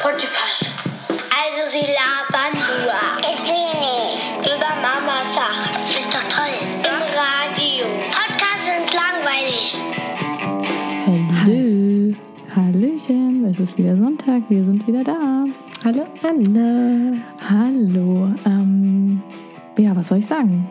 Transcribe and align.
Podcast. 0.00 0.64
Also 1.34 1.70
sie 1.70 1.80
labern 1.80 2.54
nur. 2.54 2.94
Ich 3.20 3.40
will 3.42 3.72
nicht. 3.80 4.46
Über 4.46 4.70
Mama 4.80 5.24
Sachen. 5.34 5.74
Ist 5.90 6.06
doch 6.14 6.22
toll. 6.28 6.54
Im 6.62 7.02
Radio. 7.18 7.84
Podcasts 8.08 8.66
sind 8.66 8.94
langweilig. 8.94 9.76
Hallo. 11.44 12.14
Hallöchen, 12.54 13.44
es 13.50 13.58
ist 13.58 13.76
wieder 13.76 13.96
Sonntag, 13.96 14.42
wir 14.48 14.64
sind 14.64 14.86
wieder 14.86 15.02
da. 15.04 15.44
Hallo 15.84 16.06
Anna. 16.22 17.14
Hallo. 17.50 18.32
Ähm, 18.46 19.20
ja, 19.76 19.94
was 19.96 20.08
soll 20.08 20.18
ich 20.18 20.26
sagen? 20.26 20.70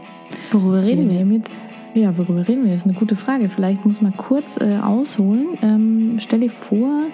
Worüber 0.52 0.84
reden 0.84 1.10
wir? 1.10 1.18
nehmen 1.18 1.34
jetzt, 1.34 1.54
ja, 1.94 2.18
worüber 2.18 2.48
reden 2.48 2.64
wir? 2.64 2.72
Das 2.72 2.82
ist 2.82 2.88
eine 2.88 2.98
gute 2.98 3.16
Frage. 3.16 3.50
Vielleicht 3.50 3.86
muss 3.86 4.02
man 4.02 4.16
kurz 4.16 4.58
äh, 4.58 4.78
ausholen. 4.78 5.58
Ähm, 5.62 6.18
stell 6.20 6.40
dir 6.40 6.50
vor, 6.50 7.08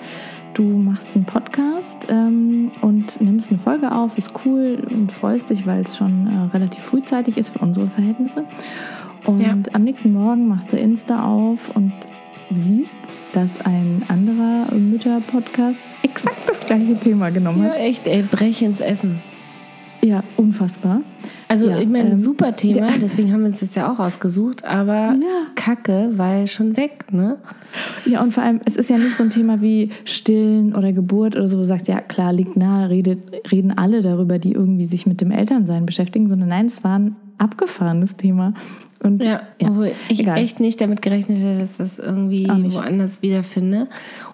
du 0.53 0.63
machst 0.63 1.15
einen 1.15 1.25
Podcast 1.25 2.07
ähm, 2.09 2.69
und 2.81 3.19
nimmst 3.21 3.49
eine 3.49 3.59
Folge 3.59 3.91
auf, 3.91 4.17
ist 4.17 4.31
cool 4.45 4.85
und 4.91 5.11
freust 5.11 5.49
dich, 5.49 5.65
weil 5.65 5.83
es 5.83 5.97
schon 5.97 6.27
äh, 6.27 6.53
relativ 6.53 6.81
frühzeitig 6.83 7.37
ist 7.37 7.49
für 7.49 7.59
unsere 7.59 7.87
Verhältnisse. 7.87 8.45
Und 9.25 9.39
Ja. 9.39 9.55
am 9.73 9.83
nächsten 9.83 10.13
Morgen 10.13 10.47
machst 10.47 10.71
du 10.73 10.77
Insta 10.77 11.23
auf 11.25 11.75
und 11.75 11.93
siehst, 12.49 12.99
dass 13.31 13.59
ein 13.65 14.03
anderer 14.09 14.73
Mütter-Podcast 14.75 15.79
exakt 16.03 16.47
das 16.47 16.59
gleiche 16.59 16.95
Thema 16.97 17.29
genommen 17.31 17.63
Ja, 17.63 17.69
hat. 17.71 17.77
echt, 17.79 18.05
ey, 18.07 18.21
brech 18.23 18.61
ins 18.61 18.79
Essen. 18.79 19.21
Ja, 20.03 20.23
unfassbar. 20.35 21.01
Also, 21.47 21.69
Ja, 21.69 21.79
ich 21.79 21.87
meine, 21.87 22.11
ähm, 22.11 22.17
super 22.17 22.55
Thema, 22.55 22.89
ja. 22.89 22.97
deswegen 23.01 23.31
haben 23.31 23.41
wir 23.41 23.47
uns 23.47 23.61
das 23.61 23.73
ja 23.75 23.91
auch 23.91 23.99
ausgesucht, 23.99 24.65
aber 24.65 25.13
Ja. 25.13 25.47
Kacke, 25.55 26.11
weil 26.15 26.47
schon 26.47 26.75
weg, 26.75 27.05
ne? 27.11 27.37
Ja, 28.05 28.21
und 28.21 28.33
vor 28.33 28.43
allem, 28.43 28.59
es 28.65 28.75
ist 28.75 28.89
ja 28.89 28.97
nicht 28.97 29.15
so 29.15 29.23
ein 29.23 29.29
Thema 29.29 29.61
wie 29.61 29.89
Stillen 30.03 30.75
oder 30.75 30.91
Geburt 30.91 31.35
oder 31.35 31.47
so, 31.47 31.55
wo 31.57 31.61
du 31.61 31.65
sagst, 31.65 31.87
ja 31.87 32.01
klar, 32.01 32.33
liegt 32.33 32.57
nahe, 32.57 32.89
redet, 32.89 33.19
reden 33.51 33.71
alle 33.77 34.01
darüber, 34.01 34.39
die 34.39 34.51
irgendwie 34.51 34.85
sich 34.85 35.05
mit 35.05 35.21
dem 35.21 35.31
Elternsein 35.31 35.85
beschäftigen, 35.85 36.27
sondern 36.27 36.49
nein, 36.49 36.65
es 36.65 36.83
war 36.83 36.99
ein 36.99 37.15
abgefahrenes 37.37 38.17
Thema. 38.17 38.53
Und 39.01 39.23
Ja, 39.23 39.41
obwohl 39.61 39.91
ich 40.09 40.19
egal. 40.21 40.37
echt 40.37 40.59
nicht 40.59 40.79
damit 40.81 41.01
gerechnet 41.01 41.37
hätte, 41.39 41.59
dass 41.59 41.77
das 41.77 41.99
irgendwie 41.99 42.47
woanders 42.47 43.21
wiederfinde. 43.21 43.87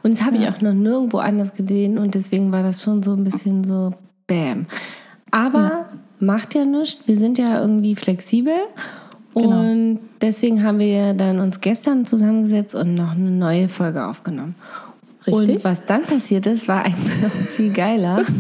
Und 0.04 0.12
das 0.18 0.26
habe 0.26 0.38
ich 0.38 0.48
auch 0.48 0.62
noch 0.62 0.74
nirgendwo 0.74 1.18
anders 1.18 1.54
gesehen 1.54 1.98
und 1.98 2.14
deswegen 2.16 2.52
war 2.52 2.62
das 2.64 2.82
schon 2.84 3.02
so 3.04 3.14
ein 3.14 3.24
bisschen 3.24 3.64
so 3.64 3.92
Bam. 4.28 4.66
Aber 5.32 5.86
macht 6.20 6.56
ja 6.56 6.66
nichts, 6.66 7.08
wir 7.08 7.16
sind 7.16 7.38
ja 7.38 7.62
irgendwie 7.62 7.96
flexibel. 7.96 8.54
Genau. 9.36 9.62
Und 9.62 10.00
deswegen 10.22 10.64
haben 10.64 10.80
wir 10.80 11.14
dann 11.14 11.40
uns 11.40 11.62
gestern 11.62 12.06
zusammengesetzt 12.06 12.76
und 12.76 12.96
noch 12.96 13.12
eine 13.12 13.30
neue 13.30 13.70
Folge 13.70 14.06
aufgenommen. 14.06 14.56
Richtig. 15.28 15.58
Und 15.58 15.64
was 15.64 15.86
dann 15.86 16.02
passiert 16.04 16.48
ist, 16.48 16.68
war 16.68 16.84
eigentlich 16.84 17.22
noch 17.22 17.30
viel 17.32 17.72
geiler. 17.72 18.24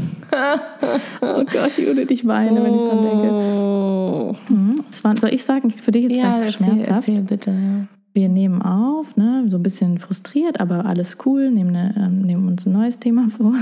Oh 1.21 1.43
Gott, 1.43 1.75
Judith, 1.77 2.05
ich 2.11 2.27
weine, 2.27 2.63
wenn 2.63 2.75
ich 2.75 2.81
dran 2.81 3.01
denke. 3.01 3.31
Oh. 3.31 4.35
Mhm. 4.47 4.79
War, 5.01 5.17
soll 5.17 5.33
ich 5.33 5.43
sagen, 5.43 5.71
für 5.71 5.91
dich 5.91 6.05
ist 6.05 6.11
es 6.11 6.17
Ja, 6.17 6.33
vielleicht 6.39 6.59
zu 6.59 6.63
erzähl, 6.65 6.73
schmerzhaft. 6.83 7.07
erzähl 7.09 7.21
bitte. 7.21 7.49
Ja. 7.49 7.87
Wir 8.13 8.29
nehmen 8.29 8.61
auf, 8.61 9.15
ne, 9.15 9.45
so 9.47 9.57
ein 9.57 9.63
bisschen 9.63 9.99
frustriert, 9.99 10.59
aber 10.59 10.85
alles 10.85 11.17
cool, 11.25 11.51
nehmen, 11.51 11.75
eine, 11.75 11.95
ähm, 11.95 12.21
nehmen 12.21 12.47
uns 12.47 12.65
ein 12.65 12.73
neues 12.73 12.99
Thema 12.99 13.29
vor, 13.37 13.53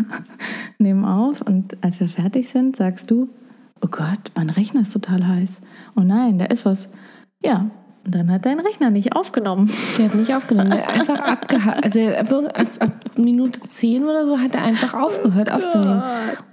nehmen 0.77 1.05
auf 1.05 1.41
und 1.41 1.77
als 1.83 1.99
wir 1.99 2.07
fertig 2.07 2.49
sind, 2.49 2.75
sagst 2.75 3.11
du, 3.11 3.29
oh 3.81 3.87
Gott, 3.89 4.31
mein 4.35 4.49
Rechner 4.49 4.81
ist 4.81 4.93
total 4.93 5.27
heiß. 5.27 5.61
Oh 5.95 6.01
nein, 6.01 6.37
da 6.37 6.45
ist 6.45 6.65
was. 6.65 6.89
Ja, 7.43 7.69
dann 8.09 8.31
hat 8.31 8.45
dein 8.45 8.59
Rechner 8.59 8.89
nicht 8.89 9.15
aufgenommen. 9.15 9.69
Der 9.97 10.05
hat 10.05 10.15
nicht 10.15 10.33
aufgenommen, 10.33 10.71
der 10.71 10.87
hat 10.87 10.99
einfach 10.99 11.19
abgehakt. 11.19 11.83
Also 11.83 11.99
ab, 12.47 12.67
ab 12.79 12.91
Minute 13.17 13.59
10 13.67 14.03
oder 14.03 14.25
so 14.25 14.39
hat 14.39 14.55
er 14.55 14.63
einfach 14.63 14.93
aufgehört 14.93 15.51
aufzunehmen. 15.51 16.01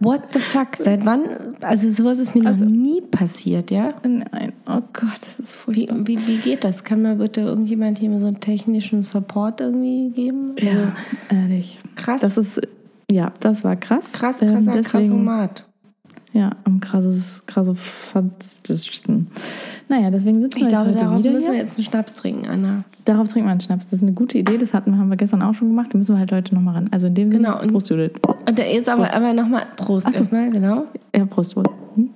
What 0.01 0.23
the 0.33 0.41
fuck? 0.41 0.69
Seit 0.79 1.05
wann? 1.05 1.23
Also 1.61 1.89
sowas 1.89 2.19
ist 2.19 2.35
mir 2.35 2.43
noch 2.43 2.57
nie 2.59 3.01
passiert, 3.01 3.71
ja? 3.71 3.95
Nein, 4.03 4.53
oh 4.67 4.81
Gott, 4.93 5.19
das 5.21 5.39
ist 5.41 5.53
Wie, 5.69 5.87
furchtbar. 5.87 6.07
wie, 6.07 6.27
wie 6.27 6.37
geht 6.39 6.65
das? 6.65 6.85
Kann 6.85 7.03
mir 7.03 7.17
bitte 7.17 7.41
irgendjemand 7.43 7.99
hier 7.99 8.11
mal 8.11 8.21
so 8.21 8.27
einen 8.27 8.41
technischen 8.41 9.03
Support 9.03 9.61
irgendwie 9.61 10.11
geben? 10.11 10.53
Also, 10.61 10.67
Ja, 10.67 10.93
ehrlich. 11.31 11.81
krass. 11.97 12.21
Das 12.23 12.37
ist, 12.39 12.61
ja, 13.11 13.33
das 13.41 13.65
war 13.65 13.77
krass. 13.77 14.13
krass, 14.13 14.43
Ähm, 14.43 14.53
krasser, 14.55 14.73
deswegen- 14.73 14.83
krassomat. 15.09 15.65
Ja, 16.37 16.51
am 16.65 16.81
krasses, 16.81 17.45
krassofastischsten. 17.47 19.29
Naja, 19.89 20.11
deswegen 20.11 20.41
sitzen 20.41 20.59
Ich 20.59 20.65
wir 20.65 20.69
glaube, 20.69 20.87
jetzt 20.87 20.97
heute 20.97 21.05
darauf 21.07 21.19
wieder 21.23 21.31
müssen 21.33 21.45
hier. 21.53 21.61
wir 21.61 21.65
jetzt 21.65 21.77
einen 21.79 21.85
Schnaps 21.85 22.13
trinken, 22.15 22.47
Anna. 22.49 22.83
Darauf 23.05 23.29
trinken 23.29 23.47
wir 23.47 23.53
einen 23.53 23.61
Schnaps. 23.61 23.85
Das 23.85 23.93
ist 23.95 24.03
eine 24.03 24.13
gute 24.15 24.39
Idee. 24.39 24.59
Das 24.59 24.75
hatten 24.75 24.99
haben 24.99 25.09
wir 25.11 25.17
gestern 25.17 25.43
auch 25.43 25.55
schon 25.55 25.69
gemacht. 25.69 25.93
Den 25.93 25.99
müssen 25.99 26.13
wir 26.15 26.19
halt 26.19 26.33
heute 26.33 26.53
nochmal 26.53 26.75
ran. 26.75 26.89
Also 26.91 27.07
in 27.07 27.15
dem 27.15 27.31
Genau, 27.31 27.53
Sinne, 27.53 27.63
und- 27.63 27.71
Prost, 27.73 27.89
Judith. 27.91 28.13
Und 28.49 28.59
der- 28.59 28.75
jetzt 28.75 28.89
aber, 28.89 29.15
aber 29.15 29.33
nochmal 29.33 29.65
Prost 29.77 30.07
Ach 30.09 30.13
so. 30.13 30.19
erstmal, 30.19 30.51
genau. 30.51 30.87
Ja, 31.15 31.25
Prost, 31.27 31.55
Prost. 31.55 31.71
Hm? 31.95 32.11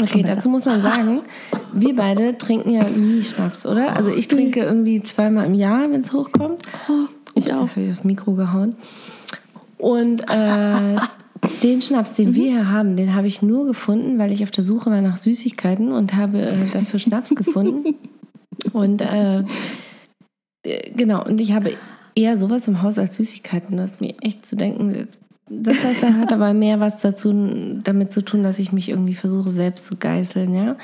Okay, 0.00 0.22
besser. 0.22 0.34
dazu 0.36 0.48
muss 0.48 0.64
man 0.64 0.82
sagen, 0.82 1.20
wir 1.72 1.94
beide 1.94 2.36
trinken 2.38 2.70
ja 2.70 2.82
nie 2.88 3.22
Schnaps, 3.22 3.66
oder? 3.66 3.94
Also 3.96 4.10
ich 4.10 4.26
trinke 4.28 4.60
irgendwie 4.60 5.02
zweimal 5.02 5.46
im 5.46 5.54
Jahr, 5.54 5.90
wenn 5.90 6.00
es 6.00 6.12
hochkommt. 6.12 6.62
ich 7.34 7.44
Ups, 7.44 7.52
auch. 7.52 7.60
jetzt 7.62 7.70
habe 7.76 7.80
ich 7.82 7.90
aufs 7.90 8.04
Mikro 8.04 8.32
gehauen. 8.34 8.70
Und 9.84 10.22
äh, 10.30 10.96
den 11.62 11.82
Schnaps, 11.82 12.14
den 12.14 12.34
wir 12.34 12.50
hier 12.52 12.70
haben, 12.70 12.96
den 12.96 13.14
habe 13.14 13.26
ich 13.26 13.42
nur 13.42 13.66
gefunden, 13.66 14.18
weil 14.18 14.32
ich 14.32 14.42
auf 14.42 14.50
der 14.50 14.64
Suche 14.64 14.90
war 14.90 15.02
nach 15.02 15.18
Süßigkeiten 15.18 15.92
und 15.92 16.16
habe 16.16 16.40
äh, 16.40 16.56
dafür 16.72 16.98
Schnaps 16.98 17.34
gefunden. 17.34 17.94
Und 18.72 19.02
äh, 19.02 19.40
äh, 20.62 20.90
genau, 20.96 21.22
und 21.22 21.38
ich 21.38 21.52
habe 21.52 21.76
eher 22.14 22.38
sowas 22.38 22.66
im 22.66 22.80
Haus 22.80 22.98
als 22.98 23.16
Süßigkeiten. 23.16 23.76
Das 23.76 23.92
ist 23.92 24.00
mir 24.00 24.14
echt 24.22 24.46
zu 24.46 24.56
denken. 24.56 25.06
Das 25.50 25.84
heißt, 25.84 26.02
er 26.02 26.16
hat 26.16 26.32
aber 26.32 26.54
mehr 26.54 26.80
was 26.80 27.02
dazu, 27.02 27.34
damit 27.84 28.14
zu 28.14 28.24
tun, 28.24 28.42
dass 28.42 28.58
ich 28.58 28.72
mich 28.72 28.88
irgendwie 28.88 29.14
versuche, 29.14 29.50
selbst 29.50 29.84
zu 29.84 29.96
geißeln, 29.96 30.54
ja. 30.54 30.76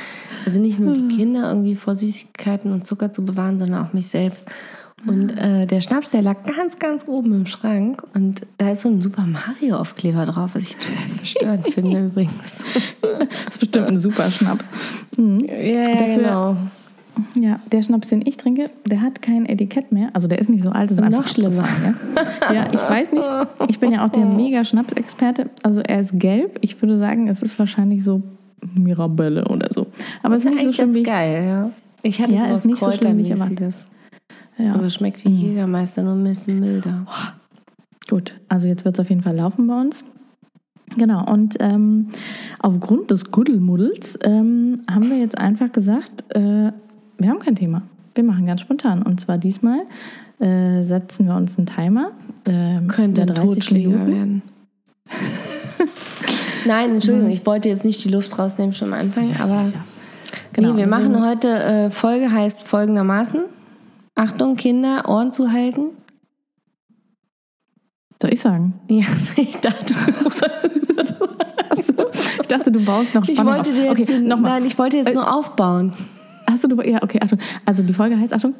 Also 0.45 0.61
nicht 0.61 0.79
nur 0.79 0.93
die 0.93 1.09
Kinder 1.09 1.49
irgendwie 1.49 1.75
vor 1.75 1.95
Süßigkeiten 1.95 2.71
und 2.71 2.87
Zucker 2.87 3.15
zu 3.15 3.25
bewahren, 3.25 3.59
sondern 3.59 3.83
auch 3.83 3.95
mich 3.95 4.09
selbst. 4.09 4.47
Und 5.07 5.31
äh, 5.31 5.67
der 5.67 5.81
Schnaps, 5.81 6.11
der 6.11 6.21
lag 6.23 6.37
ganz, 6.45 6.79
ganz 6.79 7.05
oben 7.09 7.33
im 7.33 7.47
Schrank 7.47 8.03
und 8.15 8.43
da 8.59 8.71
ist 8.73 8.83
so 8.83 8.91
ein 8.91 9.01
Super 9.01 9.25
Mario 9.27 9.77
Aufkleber 9.77 10.27
drauf, 10.27 10.51
was 10.55 10.65
ich 10.65 10.77
total 10.77 11.09
verstörend 11.17 11.69
finde 11.69 12.07
übrigens. 12.07 12.63
Das 13.01 13.55
ist 13.55 13.61
bestimmt 13.61 13.87
ein 13.87 13.97
super 13.99 14.31
Schnaps. 14.31 14.69
Mhm. 15.17 15.41
Ja, 15.41 15.55
ja, 15.55 15.83
Dafür- 15.95 16.17
genau. 16.17 16.57
Ja, 17.35 17.61
der 17.71 17.83
Schnaps, 17.83 18.09
den 18.09 18.23
ich 18.27 18.37
trinke, 18.37 18.71
der 18.87 19.01
hat 19.03 19.21
kein 19.21 19.45
Etikett 19.47 19.91
mehr. 19.93 20.09
Also 20.15 20.27
der 20.29 20.39
ist 20.39 20.49
nicht 20.49 20.63
so 20.63 20.71
alt. 20.71 20.91
Das 20.91 20.99
ist 20.99 21.01
Noch 21.01 21.07
einfach 21.07 21.29
schlimmer. 21.29 21.65
abgefahren, 21.65 21.97
Ja? 22.49 22.55
ja, 22.55 22.67
ich 22.73 22.81
weiß 22.81 23.13
nicht. 23.13 23.29
Ich 23.69 23.79
bin 23.79 23.93
ja 23.93 24.07
auch 24.07 24.11
der 24.11 24.25
mega 24.27 24.65
Schnapsexperte. 24.65 25.51
Also 25.63 25.81
er 25.81 26.01
ist 26.01 26.19
gelb. 26.19 26.59
Ich 26.63 26.81
würde 26.81 26.97
sagen, 26.99 27.29
es 27.29 27.43
ist 27.43 27.59
wahrscheinlich 27.59 28.05
so 28.05 28.23
Mirabelle 28.75 29.45
oder 29.49 29.69
so. 29.75 29.87
Aber 30.23 30.37
es 30.37 30.45
ist 30.45 30.51
nicht 30.51 30.65
so 30.65 30.73
schlimm 30.73 30.95
wie 30.95 31.01
ich. 31.01 31.05
geil, 31.07 31.45
ja. 31.47 31.71
Ich 32.03 32.23
hatte 32.23 32.35
Ja, 32.35 32.45
sowas 32.47 32.59
ist 32.61 32.67
nicht 32.67 32.79
so 32.79 32.93
schlimm, 32.93 33.19
wie 33.19 33.23
ich 33.23 33.31
erwartet. 33.31 33.75
Ja. 34.61 34.73
Also 34.73 34.89
schmeckt 34.91 35.25
wie 35.25 35.31
Jägermeister, 35.31 36.03
nur 36.03 36.15
ein 36.15 36.25
bisschen 36.25 36.61
milder. 36.61 37.07
Gut, 38.09 38.35
also 38.49 38.67
jetzt 38.67 38.85
wird 38.85 38.97
es 38.99 39.01
auf 39.01 39.09
jeden 39.09 39.23
Fall 39.23 39.37
laufen 39.37 39.67
bei 39.67 39.81
uns. 39.81 40.05
Genau, 40.97 41.25
und 41.31 41.57
ähm, 41.61 42.09
aufgrund 42.59 43.11
des 43.11 43.31
Kuddelmuddels 43.31 44.19
ähm, 44.25 44.83
haben 44.91 45.09
wir 45.09 45.19
jetzt 45.19 45.39
einfach 45.39 45.71
gesagt, 45.71 46.25
äh, 46.35 46.73
wir 47.19 47.29
haben 47.29 47.39
kein 47.39 47.55
Thema. 47.55 47.83
Wir 48.15 48.25
machen 48.25 48.47
ganz 48.47 48.63
spontan. 48.63 49.03
Und 49.03 49.21
zwar 49.21 49.39
diesmal 49.39 49.81
äh, 50.41 50.83
setzen 50.83 51.27
wir 51.27 51.37
uns 51.37 51.57
einen 51.59 51.67
Timer. 51.67 52.11
ähm, 52.47 52.89
Könnte 52.89 53.23
ein 53.23 53.29
über 53.29 53.35
30 53.35 53.55
Totschläger 53.55 53.91
Minuten. 53.91 54.13
werden. 54.13 54.43
Nein, 56.67 56.91
Entschuldigung, 56.93 57.31
ich 57.31 57.47
wollte 57.47 57.69
jetzt 57.69 57.85
nicht 57.85 58.05
die 58.05 58.09
Luft 58.09 58.37
rausnehmen 58.39 58.75
schon 58.75 58.93
am 58.93 58.99
Anfang, 58.99 59.31
aber 59.39 59.67
sicher. 59.67 59.85
Genau, 60.53 60.73
nee, 60.73 60.79
wir 60.79 60.89
machen 60.89 61.25
heute, 61.25 61.49
äh, 61.49 61.91
Folge 61.91 62.33
heißt 62.33 62.67
folgendermaßen. 62.67 63.43
Achtung, 64.21 64.57
Kinder, 64.57 65.09
Ohren 65.09 65.33
zuhalten. 65.33 65.93
Soll 68.21 68.35
ich 68.35 68.41
sagen? 68.43 68.75
Ja, 68.91 69.07
ich 69.37 69.57
dachte, 69.57 69.95
Achso, 71.71 72.05
ich 72.43 72.47
dachte, 72.49 72.71
du 72.71 72.85
baust 72.85 73.15
noch 73.15 73.27
ich 73.27 73.35
Spannung 73.37 73.55
wollte 73.55 73.71
auf. 73.71 73.77
dir 73.77 73.85
jetzt, 73.85 74.11
okay, 74.11 74.21
nein, 74.21 74.67
ich 74.67 74.79
wollte 74.79 74.99
jetzt 74.99 75.15
nur 75.15 75.35
aufbauen. 75.35 75.93
Hast 76.51 76.65
du, 76.65 76.83
ja, 76.83 77.03
okay, 77.03 77.19
Achtung. 77.23 77.39
Also 77.65 77.83
die 77.83 77.95
Folge 77.95 78.19
heißt, 78.19 78.35
Achtung, 78.35 78.53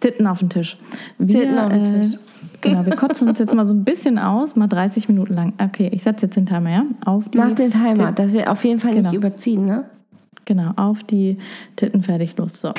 Titten 0.00 0.26
auf 0.26 0.40
den 0.40 0.50
Tisch. 0.50 0.76
Wir, 1.16 1.40
Titten 1.40 1.58
auf 1.58 1.72
den 1.72 1.84
Tisch. 1.84 2.14
Äh, 2.16 2.18
genau, 2.60 2.84
wir 2.84 2.94
kotzen 2.94 3.26
uns 3.26 3.38
jetzt 3.38 3.54
mal 3.54 3.64
so 3.64 3.72
ein 3.72 3.84
bisschen 3.84 4.18
aus, 4.18 4.54
mal 4.54 4.66
30 4.66 5.08
Minuten 5.08 5.32
lang. 5.32 5.54
Okay, 5.62 5.88
ich 5.94 6.02
setze 6.02 6.26
jetzt 6.26 6.36
den 6.36 6.44
Timer, 6.44 6.70
ja? 6.70 6.84
Auf 7.06 7.24
Mach 7.34 7.52
den 7.52 7.70
Timer, 7.70 8.12
dass 8.12 8.34
wir 8.34 8.52
auf 8.52 8.62
jeden 8.66 8.80
Fall 8.80 8.92
Genau. 8.92 9.08
nicht 9.08 9.16
überziehen, 9.16 9.64
ne? 9.64 9.84
Genau, 10.44 10.72
auf 10.76 11.02
die 11.04 11.38
Titten 11.74 12.02
fertig 12.02 12.36
los. 12.36 12.60
So. 12.60 12.74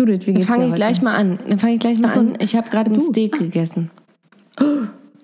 Judith, 0.00 0.26
wie 0.26 0.32
Dann 0.32 0.34
geht's 0.34 0.46
dir 0.46 0.52
fange 0.54 0.64
ich 0.64 0.72
heute? 0.72 0.82
gleich 0.82 1.02
mal 1.02 1.14
an. 1.14 1.38
Dann 1.46 1.58
fange 1.58 1.74
ich 1.74 1.80
gleich 1.80 1.98
mal 1.98 2.08
Ach 2.08 2.14
so, 2.14 2.20
an. 2.20 2.38
Ich 2.40 2.56
habe 2.56 2.70
gerade 2.70 2.90
ein. 2.90 3.00
Steak 3.02 3.38
gegessen. 3.38 3.90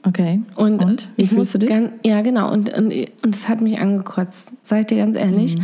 Okay. 0.02 0.42
Und, 0.54 0.84
Und? 0.84 1.08
Wie 1.16 1.22
ich 1.22 1.28
fühlst 1.30 1.38
muss 1.38 1.52
du 1.52 1.58
dich? 1.60 1.68
Ganz, 1.70 1.90
ja, 2.04 2.20
genau. 2.20 2.52
Und, 2.52 2.68
und, 2.76 2.92
und 3.22 3.34
das 3.34 3.48
hat 3.48 3.62
mich 3.62 3.78
angekotzt. 3.80 4.52
Sag 4.60 4.80
ich 4.80 4.86
dir 4.86 4.98
ganz 4.98 5.16
ehrlich. 5.16 5.56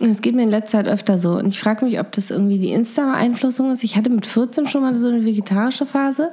Es 0.00 0.22
geht 0.22 0.34
mir 0.34 0.42
in 0.42 0.50
letzter 0.50 0.78
Zeit 0.78 0.88
öfter 0.88 1.18
so. 1.18 1.32
Und 1.38 1.46
ich 1.46 1.60
frage 1.60 1.84
mich, 1.84 2.00
ob 2.00 2.10
das 2.12 2.30
irgendwie 2.30 2.58
die 2.58 2.72
Insta-Beeinflussung 2.72 3.70
ist. 3.70 3.84
Ich 3.84 3.96
hatte 3.96 4.10
mit 4.10 4.24
14 4.26 4.66
schon 4.66 4.80
mal 4.80 4.94
so 4.94 5.08
eine 5.08 5.24
vegetarische 5.24 5.84
Phase, 5.86 6.30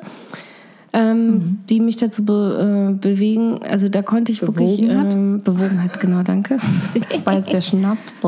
ähm, 0.94 1.26
Mhm. 1.28 1.60
die 1.70 1.80
mich 1.80 1.98
dazu 1.98 2.26
be 2.26 2.92
äh, 2.92 3.00
bewegen. 3.00 3.60
Also 3.64 3.90
da 3.90 4.02
konnte 4.02 4.32
ich 4.32 4.42
wirklich. 4.42 4.78
Bewogen 4.82 4.98
hat? 4.98 5.14
Ähm, 5.14 5.42
bewogen 5.44 5.84
hat, 5.84 6.00
genau, 6.00 6.24
danke. 6.24 6.60
Das 7.10 7.26
war 7.26 7.38
jetzt 7.38 7.54
der 7.54 7.62
Schnaps. 7.62 8.22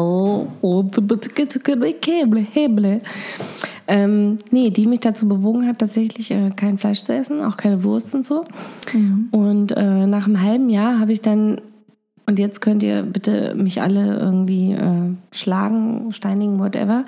Ähm, 3.86 4.38
nee, 4.50 4.69
die 4.69 4.88
mich 4.88 5.01
dazu 5.01 5.27
bewogen 5.27 5.68
hat, 5.68 5.80
tatsächlich 5.80 6.31
äh, 6.31 6.51
kein 6.56 6.77
Fleisch 6.77 7.04
zu 7.04 7.13
essen, 7.13 7.42
auch 7.42 7.57
keine 7.57 7.83
Wurst 7.83 8.15
und 8.15 8.25
so. 8.25 8.45
Und 9.31 9.71
äh, 9.75 10.07
nach 10.07 10.25
einem 10.25 10.42
halben 10.42 10.69
Jahr 10.69 11.00
habe 11.00 11.12
ich 11.12 11.21
dann, 11.21 11.60
und 12.25 12.39
jetzt 12.39 12.62
könnt 12.62 12.81
ihr 12.81 13.04
bitte 13.04 13.56
mich 13.56 13.81
alle 13.81 14.18
irgendwie 14.18 14.71
äh, 14.71 15.12
schlagen, 15.33 16.13
steinigen, 16.13 16.60
whatever, 16.60 17.04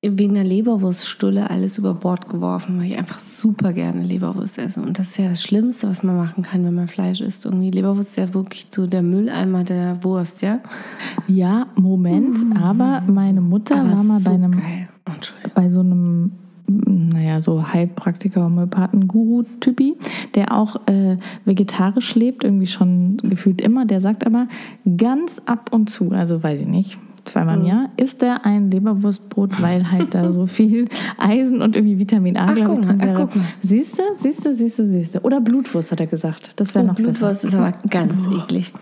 wegen 0.00 0.34
der 0.34 0.44
Leberwurststulle 0.44 1.50
alles 1.50 1.76
über 1.76 1.92
Bord 1.92 2.28
geworfen, 2.28 2.78
weil 2.78 2.86
ich 2.86 2.96
einfach 2.96 3.18
super 3.18 3.72
gerne 3.72 4.04
Leberwurst 4.04 4.56
esse. 4.58 4.80
Und 4.80 4.98
das 4.98 5.08
ist 5.08 5.18
ja 5.18 5.28
das 5.28 5.42
Schlimmste, 5.42 5.88
was 5.88 6.04
man 6.04 6.16
machen 6.16 6.44
kann, 6.44 6.64
wenn 6.64 6.74
man 6.74 6.86
Fleisch 6.86 7.20
isst. 7.20 7.46
Irgendwie 7.46 7.72
Leberwurst 7.72 8.10
ist 8.10 8.16
ja 8.16 8.32
wirklich 8.32 8.68
so 8.70 8.86
der 8.86 9.02
Mülleimer 9.02 9.64
der 9.64 10.04
Wurst, 10.04 10.42
ja. 10.42 10.60
Ja, 11.26 11.66
Moment, 11.74 12.38
aber 12.56 13.02
meine 13.08 13.40
Mutter 13.40 13.80
Aber 13.80 13.90
war 13.90 14.04
mal 14.04 14.20
so 14.20 14.30
bei 14.30 14.34
einem 14.34 14.60
bei 15.54 15.70
so 15.70 15.80
einem, 15.80 16.32
naja, 16.66 17.40
so 17.40 17.72
Heilpraktiker, 17.72 18.44
Homöopathen-Guru-Typi, 18.44 19.96
der 20.34 20.56
auch 20.56 20.86
äh, 20.86 21.16
vegetarisch 21.44 22.14
lebt, 22.14 22.44
irgendwie 22.44 22.66
schon 22.66 23.16
gefühlt 23.16 23.60
immer. 23.60 23.86
Der 23.86 24.00
sagt 24.00 24.26
aber 24.26 24.48
ganz 24.96 25.40
ab 25.46 25.70
und 25.72 25.90
zu, 25.90 26.12
also 26.12 26.42
weiß 26.42 26.62
ich 26.62 26.68
nicht, 26.68 26.98
zweimal 27.28 27.56
Mhm. 27.56 27.62
im 27.62 27.68
Jahr, 27.68 27.88
isst 27.96 28.22
er 28.22 28.44
ein 28.44 28.70
Leberwurstbrot, 28.70 29.60
weil 29.62 29.90
halt 29.90 30.14
da 30.14 30.30
so 30.32 30.46
viel 30.46 30.88
Eisen 31.18 31.62
und 31.62 31.76
irgendwie 31.76 31.98
Vitamin 31.98 32.36
A, 32.36 32.52
glaube 32.52 32.74
ich, 32.80 32.86
drin 32.86 33.00
wäre. 33.00 33.28
Siehst 33.62 33.98
du, 33.98 34.02
siehst 34.18 34.44
du, 34.44 34.54
siehst 34.54 34.78
du, 34.78 34.84
siehst 34.86 35.14
du. 35.14 35.18
Oder 35.20 35.40
Blutwurst, 35.40 35.92
hat 35.92 36.00
er 36.00 36.06
gesagt. 36.06 36.52
Das 36.60 36.74
wäre 36.74 36.84
Oh, 36.84 36.88
noch 36.88 36.94
Blutwurst 36.94 37.42
besser. 37.42 37.48
ist 37.48 37.54
aber 37.54 37.72
ganz 37.90 38.12
eklig. 38.42 38.72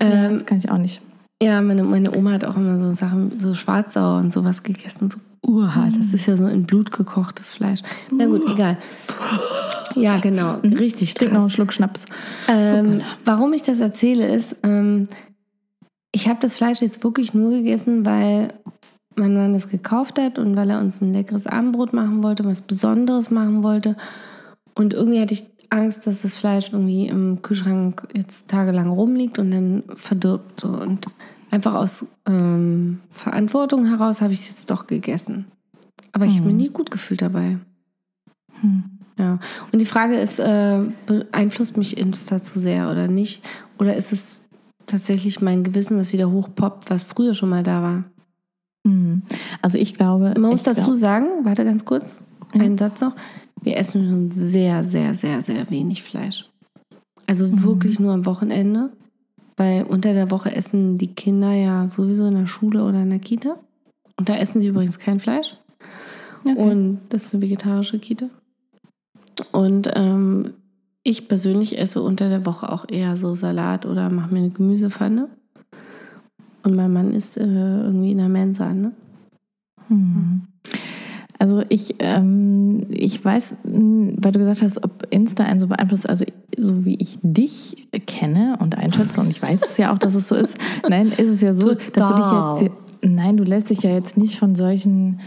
Ja, 0.00 0.08
Ähm, 0.08 0.34
das 0.34 0.46
kann 0.46 0.58
ich 0.58 0.70
auch 0.70 0.78
nicht. 0.78 1.00
Ja, 1.42 1.60
meine, 1.60 1.82
meine 1.84 2.16
Oma 2.16 2.32
hat 2.32 2.44
auch 2.44 2.56
immer 2.56 2.78
so 2.78 2.92
Sachen, 2.92 3.38
so 3.38 3.54
Schwarzsauer 3.54 4.18
und 4.20 4.32
sowas 4.32 4.62
gegessen. 4.62 5.10
So 5.10 5.18
urhart. 5.46 5.96
Das 5.98 6.12
ist 6.14 6.24
ja 6.26 6.36
so 6.36 6.46
in 6.46 6.62
Blut 6.64 6.90
gekochtes 6.90 7.52
Fleisch. 7.52 7.80
Na 8.10 8.26
gut, 8.26 8.42
egal. 8.50 8.78
Ja, 9.94 10.18
genau. 10.18 10.54
Richtig 10.62 11.14
Trink 11.14 11.32
noch 11.32 11.42
einen. 11.42 11.50
Schluck 11.50 11.72
Schnaps. 11.72 12.06
Ähm, 12.48 13.02
warum 13.24 13.52
ich 13.52 13.62
das 13.62 13.80
erzähle, 13.80 14.26
ist, 14.34 14.56
ähm, 14.62 15.08
ich 16.14 16.28
habe 16.28 16.38
das 16.40 16.56
Fleisch 16.56 16.80
jetzt 16.80 17.02
wirklich 17.02 17.34
nur 17.34 17.50
gegessen, 17.50 18.06
weil 18.06 18.54
mein 19.16 19.34
Mann 19.34 19.52
das 19.52 19.68
gekauft 19.68 20.18
hat 20.18 20.38
und 20.38 20.54
weil 20.54 20.70
er 20.70 20.80
uns 20.80 21.00
ein 21.00 21.12
leckeres 21.12 21.46
Abendbrot 21.46 21.92
machen 21.92 22.22
wollte, 22.22 22.44
was 22.44 22.62
Besonderes 22.62 23.30
machen 23.30 23.64
wollte. 23.64 23.96
Und 24.74 24.94
irgendwie 24.94 25.20
hatte 25.20 25.34
ich 25.34 25.50
Angst, 25.70 26.06
dass 26.06 26.22
das 26.22 26.36
Fleisch 26.36 26.72
irgendwie 26.72 27.08
im 27.08 27.42
Kühlschrank 27.42 28.08
jetzt 28.14 28.46
tagelang 28.46 28.90
rumliegt 28.90 29.40
und 29.40 29.50
dann 29.50 29.82
verdirbt. 29.96 30.60
So. 30.60 30.68
Und 30.68 31.06
einfach 31.50 31.74
aus 31.74 32.06
ähm, 32.26 33.00
Verantwortung 33.10 33.86
heraus 33.86 34.20
habe 34.20 34.32
ich 34.32 34.40
es 34.40 34.48
jetzt 34.50 34.70
doch 34.70 34.86
gegessen. 34.86 35.46
Aber 36.12 36.26
ich 36.26 36.36
habe 36.36 36.46
mich 36.46 36.56
nie 36.56 36.70
gut 36.70 36.92
gefühlt 36.92 37.22
dabei. 37.22 37.58
Hm. 38.60 38.84
Ja. 39.18 39.40
Und 39.72 39.80
die 39.80 39.86
Frage 39.86 40.16
ist, 40.16 40.38
äh, 40.38 40.80
beeinflusst 41.06 41.76
mich 41.76 41.96
Insta 41.96 42.40
zu 42.40 42.60
sehr 42.60 42.90
oder 42.90 43.08
nicht? 43.08 43.44
Oder 43.78 43.96
ist 43.96 44.12
es 44.12 44.43
tatsächlich 44.86 45.40
mein 45.40 45.64
Gewissen, 45.64 45.98
was 45.98 46.12
wieder 46.12 46.30
hochpoppt, 46.30 46.90
was 46.90 47.04
früher 47.04 47.34
schon 47.34 47.48
mal 47.50 47.62
da 47.62 47.82
war? 47.82 48.04
Hm. 48.86 49.22
Also 49.62 49.78
ich 49.78 49.94
glaube. 49.94 50.34
Man 50.38 50.50
muss 50.50 50.62
dazu 50.62 50.80
glaub- 50.88 50.96
sagen, 50.96 51.26
warte 51.44 51.64
ganz 51.64 51.84
kurz, 51.84 52.20
Ja. 52.54 52.60
einen 52.62 52.78
Satz 52.78 53.00
noch. 53.00 53.14
Wir 53.62 53.76
essen 53.78 54.06
schon 54.08 54.30
sehr, 54.30 54.84
sehr, 54.84 55.14
sehr, 55.14 55.40
sehr 55.40 55.70
wenig 55.70 56.02
Fleisch. 56.02 56.48
Also 57.26 57.48
Mhm. 57.48 57.62
wirklich 57.62 57.98
nur 57.98 58.12
am 58.12 58.26
Wochenende. 58.26 58.90
Weil 59.56 59.84
unter 59.84 60.12
der 60.14 60.32
Woche 60.32 60.54
essen 60.54 60.98
die 60.98 61.14
Kinder 61.14 61.52
ja 61.52 61.88
sowieso 61.88 62.26
in 62.26 62.34
der 62.34 62.46
Schule 62.46 62.84
oder 62.84 63.02
in 63.02 63.10
der 63.10 63.20
Kita. 63.20 63.56
Und 64.18 64.28
da 64.28 64.36
essen 64.36 64.60
sie 64.60 64.66
übrigens 64.66 64.98
kein 64.98 65.20
Fleisch. 65.20 65.56
Okay. 66.44 66.56
Und 66.60 66.98
das 67.10 67.26
ist 67.26 67.34
eine 67.34 67.42
vegetarische 67.44 68.00
Kita. 68.00 68.26
Und 69.52 69.88
ähm, 69.94 70.54
ich 71.04 71.28
persönlich 71.28 71.78
esse 71.78 72.02
unter 72.02 72.28
der 72.28 72.44
Woche 72.46 72.72
auch 72.72 72.86
eher 72.88 73.16
so 73.16 73.34
Salat 73.34 73.86
oder 73.86 74.10
mache 74.10 74.32
mir 74.32 74.40
eine 74.40 74.50
Gemüsepfanne. 74.50 75.28
Und 76.62 76.74
mein 76.74 76.92
Mann 76.92 77.12
ist 77.12 77.36
äh, 77.36 77.42
irgendwie 77.44 78.12
in 78.12 78.18
der 78.18 78.30
Mensa, 78.30 78.72
ne? 78.72 78.92
Hm. 79.88 80.42
Also 81.38 81.62
ich, 81.68 81.96
ähm, 81.98 82.86
ich 82.88 83.22
weiß, 83.22 83.54
mh, 83.64 84.14
weil 84.16 84.32
du 84.32 84.38
gesagt 84.38 84.62
hast, 84.62 84.82
ob 84.82 85.06
Insta 85.10 85.44
einen 85.44 85.60
so 85.60 85.66
beeinflusst, 85.66 86.08
also 86.08 86.24
so 86.56 86.86
wie 86.86 86.94
ich 86.94 87.18
dich 87.22 87.88
kenne 88.06 88.56
und 88.60 88.78
einschätze, 88.78 89.20
und 89.20 89.30
ich 89.30 89.42
weiß 89.42 89.62
es 89.62 89.76
ja 89.76 89.92
auch, 89.92 89.98
dass 89.98 90.14
es 90.14 90.28
so 90.28 90.36
ist, 90.36 90.56
nein, 90.88 91.08
ist 91.08 91.28
es 91.28 91.40
ja 91.42 91.52
so, 91.52 91.74
dass 91.74 92.08
du 92.08 92.14
dich 92.14 92.24
Total. 92.24 92.62
jetzt, 92.62 92.74
nein, 93.02 93.36
du 93.36 93.44
lässt 93.44 93.68
dich 93.68 93.82
ja 93.82 93.90
jetzt 93.90 94.16
nicht 94.16 94.38
von 94.38 94.54
solchen 94.54 95.20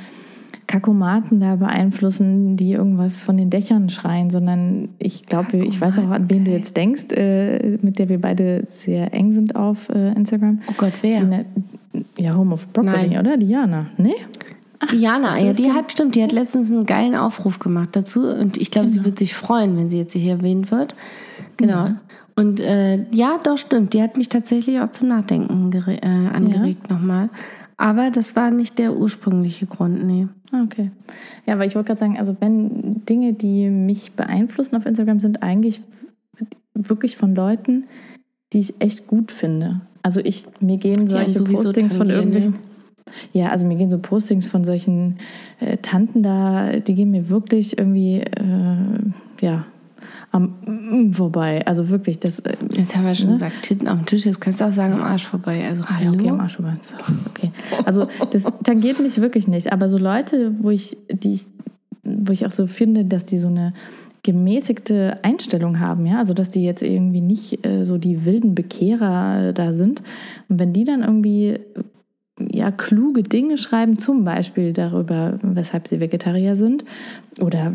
Kakomaten 0.67 1.39
da 1.39 1.55
beeinflussen, 1.55 2.57
die 2.57 2.73
irgendwas 2.73 3.23
von 3.23 3.37
den 3.37 3.49
Dächern 3.49 3.89
schreien, 3.89 4.29
sondern 4.29 4.89
ich 4.99 5.25
glaube, 5.25 5.57
ich 5.57 5.79
weiß 5.79 5.97
auch, 5.99 6.09
an 6.11 6.29
wen 6.29 6.43
du 6.45 6.51
jetzt 6.51 6.75
denkst, 6.75 7.13
äh, 7.13 7.77
mit 7.81 7.99
der 7.99 8.09
wir 8.09 8.19
beide 8.19 8.63
sehr 8.67 9.13
eng 9.13 9.31
sind 9.31 9.55
auf 9.55 9.87
äh, 9.89 10.11
Instagram. 10.13 10.59
Oh 10.69 10.73
Gott, 10.77 10.93
wer? 11.01 11.21
Die, 11.21 11.25
ne- 11.25 11.45
ja, 12.19 12.35
Home 12.35 12.53
of 12.53 12.71
Broccoli, 12.73 13.07
Nein. 13.09 13.19
oder? 13.19 13.37
Diana, 13.37 13.87
ne? 13.97 14.13
Jana, 14.93 15.39
ja, 15.39 15.47
das 15.47 15.57
die 15.57 15.63
kann- 15.63 15.75
hat, 15.75 15.91
stimmt, 15.91 16.15
die 16.15 16.21
hat 16.23 16.31
letztens 16.31 16.69
einen 16.69 16.85
geilen 16.85 17.15
Aufruf 17.15 17.57
gemacht 17.59 17.89
dazu 17.93 18.27
und 18.27 18.57
ich 18.57 18.69
glaube, 18.69 18.89
sie 18.89 19.03
wird 19.03 19.17
sich 19.17 19.33
freuen, 19.33 19.75
wenn 19.77 19.89
sie 19.89 19.97
jetzt 19.97 20.13
hier 20.13 20.33
erwähnt 20.33 20.69
wird. 20.69 20.95
Genau. 21.57 21.89
Und 22.35 22.59
äh, 22.59 23.03
ja, 23.11 23.39
doch, 23.43 23.57
stimmt, 23.57 23.93
die 23.93 24.01
hat 24.03 24.17
mich 24.17 24.29
tatsächlich 24.29 24.79
auch 24.79 24.91
zum 24.91 25.07
Nachdenken 25.07 25.71
äh, 25.73 26.05
angeregt 26.05 26.87
nochmal. 26.91 27.29
Aber 27.77 28.09
das 28.09 28.35
war 28.35 28.49
nicht 28.49 28.79
der 28.79 28.97
ursprüngliche 28.97 29.67
Grund, 29.67 30.03
nee. 30.03 30.27
Ah, 30.51 30.63
Okay. 30.63 30.89
Ja, 31.45 31.53
aber 31.53 31.65
ich 31.65 31.75
wollte 31.75 31.87
gerade 31.87 31.99
sagen, 31.99 32.17
also 32.17 32.35
wenn 32.39 33.05
Dinge, 33.05 33.33
die 33.33 33.69
mich 33.69 34.13
beeinflussen 34.13 34.75
auf 34.75 34.85
Instagram, 34.85 35.19
sind 35.19 35.43
eigentlich 35.43 35.81
wirklich 36.73 37.17
von 37.17 37.35
Leuten, 37.35 37.85
die 38.53 38.59
ich 38.59 38.81
echt 38.81 39.07
gut 39.07 39.31
finde. 39.31 39.81
Also 40.01 40.21
ich, 40.21 40.45
mir 40.59 40.77
gehen 40.77 41.07
solche 41.07 41.31
sowieso 41.31 41.63
Postings 41.65 41.95
von 41.95 42.07
tangieren, 42.07 42.33
irgendwelchen. 42.33 42.51
ne? 42.53 42.59
Ja, 43.33 43.47
also 43.49 43.65
mir 43.65 43.75
gehen 43.75 43.89
so 43.89 43.97
Postings 43.99 44.47
von 44.47 44.63
solchen 44.63 45.17
äh, 45.59 45.77
Tanten 45.77 46.23
da, 46.23 46.79
die 46.79 46.93
gehen 46.95 47.11
mir 47.11 47.29
wirklich 47.29 47.77
irgendwie, 47.77 48.19
äh, 48.21 49.11
ja, 49.41 49.65
am 50.31 50.53
mm, 50.65 51.13
vorbei. 51.13 51.65
Also 51.65 51.89
wirklich, 51.89 52.19
das. 52.19 52.39
Äh, 52.39 52.55
Jetzt 52.75 52.95
haben 52.95 53.05
wir 53.05 53.15
schon 53.15 53.27
Ne? 53.27 53.33
gesagt, 53.33 53.61
Titten 53.63 53.87
am 53.87 54.05
Tisch, 54.05 54.25
jetzt 54.25 54.39
kannst 54.41 54.61
du 54.61 54.65
auch 54.65 54.71
sagen, 54.71 54.93
am 54.93 55.01
Arsch 55.03 55.25
vorbei. 55.25 55.65
Also, 55.67 55.83
Ah, 55.83 55.97
hallo? 55.99 56.13
ja, 56.13 56.19
okay, 56.19 56.29
am 56.29 56.39
Arsch 56.39 56.55
vorbei. 56.55 56.73
Okay. 57.29 57.51
Also 57.85 58.07
das 58.31 58.43
tangiert 58.63 58.99
mich 58.99 59.19
wirklich 59.19 59.47
nicht. 59.47 59.71
Aber 59.73 59.89
so 59.89 59.97
Leute, 59.97 60.53
wo 60.59 60.69
ich, 60.69 60.97
die 61.11 61.33
ich, 61.33 61.45
wo 62.03 62.31
ich 62.31 62.45
auch 62.45 62.51
so 62.51 62.67
finde, 62.67 63.05
dass 63.05 63.25
die 63.25 63.37
so 63.37 63.47
eine 63.47 63.73
gemäßigte 64.23 65.19
Einstellung 65.23 65.79
haben, 65.79 66.05
ja, 66.05 66.17
also 66.17 66.33
dass 66.33 66.49
die 66.49 66.63
jetzt 66.65 66.81
irgendwie 66.81 67.21
nicht 67.21 67.65
äh, 67.65 67.85
so 67.85 67.97
die 67.97 68.25
wilden 68.25 68.55
Bekehrer 68.55 69.49
äh, 69.49 69.53
da 69.53 69.73
sind. 69.73 70.01
Und 70.49 70.59
wenn 70.59 70.73
die 70.73 70.83
dann 70.83 71.01
irgendwie 71.01 71.59
ja, 72.39 72.71
kluge 72.71 73.23
Dinge 73.23 73.57
schreiben, 73.57 73.97
zum 73.97 74.23
Beispiel 74.23 74.73
darüber, 74.73 75.39
weshalb 75.41 75.87
sie 75.87 75.99
Vegetarier 75.99 76.55
sind 76.55 76.85
oder 77.41 77.73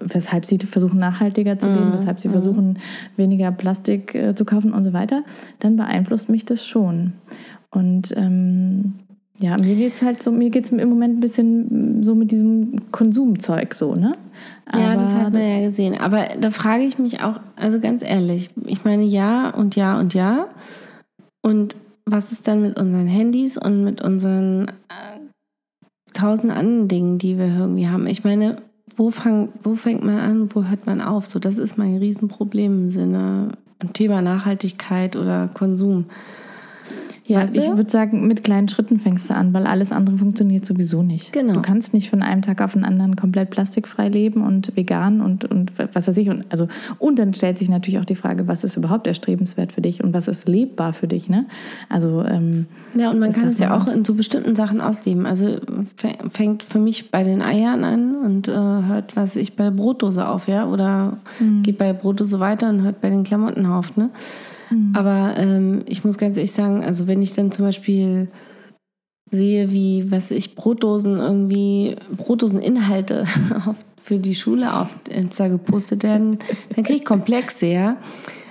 weshalb 0.00 0.44
sie 0.44 0.58
versuchen, 0.58 0.98
nachhaltiger 0.98 1.58
zu 1.58 1.68
leben, 1.68 1.92
weshalb 1.92 2.20
sie 2.20 2.28
versuchen, 2.28 2.78
weniger 3.16 3.52
Plastik 3.52 4.14
äh, 4.14 4.34
zu 4.34 4.44
kaufen 4.44 4.72
und 4.72 4.82
so 4.82 4.92
weiter, 4.92 5.22
dann 5.60 5.76
beeinflusst 5.76 6.28
mich 6.28 6.44
das 6.44 6.66
schon. 6.66 7.12
Und 7.70 8.12
ähm, 8.16 8.94
ja, 9.38 9.56
mir 9.58 9.74
geht 9.74 9.94
es 9.94 10.02
halt 10.02 10.22
so, 10.22 10.32
mir 10.32 10.50
geht 10.50 10.64
es 10.64 10.70
im 10.70 10.88
Moment 10.88 11.18
ein 11.18 11.20
bisschen 11.20 12.02
so 12.02 12.14
mit 12.14 12.30
diesem 12.30 12.90
Konsumzeug 12.90 13.74
so, 13.74 13.94
ne? 13.94 14.12
Ja, 14.72 14.94
das 14.94 15.12
Aber 15.12 15.24
hat 15.24 15.32
man 15.32 15.42
ja 15.42 15.60
gesehen. 15.60 15.98
Aber 15.98 16.26
da 16.40 16.50
frage 16.50 16.84
ich 16.84 16.98
mich 16.98 17.22
auch, 17.22 17.38
also 17.54 17.78
ganz 17.78 18.02
ehrlich, 18.02 18.50
ich 18.64 18.84
meine 18.84 19.04
ja 19.04 19.50
und 19.50 19.76
ja 19.76 19.98
und 20.00 20.14
ja. 20.14 20.48
Und 21.42 21.76
was 22.08 22.32
ist 22.32 22.46
dann 22.48 22.62
mit 22.62 22.78
unseren 22.78 23.08
Handys 23.08 23.58
und 23.58 23.84
mit 23.84 24.00
unseren 24.00 24.68
äh, 24.68 25.18
tausend 26.14 26.52
anderen 26.52 26.88
Dingen, 26.88 27.18
die 27.18 27.36
wir 27.36 27.48
irgendwie 27.48 27.88
haben? 27.88 28.06
Ich 28.06 28.24
meine, 28.24 28.56
wo, 28.96 29.10
fang, 29.10 29.50
wo 29.62 29.74
fängt 29.74 30.04
man 30.04 30.18
an, 30.18 30.54
wo 30.54 30.64
hört 30.64 30.86
man 30.86 31.00
auf? 31.00 31.26
So, 31.26 31.38
das 31.38 31.58
ist 31.58 31.76
mein 31.76 31.98
Riesenproblem 31.98 32.84
im 32.84 32.90
Sinne 32.90 33.52
Thema 33.92 34.22
Nachhaltigkeit 34.22 35.16
oder 35.16 35.48
Konsum. 35.52 36.06
Ja, 37.28 37.40
Weißt 37.40 37.56
ich 37.56 37.64
du? 37.64 37.76
würde 37.76 37.90
sagen, 37.90 38.26
mit 38.28 38.44
kleinen 38.44 38.68
Schritten 38.68 38.98
fängst 39.00 39.28
du 39.30 39.34
an, 39.34 39.52
weil 39.52 39.66
alles 39.66 39.90
andere 39.90 40.16
funktioniert 40.16 40.64
sowieso 40.64 41.02
nicht. 41.02 41.32
Genau. 41.32 41.54
Du 41.54 41.62
kannst 41.62 41.92
nicht 41.92 42.08
von 42.08 42.22
einem 42.22 42.42
Tag 42.42 42.62
auf 42.62 42.74
den 42.74 42.84
anderen 42.84 43.16
komplett 43.16 43.50
plastikfrei 43.50 44.08
leben 44.08 44.42
und 44.46 44.76
vegan 44.76 45.20
und, 45.20 45.44
und 45.44 45.72
was 45.92 46.06
weiß 46.06 46.16
ich. 46.18 46.30
Und, 46.30 46.44
also, 46.50 46.68
und 46.98 47.18
dann 47.18 47.34
stellt 47.34 47.58
sich 47.58 47.68
natürlich 47.68 47.98
auch 47.98 48.04
die 48.04 48.14
Frage, 48.14 48.46
was 48.46 48.62
ist 48.62 48.76
überhaupt 48.76 49.08
erstrebenswert 49.08 49.72
für 49.72 49.80
dich 49.80 50.04
und 50.04 50.14
was 50.14 50.28
ist 50.28 50.46
lebbar 50.46 50.92
für 50.92 51.08
dich. 51.08 51.28
Ne? 51.28 51.46
Also, 51.88 52.22
ähm, 52.24 52.66
Ja, 52.96 53.10
und 53.10 53.18
man 53.18 53.32
kann 53.32 53.48
es 53.48 53.58
ja 53.58 53.76
auch 53.76 53.88
in 53.88 54.04
so 54.04 54.14
bestimmten 54.14 54.54
Sachen 54.54 54.80
ausleben. 54.80 55.26
Also 55.26 55.46
fä- 56.00 56.30
fängt 56.30 56.62
für 56.62 56.78
mich 56.78 57.10
bei 57.10 57.24
den 57.24 57.42
Eiern 57.42 57.82
an 57.82 58.16
und 58.24 58.46
äh, 58.46 58.52
hört, 58.52 59.16
was 59.16 59.34
ich 59.34 59.56
bei 59.56 59.64
der 59.64 59.70
Brotdose 59.72 60.28
auf, 60.28 60.46
ja? 60.46 60.66
Oder 60.68 61.18
geht 61.64 61.78
bei 61.78 61.86
der 61.86 61.94
Brotdose 61.94 62.38
weiter 62.38 62.68
und 62.68 62.82
hört 62.82 63.00
bei 63.00 63.10
den 63.10 63.24
Klamotten 63.24 63.66
auf, 63.66 63.96
ne? 63.96 64.10
Aber 64.94 65.34
ähm, 65.36 65.82
ich 65.86 66.04
muss 66.04 66.18
ganz 66.18 66.36
ehrlich 66.36 66.52
sagen, 66.52 66.82
also 66.82 67.06
wenn 67.06 67.22
ich 67.22 67.32
dann 67.32 67.52
zum 67.52 67.64
Beispiel 67.64 68.28
sehe, 69.30 69.70
wie, 69.72 70.10
was 70.10 70.30
ich, 70.30 70.54
Brotdosen 70.54 71.18
irgendwie, 71.18 71.96
Brotdoseninhalte 72.16 73.24
für 74.02 74.18
die 74.18 74.34
Schule 74.34 74.74
auf 74.74 74.94
Insta 75.08 75.48
gepostet 75.48 76.02
werden, 76.02 76.38
dann 76.74 76.84
kriege 76.84 76.98
ich 76.98 77.04
Komplexe, 77.04 77.66
ja. 77.66 77.96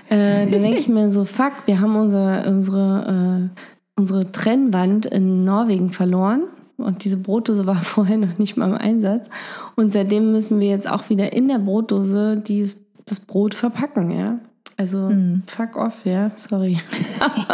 Äh, 0.09 0.47
dann 0.47 0.61
denke 0.61 0.79
ich 0.79 0.87
mir 0.87 1.09
so, 1.09 1.25
fuck, 1.25 1.53
wir 1.65 1.81
haben 1.81 1.95
unser, 1.95 2.45
unsere, 2.47 3.49
äh, 3.55 3.59
unsere 3.99 4.31
Trennwand 4.31 5.05
in 5.05 5.43
Norwegen 5.45 5.89
verloren. 5.89 6.43
Und 6.77 7.05
diese 7.05 7.17
Brotdose 7.17 7.65
war 7.65 7.75
vorher 7.81 8.17
noch 8.17 8.37
nicht 8.37 8.57
mal 8.57 8.69
im 8.69 8.77
Einsatz. 8.77 9.29
Und 9.75 9.93
seitdem 9.93 10.31
müssen 10.31 10.59
wir 10.59 10.67
jetzt 10.67 10.89
auch 10.89 11.09
wieder 11.09 11.33
in 11.33 11.47
der 11.47 11.59
Brotdose 11.59 12.37
dies, 12.37 12.75
das 13.05 13.19
Brot 13.19 13.55
verpacken, 13.55 14.11
ja. 14.11 14.39
Also 14.77 15.11
fuck 15.47 15.77
off, 15.77 16.05
ja, 16.05 16.31
sorry. 16.35 16.79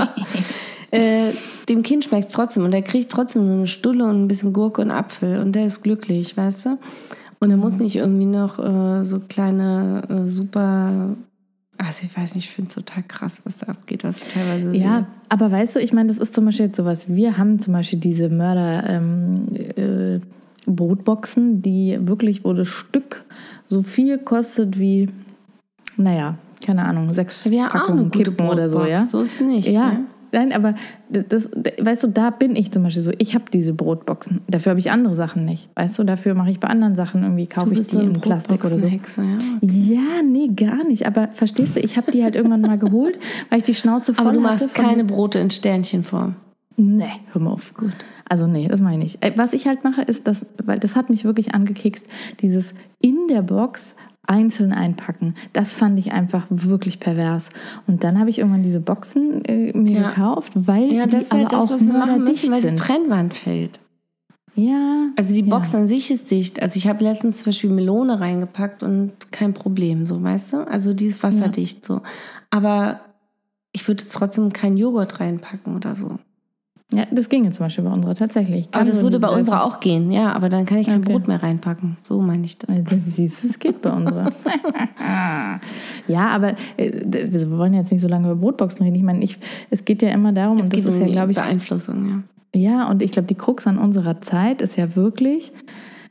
äh, 0.91 1.31
dem 1.69 1.83
Kind 1.83 2.05
schmeckt 2.05 2.29
es 2.29 2.33
trotzdem 2.33 2.63
und 2.63 2.73
er 2.73 2.81
kriegt 2.81 3.11
trotzdem 3.11 3.45
nur 3.45 3.55
eine 3.57 3.67
Stulle 3.67 4.05
und 4.05 4.23
ein 4.23 4.27
bisschen 4.27 4.53
Gurke 4.53 4.81
und 4.81 4.91
Apfel 4.91 5.39
und 5.39 5.53
der 5.53 5.67
ist 5.67 5.83
glücklich, 5.83 6.35
weißt 6.35 6.65
du? 6.65 6.77
Und 7.39 7.49
er 7.51 7.57
muss 7.57 7.79
nicht 7.79 7.95
irgendwie 7.95 8.25
noch 8.25 8.59
äh, 8.59 9.03
so 9.03 9.19
kleine 9.19 10.03
äh, 10.09 10.27
super. 10.27 11.15
Also 11.77 12.05
ich 12.05 12.15
weiß 12.15 12.35
nicht, 12.35 12.45
ich 12.45 12.51
finde 12.51 12.69
es 12.69 12.75
total 12.75 13.01
krass, 13.07 13.39
was 13.43 13.57
da 13.57 13.67
abgeht, 13.67 14.03
was 14.03 14.27
ich 14.27 14.33
teilweise 14.33 14.71
Ja, 14.75 14.97
sehe. 14.97 15.05
aber 15.29 15.51
weißt 15.51 15.75
du, 15.75 15.79
ich 15.79 15.93
meine, 15.93 16.09
das 16.09 16.19
ist 16.19 16.35
zum 16.35 16.45
Beispiel 16.45 16.67
jetzt 16.67 16.77
sowas. 16.77 17.07
Wir 17.09 17.37
haben 17.39 17.59
zum 17.59 17.73
Beispiel 17.73 17.97
diese 17.97 18.29
Mörder 18.29 18.87
ähm, 18.87 19.45
äh, 19.75 20.19
Brotboxen, 20.67 21.63
die 21.63 21.97
wirklich, 22.01 22.43
wo 22.43 22.53
das 22.53 22.67
Stück 22.67 23.25
so 23.65 23.81
viel 23.81 24.19
kostet 24.19 24.77
wie, 24.77 25.09
naja, 25.97 26.35
keine 26.65 26.85
Ahnung, 26.85 27.11
sechs 27.13 27.45
auch 27.47 27.51
eine 27.51 27.67
Packungen 27.67 28.03
gute 28.11 28.23
Kippen 28.23 28.47
oder 28.47 28.69
so, 28.69 28.85
ja. 28.85 29.05
so 29.05 29.21
ist 29.21 29.41
nicht, 29.41 29.67
Ja. 29.67 29.91
ne? 29.91 30.05
Nein, 30.33 30.53
aber 30.53 30.75
das, 31.09 31.49
weißt 31.81 32.03
du, 32.03 32.07
da 32.07 32.29
bin 32.29 32.55
ich 32.55 32.71
zum 32.71 32.83
Beispiel 32.83 33.03
so. 33.03 33.11
Ich 33.17 33.35
habe 33.35 33.45
diese 33.51 33.73
Brotboxen. 33.73 34.39
Dafür 34.47 34.69
habe 34.71 34.79
ich 34.79 34.89
andere 34.89 35.13
Sachen 35.13 35.43
nicht. 35.43 35.69
Weißt 35.75 35.99
du, 35.99 36.05
dafür 36.05 36.35
mache 36.35 36.51
ich 36.51 36.59
bei 36.59 36.69
anderen 36.69 36.95
Sachen 36.95 37.23
irgendwie, 37.23 37.47
kaufe 37.47 37.73
ich 37.73 37.81
die 37.81 37.97
so 37.97 37.99
in 37.99 38.13
Plastik 38.13 38.61
oder 38.61 38.69
so. 38.69 38.77
Brotboxenhexe, 38.77 39.23
ja. 39.61 39.67
Ja, 39.69 40.23
nee, 40.23 40.47
gar 40.47 40.85
nicht. 40.85 41.05
Aber 41.05 41.27
verstehst 41.33 41.75
du, 41.75 41.81
ich 41.81 41.97
habe 41.97 42.11
die 42.11 42.23
halt 42.23 42.37
irgendwann 42.37 42.61
mal 42.61 42.77
geholt, 42.77 43.19
weil 43.49 43.59
ich 43.59 43.65
die 43.65 43.75
Schnauze 43.75 44.13
voll 44.13 44.25
Aber 44.25 44.33
du 44.33 44.43
hatte 44.43 44.63
machst 44.63 44.73
keine 44.75 45.03
Brote 45.03 45.39
in 45.39 45.49
Sternchenform. 45.49 46.35
Nee, 46.77 47.03
hör 47.33 47.41
mal 47.41 47.51
auf. 47.51 47.73
Gut. 47.73 47.91
Also 48.29 48.47
nee, 48.47 48.69
das 48.69 48.79
meine 48.79 48.95
ich 48.99 49.03
nicht. 49.03 49.25
Äh, 49.25 49.33
Was 49.35 49.51
ich 49.51 49.67
halt 49.67 49.83
mache, 49.83 50.01
ist, 50.03 50.25
dass, 50.27 50.45
weil 50.63 50.79
das 50.79 50.95
hat 50.95 51.09
mich 51.09 51.25
wirklich 51.25 51.53
angekekst, 51.53 52.05
dieses 52.39 52.73
in 53.01 53.27
der 53.29 53.41
Box 53.41 53.95
einzeln 54.27 54.71
einpacken. 54.71 55.35
Das 55.53 55.73
fand 55.73 55.97
ich 55.99 56.11
einfach 56.13 56.45
wirklich 56.49 56.99
pervers. 56.99 57.49
Und 57.87 58.03
dann 58.03 58.19
habe 58.19 58.29
ich 58.29 58.39
irgendwann 58.39 58.63
diese 58.63 58.79
Boxen 58.79 59.43
äh, 59.45 59.75
mir 59.77 60.01
Ja. 60.01 60.09
gekauft, 60.09 60.51
weil 60.55 60.91
Ja, 60.93 61.05
die 61.05 61.11
das 61.13 61.25
ist 61.25 61.33
halt 61.33 61.47
aber 61.47 61.57
das, 61.57 61.65
auch 61.65 61.73
was 61.73 61.85
wir 61.87 61.93
machen 61.93 62.23
müssen, 62.23 62.51
weil 62.51 62.61
die. 62.61 62.75
Trennwand 62.75 63.33
fällt. 63.33 63.79
Ja. 64.55 65.07
Also 65.15 65.33
die 65.33 65.41
ja. 65.41 65.47
Box 65.49 65.73
an 65.73 65.87
sich 65.87 66.11
ist 66.11 66.29
dicht. 66.29 66.61
Also 66.61 66.77
ich 66.77 66.87
habe 66.87 67.03
letztens 67.03 67.37
zum 67.37 67.45
Beispiel 67.47 67.69
Melone 67.69 68.19
reingepackt 68.19 68.83
und 68.83 69.13
kein 69.31 69.53
Problem, 69.53 70.05
so 70.05 70.21
weißt 70.21 70.53
du? 70.53 70.67
Also 70.67 70.93
die 70.93 71.05
ist 71.07 71.23
wasserdicht 71.23 71.85
so. 71.85 72.01
Aber 72.49 72.99
ich 73.71 73.87
würde 73.87 74.03
trotzdem 74.11 74.51
keinen 74.53 74.77
Joghurt 74.77 75.19
reinpacken 75.19 75.75
oder 75.75 75.95
so. 75.95 76.17
Ja, 76.93 77.05
das 77.10 77.29
ginge 77.29 77.51
zum 77.51 77.65
Beispiel 77.65 77.86
bei 77.86 77.91
unserer 77.91 78.15
tatsächlich. 78.15 78.67
Aber 78.74 78.83
das 78.83 79.01
würde 79.01 79.19
bei 79.19 79.29
unserer 79.29 79.63
auch 79.63 79.79
gehen, 79.79 80.12
ja. 80.12 80.33
Aber 80.33 80.50
dann 80.50 80.65
kann 80.65 80.77
ich 80.77 80.88
kein 80.88 81.00
Okay. 81.01 81.13
Brot 81.13 81.27
mehr 81.27 81.41
reinpacken. 81.41 81.95
So 82.03 82.21
meine 82.21 82.43
ich 82.43 82.57
das. 82.57 82.75
Ja, 82.75 82.83
Das 82.83 83.15
siehst 83.15 83.45
es 83.45 83.57
geht 83.60 83.81
bei 83.81 83.91
unserer. 83.91 84.31
ja, 86.07 86.27
aber 86.29 86.55
äh, 86.77 86.91
wir 87.05 87.51
wollen 87.57 87.74
jetzt 87.74 87.91
nicht 87.91 88.01
so 88.01 88.07
lange 88.10 88.29
über 88.29 88.36
Brotboxen 88.36 88.83
reden. 88.83 88.95
Ich 88.95 89.03
meine, 89.03 89.24
ich, 89.24 89.39
es 89.69 89.86
geht 89.86 90.01
ja 90.01 90.10
immer 90.10 90.33
darum, 90.33 90.57
Es 90.57 90.63
und 90.63 90.74
das 90.74 90.83
geht 90.83 90.93
ist 90.93 91.00
um 91.00 91.05
ja, 91.05 91.12
glaube 91.12 91.31
ich, 91.31 91.38
Beeinflussung, 91.38 92.07
ja. 92.10 92.24
Ja, 92.53 92.89
und 92.89 93.01
ich 93.01 93.12
glaube, 93.13 93.27
die 93.27 93.36
Krux 93.36 93.65
an 93.65 93.77
unserer 93.77 94.19
Zeit 94.19 94.62
ist 94.62 94.75
ja 94.75 94.98
wirklich, 94.98 95.53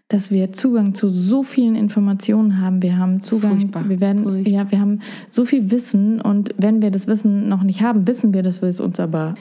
dass 0.09 0.31
wir 0.31 0.53
Zugang 0.53 0.95
zu 0.95 1.11
so 1.11 1.43
vielen 1.43 1.77
Informationen 1.77 2.61
haben. 2.63 2.83
Wir 2.83 2.97
haben 2.97 3.21
Zugang, 3.21 3.71
zu, 3.73 3.89
wir 3.91 4.01
werden, 4.01 4.25
Furchtbar. 4.25 4.51
ja, 4.53 4.71
wir 4.71 4.81
haben 4.81 5.01
so 5.29 5.45
viel 5.45 5.71
Wissen 5.71 6.21
und 6.23 6.55
wenn 6.57 6.81
wir 6.81 6.91
das 6.91 7.07
Wissen 7.07 7.51
noch 7.51 7.63
nicht 7.63 7.83
haben, 7.83 8.07
wissen 8.09 8.33
wir, 8.33 8.43
dass 8.43 8.63
wir 8.63 8.71
es 8.71 8.81
uns 8.81 8.99
aber 8.99 9.35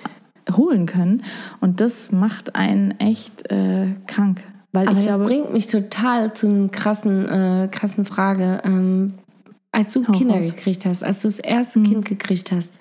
holen 0.51 0.85
können. 0.85 1.23
Und 1.59 1.81
das 1.81 2.11
macht 2.11 2.55
einen 2.55 2.91
echt 2.99 3.51
äh, 3.51 3.87
krank. 4.07 4.43
Weil 4.71 4.87
Aber 4.87 4.99
ich 4.99 5.05
das 5.05 5.15
glaube, 5.15 5.29
bringt 5.29 5.53
mich 5.53 5.67
total 5.67 6.33
zu 6.33 6.47
einer 6.47 6.69
krassen, 6.69 7.25
äh, 7.27 7.69
krassen 7.71 8.05
Frage. 8.05 8.61
Ähm, 8.63 9.13
als 9.71 9.93
du 9.93 10.03
Kinder 10.03 10.35
raus. 10.35 10.55
gekriegt 10.55 10.85
hast, 10.85 11.03
als 11.03 11.21
du 11.21 11.27
das 11.27 11.39
erste 11.39 11.81
Kind 11.83 12.05
gekriegt 12.05 12.51
hast, 12.51 12.79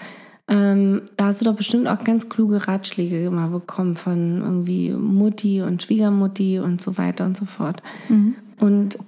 ähm, 0.48 1.02
da 1.16 1.26
hast 1.26 1.42
du 1.42 1.44
doch 1.44 1.54
bestimmt 1.54 1.86
auch 1.86 2.02
ganz 2.02 2.30
kluge 2.30 2.66
Ratschläge 2.66 3.26
immer 3.26 3.48
bekommen 3.48 3.94
von 3.96 4.40
irgendwie 4.40 4.90
Mutti 4.92 5.60
und 5.60 5.82
Schwiegermutti 5.82 6.58
und 6.60 6.80
so 6.80 6.96
weiter 6.96 7.26
und 7.26 7.36
so 7.36 7.44
fort. 7.44 7.82
Und 8.58 8.98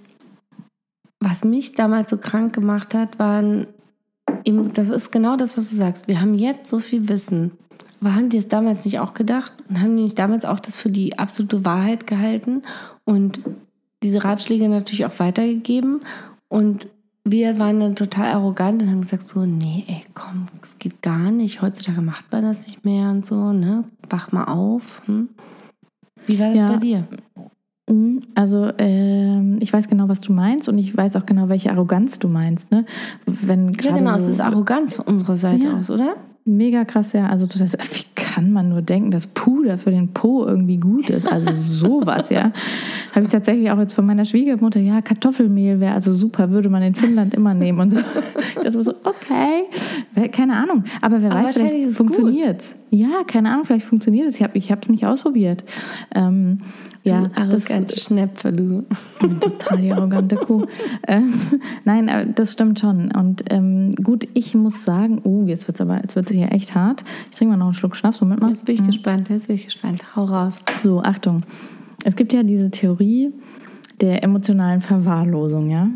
was 1.19 1.45
mich 1.45 1.75
damals 1.75 2.11
so 2.11 2.19
krank 2.19 2.55
gemacht 2.55 2.95
hat, 2.95 3.19
waren 3.19 3.67
eben, 4.45 4.73
das 4.75 4.89
ist 4.89 5.11
genau 5.11 5.37
das, 5.37 5.57
was 5.57 5.71
du 5.71 5.77
sagst. 5.77 6.09
Wir 6.09 6.21
haben 6.21 6.35
jetzt 6.35 6.69
so 6.69 6.79
viel 6.79 7.09
Wissen. 7.09 7.53
Haben 8.03 8.29
die 8.31 8.39
es 8.39 8.49
damals 8.49 8.85
nicht 8.85 8.99
auch 8.99 9.15
gedacht? 9.15 9.53
Und 9.69 9.81
haben 9.81 9.97
die 9.97 10.05
nicht 10.05 10.19
damals 10.19 10.45
auch 10.45 10.59
das 10.61 10.77
für 10.77 10.91
die 10.91 11.19
absolute 11.19 11.65
Wahrheit 11.65 12.07
gehalten 12.07 12.63
und 13.05 13.41
diese 14.03 14.25
Ratschläge 14.25 14.69
natürlich 14.69 15.05
auch 15.05 15.19
weitergegeben? 15.19 16.01
Und 16.49 16.89
wir 17.25 17.59
waren 17.59 17.81
dann 17.81 17.97
total 17.97 18.33
arrogant 18.33 18.83
und 18.83 18.91
haben 18.91 19.03
gesagt 19.03 19.27
so, 19.27 19.45
nee, 19.45 19.85
ey, 19.87 20.03
komm, 20.15 20.47
das 20.63 20.79
geht 20.79 21.03
gar 21.03 21.31
nicht. 21.31 21.61
Heutzutage 21.61 22.01
macht 22.01 22.33
man 22.33 22.43
das 22.43 22.67
nicht 22.67 22.85
mehr 22.85 23.11
und 23.11 23.27
so, 23.27 23.53
ne? 23.53 23.85
Wach 24.09 24.33
mal 24.33 24.45
auf. 24.45 25.03
Hm? 25.05 25.29
Wie 26.27 26.39
war 26.39 26.49
das 26.51 26.59
Ja. 26.59 26.69
bei 26.73 26.77
dir? 26.79 27.05
Mhm. 27.89 28.23
Also 28.35 28.71
ähm, 28.79 29.59
ich 29.61 29.73
weiß 29.73 29.89
genau, 29.89 30.09
was 30.09 30.21
du 30.21 30.33
meinst 30.33 30.69
und 30.69 30.79
ich 30.79 30.97
weiß 30.97 31.17
auch 31.17 31.27
genau, 31.27 31.49
welche 31.49 31.71
Arroganz 31.71 32.19
du 32.19 32.29
meinst. 32.29 32.71
Ne? 32.71 32.87
Wenn 33.27 33.73
Ja, 33.75 33.97
genau, 33.97 34.11
so, 34.13 34.25
es 34.25 34.29
ist 34.29 34.41
Arroganz 34.41 34.97
von 34.97 35.05
unserer 35.07 35.37
Seite 35.37 35.67
Ja. 35.67 35.79
aus, 35.79 35.91
oder? 35.91 36.17
Mega 36.51 36.85
krass, 36.85 37.13
ja. 37.13 37.29
Also 37.29 37.47
das, 37.47 37.75
wie 37.75 38.05
kann 38.17 38.51
man 38.51 38.69
nur 38.69 38.83
denken, 38.83 39.13
dass 39.13 39.29
Puder 39.29 39.79
für 39.79 39.93
den 39.93 40.09
Po 40.09 40.45
irgendwie 40.45 40.79
gut 40.79 41.09
ist? 41.09 41.31
Also 41.31 41.53
sowas, 41.53 42.29
ja. 42.31 42.53
Habe 43.15 43.27
ich 43.27 43.29
tatsächlich 43.31 43.71
auch 43.71 43.79
jetzt 43.79 43.95
von 43.95 44.05
meiner 44.05 44.25
Schwiegermutter, 44.25 44.81
ja, 44.81 45.01
Kartoffelmehl 45.01 45.79
wäre 45.79 45.95
also 45.95 46.13
super, 46.13 46.51
würde 46.51 46.69
man 46.69 46.83
in 46.83 46.97
Finnland 46.97 47.35
immer 47.35 47.55
nehmen 47.55 47.79
und 47.81 47.91
so. 47.93 47.99
Ich 48.51 48.65
dachte 48.65 48.77
mir 48.77 48.83
so, 48.83 48.95
okay, 49.05 50.29
keine 50.33 50.57
Ahnung. 50.57 50.85
Aber 51.01 51.23
wer 51.23 51.31
Aber 51.31 51.45
weiß, 51.45 51.57
vielleicht 51.57 51.91
funktioniert 51.93 52.61
es. 52.61 52.75
Ja, 52.91 53.23
keine 53.27 53.51
Ahnung, 53.51 53.65
vielleicht 53.65 53.87
funktioniert 53.87 54.29
es. 54.29 54.41
Ich 54.55 54.71
habe 54.73 54.83
es 54.83 54.89
nicht 54.89 55.07
ausprobiert. 55.07 55.65
Ähm, 56.15 56.61
ja, 57.03 57.23
du 57.23 57.37
arrogante 57.37 57.99
Schnäpfe, 57.99 58.53
du. 58.53 58.85
Total 59.41 59.79
die 59.79 59.93
arrogante 59.93 60.37
Kuh. 60.37 60.67
ähm, 61.09 61.35
nein, 61.85 62.09
aber 62.09 62.25
das 62.27 62.53
stimmt 62.53 62.79
schon. 62.81 63.11
Und 63.13 63.45
ähm, 63.51 63.95
gut, 64.03 64.29
ich 64.35 64.55
muss 64.55 64.85
sagen, 64.85 65.21
oh, 65.25 65.45
jetzt 65.47 65.67
wird 65.67 65.77
es 65.77 65.81
aber, 65.81 65.97
jetzt 66.03 66.17
wird 66.17 66.31
es 66.31 66.37
hier 66.37 66.53
echt 66.53 66.75
hart. 66.75 67.03
Ich 67.31 67.39
trinke 67.39 67.53
mal 67.53 67.59
noch 67.59 67.67
einen 67.67 67.75
Schluck 67.75 67.97
Schnaps, 67.97 68.21
Moment 68.21 68.41
mal. 68.43 68.51
Jetzt 68.51 68.65
bin 68.65 68.75
ich 68.75 68.87
gespannt, 68.87 69.29
jetzt 69.31 69.47
bin 69.47 69.57
ich 69.57 69.65
gespannt. 69.65 70.05
Hau 70.15 70.25
raus. 70.25 70.59
So, 70.83 71.03
Achtung. 71.03 71.43
Es 72.05 72.17
gibt 72.17 72.33
ja 72.33 72.43
diese 72.43 72.71
Theorie 72.71 73.33
der 74.01 74.25
emotionalen 74.25 74.81
Verwahrlosung, 74.81 75.71
ja. 75.71 75.89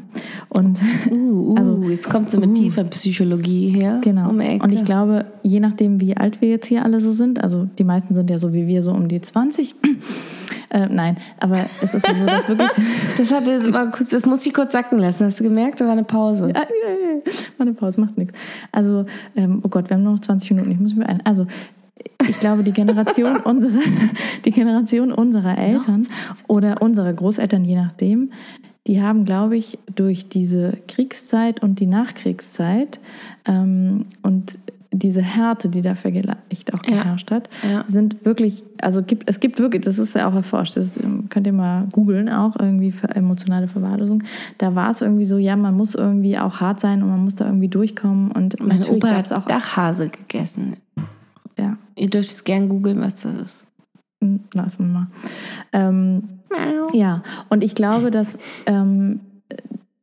Und 0.49 0.81
Uh, 1.11 1.15
uh, 1.15 1.55
Also, 1.57 1.83
jetzt 1.85 2.09
kommt 2.09 2.31
sie 2.31 2.39
mit 2.39 2.51
uh. 2.51 2.55
tiefer 2.55 2.85
Psychologie 2.85 3.69
her. 3.69 4.01
Genau. 4.03 4.31
Um. 4.31 4.41
Und 4.41 4.73
ich 4.73 4.85
glaube, 4.85 5.27
je 5.43 5.61
nachdem, 5.61 6.01
wie 6.01 6.17
alt 6.17 6.41
wir 6.41 6.51
jetzt 6.51 6.67
hier 6.67 6.85
alle 6.85 7.01
so 7.01 7.13
sind, 7.13 7.43
also 7.43 7.67
die 7.79 7.85
meisten 7.85 8.15
sind 8.15 8.31
ja 8.31 8.39
so 8.39 8.53
wie 8.53 8.67
wir, 8.67 8.83
so 8.83 8.93
um 8.93 9.09
die 9.09 9.21
20. 9.21 9.75
Äh, 10.75 10.89
nein, 10.91 11.19
aber 11.39 11.67
es 11.83 11.95
ist 11.95 12.07
ja 12.07 12.15
so, 12.17 12.27
dass 12.27 12.49
wirklich. 12.49 12.69
das, 13.17 13.31
hat, 13.31 13.47
das, 13.47 13.73
war 13.73 13.93
kurz, 13.93 14.11
das 14.11 14.27
muss 14.27 14.45
ich 14.45 14.53
kurz 14.53 14.73
sacken 14.73 14.99
lassen. 14.99 15.27
Hast 15.27 15.39
du 15.39 15.45
gemerkt? 15.45 15.81
Da 15.81 15.85
war 15.85 15.93
eine 15.93 16.03
Pause. 16.03 16.49
Ja, 16.49 16.63
ja, 16.63 16.91
ja. 16.91 17.33
Mal 17.59 17.69
eine 17.69 17.75
Pause, 17.75 18.01
macht 18.01 18.19
nichts. 18.19 18.37
Also, 18.73 19.07
ähm, 19.37 19.61
oh 19.63 19.69
Gott, 19.69 19.89
wir 19.89 19.97
haben 19.97 20.03
nur 20.03 20.15
noch 20.15 20.21
20 20.21 20.51
Minuten, 20.51 20.73
ich 20.73 20.81
muss 20.81 20.97
mir 20.97 21.09
ein. 21.09 21.25
Also, 21.25 21.47
ich 22.29 22.41
glaube, 22.41 22.63
die 22.65 22.73
Generation 22.73 23.37
unserer, 23.45 23.83
die 24.45 24.51
Generation 24.51 25.13
unserer 25.13 25.59
Eltern 25.59 26.07
oder 26.49 26.83
unserer 26.83 27.13
Großeltern, 27.13 27.65
je 27.65 27.77
nachdem, 27.77 28.31
die 28.87 29.01
haben, 29.01 29.25
glaube 29.25 29.57
ich, 29.57 29.79
durch 29.95 30.29
diese 30.29 30.77
Kriegszeit 30.89 31.63
und 31.63 31.81
die 31.81 31.87
Nachkriegszeit 31.87 33.01
ähm, 33.47 34.05
und 34.23 34.59
diese 34.97 35.23
Härte, 35.23 35.69
die 35.71 35.83
da 35.83 35.95
vielleicht 35.97 36.73
auch 36.73 36.81
Ja. 36.85 37.03
geherrscht 37.03 37.31
hat, 37.33 37.49
Ja. 37.69 37.83
sind 37.89 38.25
wirklich, 38.25 38.63
also 38.81 39.03
gibt, 39.03 39.29
es 39.29 39.41
gibt 39.41 39.59
wirklich, 39.59 39.83
das 39.85 39.99
ist 39.99 40.15
ja 40.15 40.29
auch 40.29 40.35
erforscht, 40.35 40.77
das 40.77 40.97
ähm, 41.03 41.29
könnt 41.31 41.47
ihr 41.49 41.53
mal 41.53 41.89
googeln 41.91 42.29
auch, 42.29 42.55
irgendwie 42.61 42.93
für 42.93 43.09
emotionale 43.09 43.67
Verwahrlosung. 43.67 44.23
Da 44.59 44.75
war 44.77 44.91
es 44.93 45.01
irgendwie 45.03 45.25
so, 45.25 45.37
ja, 45.39 45.57
man 45.57 45.77
muss 45.77 45.95
irgendwie 45.97 46.39
auch 46.39 46.61
hart 46.61 46.79
sein 46.81 47.03
und 47.03 47.09
man 47.09 47.25
muss 47.25 47.35
da 47.35 47.47
irgendwie 47.47 47.69
durchkommen 47.69 48.31
und 48.31 48.61
Mein 48.61 48.85
Opa 48.85 49.09
hat 49.17 49.33
auch, 49.33 49.47
Dachhase 49.47 50.11
gegessen. 50.11 50.77
Ihr 51.97 52.11
dürft 52.11 52.31
jetzt 52.31 52.45
gern 52.45 52.69
googeln, 52.69 53.01
was 53.01 53.17
das 53.17 53.35
ist. 53.37 53.67
hm, 54.23 54.41
lassen 54.55 54.87
wir 54.87 54.93
mal. 54.93 55.07
Ähm, 55.73 56.23
Ja, 56.93 57.23
und 57.51 57.65
ich 57.65 57.75
glaube, 57.75 58.11
dass 58.11 58.39
ähm, 58.67 59.21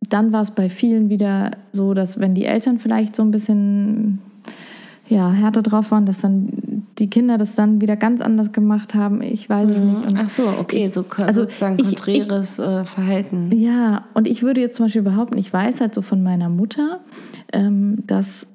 dann 0.09 0.33
war 0.33 0.41
es 0.41 0.51
bei 0.51 0.69
vielen 0.69 1.09
wieder 1.09 1.51
so, 1.71 1.93
dass 1.93 2.19
wenn 2.19 2.35
die 2.35 2.45
Eltern 2.45 2.79
vielleicht 2.79 3.15
so 3.15 3.23
ein 3.23 3.31
bisschen 3.31 4.19
ja, 5.07 5.31
härter 5.31 5.61
drauf 5.61 5.91
waren, 5.91 6.05
dass 6.05 6.17
dann 6.19 6.85
die 6.99 7.09
Kinder 7.09 7.37
das 7.37 7.55
dann 7.55 7.81
wieder 7.81 7.95
ganz 7.95 8.21
anders 8.21 8.51
gemacht 8.51 8.93
haben. 8.95 9.21
Ich 9.21 9.49
weiß 9.49 9.69
es 9.69 9.81
nicht. 9.81 10.01
Und 10.03 10.17
Ach 10.21 10.29
so, 10.29 10.47
okay, 10.59 10.87
so 10.89 11.05
also 11.17 11.43
sozusagen 11.43 11.77
ich- 11.79 11.85
konträres 11.85 12.59
äh, 12.59 12.83
Verhalten. 12.85 13.51
ja, 13.53 14.05
und 14.13 14.27
ich 14.27 14.43
würde 14.43 14.61
jetzt 14.61 14.75
zum 14.75 14.85
Beispiel 14.85 15.01
behaupten, 15.01 15.37
ich 15.37 15.51
weiß 15.51 15.81
halt 15.81 15.93
so 15.93 16.01
von 16.01 16.21
meiner 16.23 16.49
Mutter, 16.49 16.99
ähm, 17.53 18.03
dass 18.07 18.47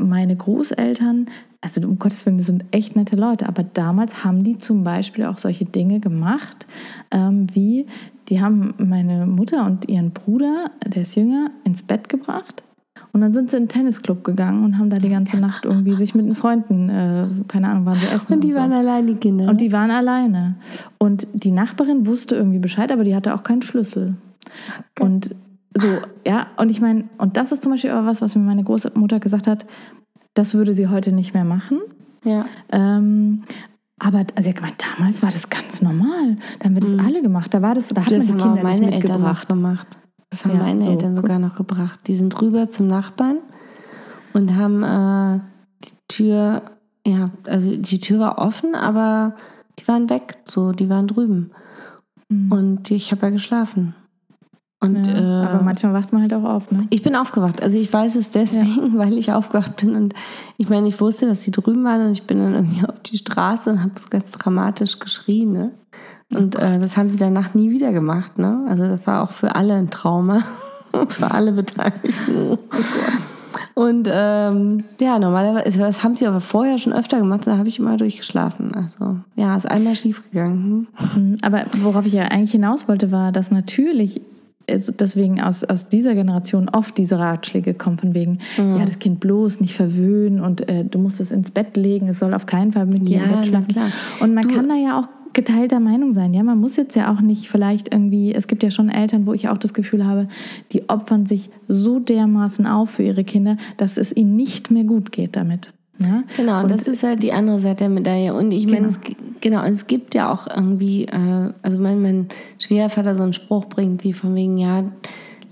meine 0.00 0.36
Großeltern, 0.36 1.26
also 1.60 1.80
um 1.86 1.98
Gottes 1.98 2.24
Willen, 2.24 2.38
das 2.38 2.46
sind 2.46 2.64
echt 2.70 2.94
nette 2.94 3.16
Leute, 3.16 3.48
aber 3.48 3.62
damals 3.62 4.24
haben 4.24 4.44
die 4.44 4.58
zum 4.58 4.84
Beispiel 4.84 5.24
auch 5.24 5.38
solche 5.38 5.64
Dinge 5.64 6.00
gemacht, 6.00 6.66
ähm, 7.10 7.46
wie 7.52 7.86
die 8.28 8.40
haben 8.40 8.74
meine 8.78 9.26
Mutter 9.26 9.64
und 9.64 9.88
ihren 9.88 10.12
Bruder, 10.12 10.70
der 10.86 11.02
ist 11.02 11.16
jünger, 11.16 11.50
ins 11.64 11.82
Bett 11.82 12.08
gebracht. 12.08 12.62
Und 13.12 13.22
dann 13.22 13.32
sind 13.32 13.50
sie 13.50 13.56
in 13.56 13.64
den 13.64 13.68
Tennisclub 13.68 14.22
gegangen 14.22 14.64
und 14.64 14.78
haben 14.78 14.90
da 14.90 14.98
die 14.98 15.08
ganze 15.08 15.40
Nacht 15.40 15.64
irgendwie 15.64 15.94
sich 15.94 16.14
mit 16.14 16.26
den 16.26 16.34
Freunden, 16.34 16.88
äh, 16.88 17.26
keine 17.48 17.68
Ahnung, 17.68 17.86
waren 17.86 17.98
sie 17.98 18.06
essen. 18.06 18.34
Und 18.34 18.44
die 18.44 18.52
so. 18.52 18.58
waren 18.58 18.72
allein, 18.72 19.06
die 19.06 19.14
Kinder. 19.14 19.48
Und 19.48 19.60
die 19.60 19.72
waren 19.72 19.90
alleine. 19.90 20.56
Und 20.98 21.26
die 21.32 21.50
Nachbarin 21.50 22.06
wusste 22.06 22.34
irgendwie 22.34 22.58
Bescheid, 22.58 22.92
aber 22.92 23.04
die 23.04 23.16
hatte 23.16 23.34
auch 23.34 23.42
keinen 23.42 23.62
Schlüssel. 23.62 24.16
Und 25.00 25.34
so, 25.74 25.88
ja, 26.26 26.48
und 26.56 26.70
ich 26.70 26.80
meine, 26.80 27.04
und 27.18 27.36
das 27.36 27.52
ist 27.52 27.62
zum 27.62 27.72
Beispiel 27.72 27.90
aber 27.90 28.06
was, 28.06 28.20
was 28.20 28.36
mir 28.36 28.42
meine 28.42 28.64
Großmutter 28.64 29.20
gesagt 29.20 29.46
hat, 29.46 29.64
das 30.34 30.54
würde 30.54 30.72
sie 30.72 30.88
heute 30.88 31.12
nicht 31.12 31.34
mehr 31.34 31.44
machen. 31.44 31.80
ja. 32.24 32.44
Ähm, 32.70 33.42
aber 34.00 34.24
also 34.36 34.48
hat 34.50 34.56
gemeint, 34.56 34.84
damals 34.96 35.22
war 35.24 35.30
das 35.30 35.50
ganz 35.50 35.82
normal. 35.82 36.36
Da 36.60 36.66
haben 36.66 36.74
wir 36.74 36.80
das 36.80 36.96
alle 37.04 37.20
gemacht. 37.20 37.52
Da 37.52 37.62
war 37.62 37.74
das, 37.74 37.88
da 37.88 38.04
hat 38.06 38.12
man 38.12 38.20
Mhm. 38.20 38.20
Das 38.20 38.26
die 38.26 38.32
haben 38.32 38.38
Kinder 38.54 38.62
meine 38.62 38.86
nicht 38.86 39.02
mitgebracht. 39.02 39.48
gemacht. 39.48 39.86
Das 40.30 40.44
haben 40.44 40.54
Ja, 40.54 40.62
meine 40.62 40.78
so, 40.78 40.90
Eltern 40.92 41.16
sogar 41.16 41.40
noch 41.40 41.56
gebracht. 41.56 42.06
Die 42.06 42.14
sind 42.14 42.40
rüber 42.40 42.68
zum 42.68 42.86
Nachbarn 42.86 43.38
und 44.34 44.54
haben 44.54 44.82
äh, 44.84 45.40
die 45.84 45.90
Tür, 46.06 46.62
ja, 47.04 47.30
also 47.44 47.76
die 47.76 47.98
Tür 48.00 48.20
war 48.20 48.38
offen, 48.38 48.76
aber 48.76 49.34
die 49.80 49.88
waren 49.88 50.08
weg, 50.10 50.38
so, 50.44 50.70
die 50.70 50.88
waren 50.88 51.08
drüben. 51.08 51.50
Mhm. 52.28 52.52
Und 52.52 52.90
ich 52.92 53.10
habe 53.10 53.26
ja 53.26 53.30
geschlafen. 53.30 53.94
Und 54.80 55.06
Ja, 55.06 55.12
äh, 55.12 55.46
aber 55.46 55.62
manchmal 55.64 55.92
wacht 55.92 56.12
man 56.12 56.22
halt 56.22 56.32
auch 56.34 56.44
auf, 56.44 56.70
ne? 56.70 56.86
ich 56.90 57.02
bin 57.02 57.16
aufgewacht. 57.16 57.62
Also 57.62 57.78
ich 57.78 57.92
weiß 57.92 58.14
es 58.14 58.30
deswegen, 58.30 58.96
weil 58.98 59.18
ich 59.18 59.32
aufgewacht 59.32 59.76
bin. 59.76 59.96
Und 59.96 60.14
ich 60.56 60.68
meine, 60.68 60.86
ich 60.86 61.00
wusste, 61.00 61.26
dass 61.26 61.42
sie 61.42 61.50
drüben 61.50 61.82
waren 61.84 62.06
und 62.06 62.12
ich 62.12 62.24
bin 62.24 62.38
dann 62.38 62.54
irgendwie 62.54 62.86
auf 62.86 63.00
die 63.00 63.16
Straße 63.16 63.70
und 63.70 63.80
habe 63.80 63.92
so 63.96 64.06
ganz 64.08 64.30
dramatisch 64.30 65.00
geschrien. 65.00 65.52
Ne? 65.52 65.70
Und 66.32 66.54
äh, 66.54 66.78
das 66.78 66.96
haben 66.96 67.08
sie 67.08 67.18
danach 67.18 67.54
nie 67.54 67.70
wieder 67.70 67.92
gemacht. 67.92 68.38
Ne? 68.38 68.66
Also 68.68 68.84
das 68.84 69.04
war 69.06 69.24
auch 69.24 69.32
für 69.32 69.56
alle 69.56 69.74
ein 69.74 69.90
Trauma. 69.90 70.44
für 71.08 71.30
alle 71.30 71.52
Beteiligten. 71.52 72.52
Oh 72.52 72.56
Gott. 72.70 72.84
Und 73.74 74.08
ähm, 74.10 74.84
ja, 75.00 75.18
normalerweise, 75.18 75.78
das 75.78 76.02
haben 76.02 76.16
sie 76.16 76.26
aber 76.26 76.40
vorher 76.40 76.78
schon 76.78 76.92
öfter 76.92 77.18
gemacht, 77.18 77.46
da 77.46 77.58
habe 77.58 77.68
ich 77.68 77.78
immer 77.78 77.96
durchgeschlafen. 77.96 78.74
Also 78.74 79.18
ja, 79.36 79.56
ist 79.56 79.70
einmal 79.70 79.94
schief 79.94 80.22
gegangen. 80.30 80.88
Mhm, 81.14 81.38
Aber 81.42 81.64
worauf 81.80 82.04
ich 82.06 82.12
ja 82.12 82.24
eigentlich 82.24 82.52
hinaus 82.52 82.88
wollte, 82.88 83.12
war, 83.12 83.30
dass 83.30 83.50
natürlich 83.50 84.20
also 84.20 84.37
deswegen 84.68 85.40
aus, 85.40 85.64
aus 85.64 85.88
dieser 85.88 86.14
Generation 86.14 86.68
oft 86.68 86.96
diese 86.98 87.18
Ratschläge 87.18 87.74
kommen 87.74 87.98
von 87.98 88.14
wegen, 88.14 88.38
Mhm. 88.58 88.76
ja, 88.78 88.84
das 88.84 88.98
Kind 88.98 89.20
bloß 89.20 89.60
nicht 89.60 89.74
verwöhnen 89.74 90.40
und 90.40 90.68
äh, 90.68 90.84
du 90.84 90.98
musst 90.98 91.20
es 91.20 91.30
ins 91.30 91.50
Bett 91.50 91.76
legen, 91.76 92.08
es 92.08 92.18
soll 92.18 92.34
auf 92.34 92.46
keinen 92.46 92.72
Fall 92.72 92.86
mit 92.86 93.08
dir 93.08 93.18
Ja, 93.18 93.24
im 93.24 93.32
Bett 93.32 93.46
schlafen. 93.46 93.68
klar. 93.68 93.90
Und 94.20 94.34
man 94.34 94.46
Du- 94.48 94.54
kann 94.54 94.68
da 94.68 94.74
ja 94.74 95.00
auch 95.00 95.08
geteilter 95.34 95.78
Meinung 95.78 96.14
sein. 96.14 96.34
Ja, 96.34 96.42
man 96.42 96.58
muss 96.58 96.76
jetzt 96.76 96.96
ja 96.96 97.12
auch 97.12 97.20
nicht 97.20 97.48
vielleicht 97.48 97.92
irgendwie, 97.94 98.34
es 98.34 98.48
gibt 98.48 98.62
ja 98.62 98.70
schon 98.70 98.88
Eltern, 98.88 99.26
wo 99.26 99.34
ich 99.34 99.48
auch 99.48 99.58
das 99.58 99.72
Gefühl 99.74 100.04
habe, 100.06 100.26
die 100.72 100.88
opfern 100.88 101.26
sich 101.26 101.50
so 101.68 102.00
dermaßen 102.00 102.66
auf 102.66 102.90
für 102.90 103.02
ihre 103.04 103.24
Kinder, 103.24 103.56
dass 103.76 103.98
es 103.98 104.16
ihnen 104.16 104.34
nicht 104.36 104.70
mehr 104.70 104.84
gut 104.84 105.12
geht 105.12 105.36
damit. 105.36 105.72
Ja? 106.00 106.22
Genau, 106.36 106.60
und 106.62 106.70
das 106.70 106.86
ist 106.88 107.02
halt 107.02 107.22
die 107.22 107.32
andere 107.32 107.58
Seite 107.58 107.78
der 107.84 107.88
Medaille. 107.88 108.32
Und 108.34 108.52
ich 108.52 108.66
meine, 108.66 108.86
Genau. 108.86 108.88
es, 108.90 109.00
gi- 109.00 109.16
genau, 109.40 109.62
es 109.64 109.86
gibt 109.86 110.14
ja 110.14 110.32
auch 110.32 110.46
irgendwie, 110.46 111.04
äh, 111.06 111.52
also 111.62 111.82
wenn 111.82 112.00
mein 112.02 112.28
Schwiegervater 112.58 113.16
so 113.16 113.22
einen 113.24 113.32
Spruch 113.32 113.64
bringt, 113.66 114.04
wie 114.04 114.12
von 114.12 114.34
wegen, 114.36 114.58
ja, 114.58 114.84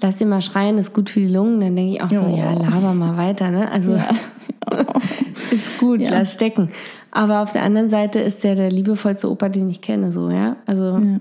lass 0.01 0.19
den 0.19 0.29
mal 0.29 0.43
schreien, 0.43 0.79
ist 0.79 0.93
gut 0.95 1.11
für 1.11 1.21
die 1.21 1.33
Lungen, 1.33 1.61
dann 1.61 1.75
denke 1.75 1.95
ich 1.95 2.03
auch 2.03 2.11
so, 2.11 2.23
Ja. 2.25 2.53
ja, 2.53 2.53
laber 2.55 2.95
mal 2.95 3.17
weiter, 3.17 3.51
ne? 3.51 3.71
Also 3.71 3.97
ist 5.51 5.79
gut, 5.79 6.01
Ja. 6.01 6.11
lass 6.11 6.33
stecken. 6.33 6.71
Aber 7.11 7.43
auf 7.43 7.53
der 7.53 7.63
anderen 7.63 7.89
Seite 7.89 8.21
ist 8.21 8.45
der 8.45 8.55
der 8.55 8.71
liebevollste 8.71 9.31
Opa, 9.31 9.49
den 9.49 9.71
ich 9.71 9.81
kenne, 9.81 10.13
so, 10.13 10.31
ja. 10.31 10.57
Also 10.67 10.99
Ja. 10.99 11.21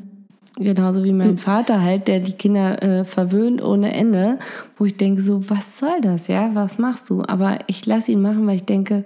Genauso 0.58 1.04
wie 1.04 1.12
mein 1.12 1.38
Vater 1.38 1.82
halt, 1.82 2.08
der 2.08 2.22
die 2.22 2.34
Kinder 2.34 2.82
äh, 2.82 3.04
verwöhnt 3.04 3.62
ohne 3.62 3.94
Ende, 3.94 4.40
wo 4.78 4.86
ich 4.86 4.96
denke 4.96 5.22
so, 5.22 5.50
was 5.50 5.80
soll 5.80 6.00
das, 6.02 6.28
ja, 6.28 6.52
was 6.54 6.78
machst 6.78 7.10
du? 7.10 7.24
Aber 7.24 7.60
ich 7.68 7.86
lasse 7.86 8.14
ihn 8.14 8.22
machen, 8.22 8.48
weil 8.48 8.56
ich 8.56 8.66
denke, 8.66 9.04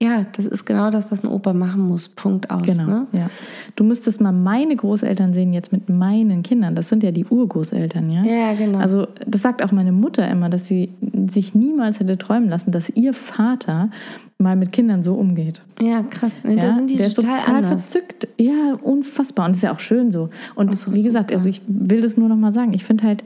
ja, 0.00 0.26
das 0.36 0.46
ist 0.46 0.64
genau 0.64 0.90
das, 0.90 1.10
was 1.10 1.24
ein 1.24 1.28
Opa 1.28 1.52
machen 1.52 1.80
muss, 1.82 2.08
Punkt 2.08 2.50
aus. 2.50 2.62
Genau, 2.62 2.86
Ne? 2.86 3.06
ja. 3.12 3.30
Du 3.74 3.82
müsstest 3.84 4.20
mal 4.20 4.30
meine 4.32 4.76
Großeltern 4.76 5.32
sehen 5.34 5.52
jetzt 5.52 5.72
mit 5.72 5.88
meinen 5.88 6.42
Kindern. 6.44 6.76
Das 6.76 6.88
sind 6.88 7.02
ja 7.02 7.10
die 7.10 7.24
Urgroßeltern, 7.24 8.08
ja? 8.10 8.22
Ja, 8.22 8.54
genau. 8.54 8.78
Also 8.78 9.08
das 9.26 9.42
sagt 9.42 9.64
auch 9.64 9.72
meine 9.72 9.90
Mutter 9.92 10.28
immer, 10.28 10.48
dass 10.50 10.66
sie 10.66 10.90
sich 11.28 11.54
niemals 11.54 11.98
hätte 11.98 12.16
träumen 12.16 12.48
lassen, 12.48 12.70
dass 12.70 12.88
ihr 12.90 13.12
Vater 13.12 13.90
mal 14.38 14.54
mit 14.54 14.70
Kindern 14.70 15.02
so 15.02 15.14
umgeht. 15.14 15.62
ja, 15.80 16.02
krass. 16.04 16.44
Ne, 16.44 16.54
Ja? 16.54 16.60
da 16.60 16.74
sind 16.74 16.90
die 16.90 16.96
Der 16.96 17.08
ist 17.08 17.16
total, 17.16 17.42
total 17.42 17.62
verzückt. 17.64 18.28
Ja, 18.38 18.78
unfassbar. 18.80 19.46
Und 19.46 19.50
das 19.52 19.58
ist 19.58 19.62
ja 19.64 19.72
auch 19.72 19.80
schön 19.80 20.12
so. 20.12 20.28
Und 20.54 20.72
ist 20.72 20.92
wie 20.94 21.02
gesagt, 21.02 21.30
super. 21.30 21.38
also 21.38 21.48
ich 21.50 21.60
will 21.66 22.02
das 22.02 22.16
nur 22.16 22.28
noch 22.28 22.36
mal 22.36 22.52
sagen. 22.52 22.72
Ich 22.72 22.84
finde 22.84 23.04
halt, 23.04 23.24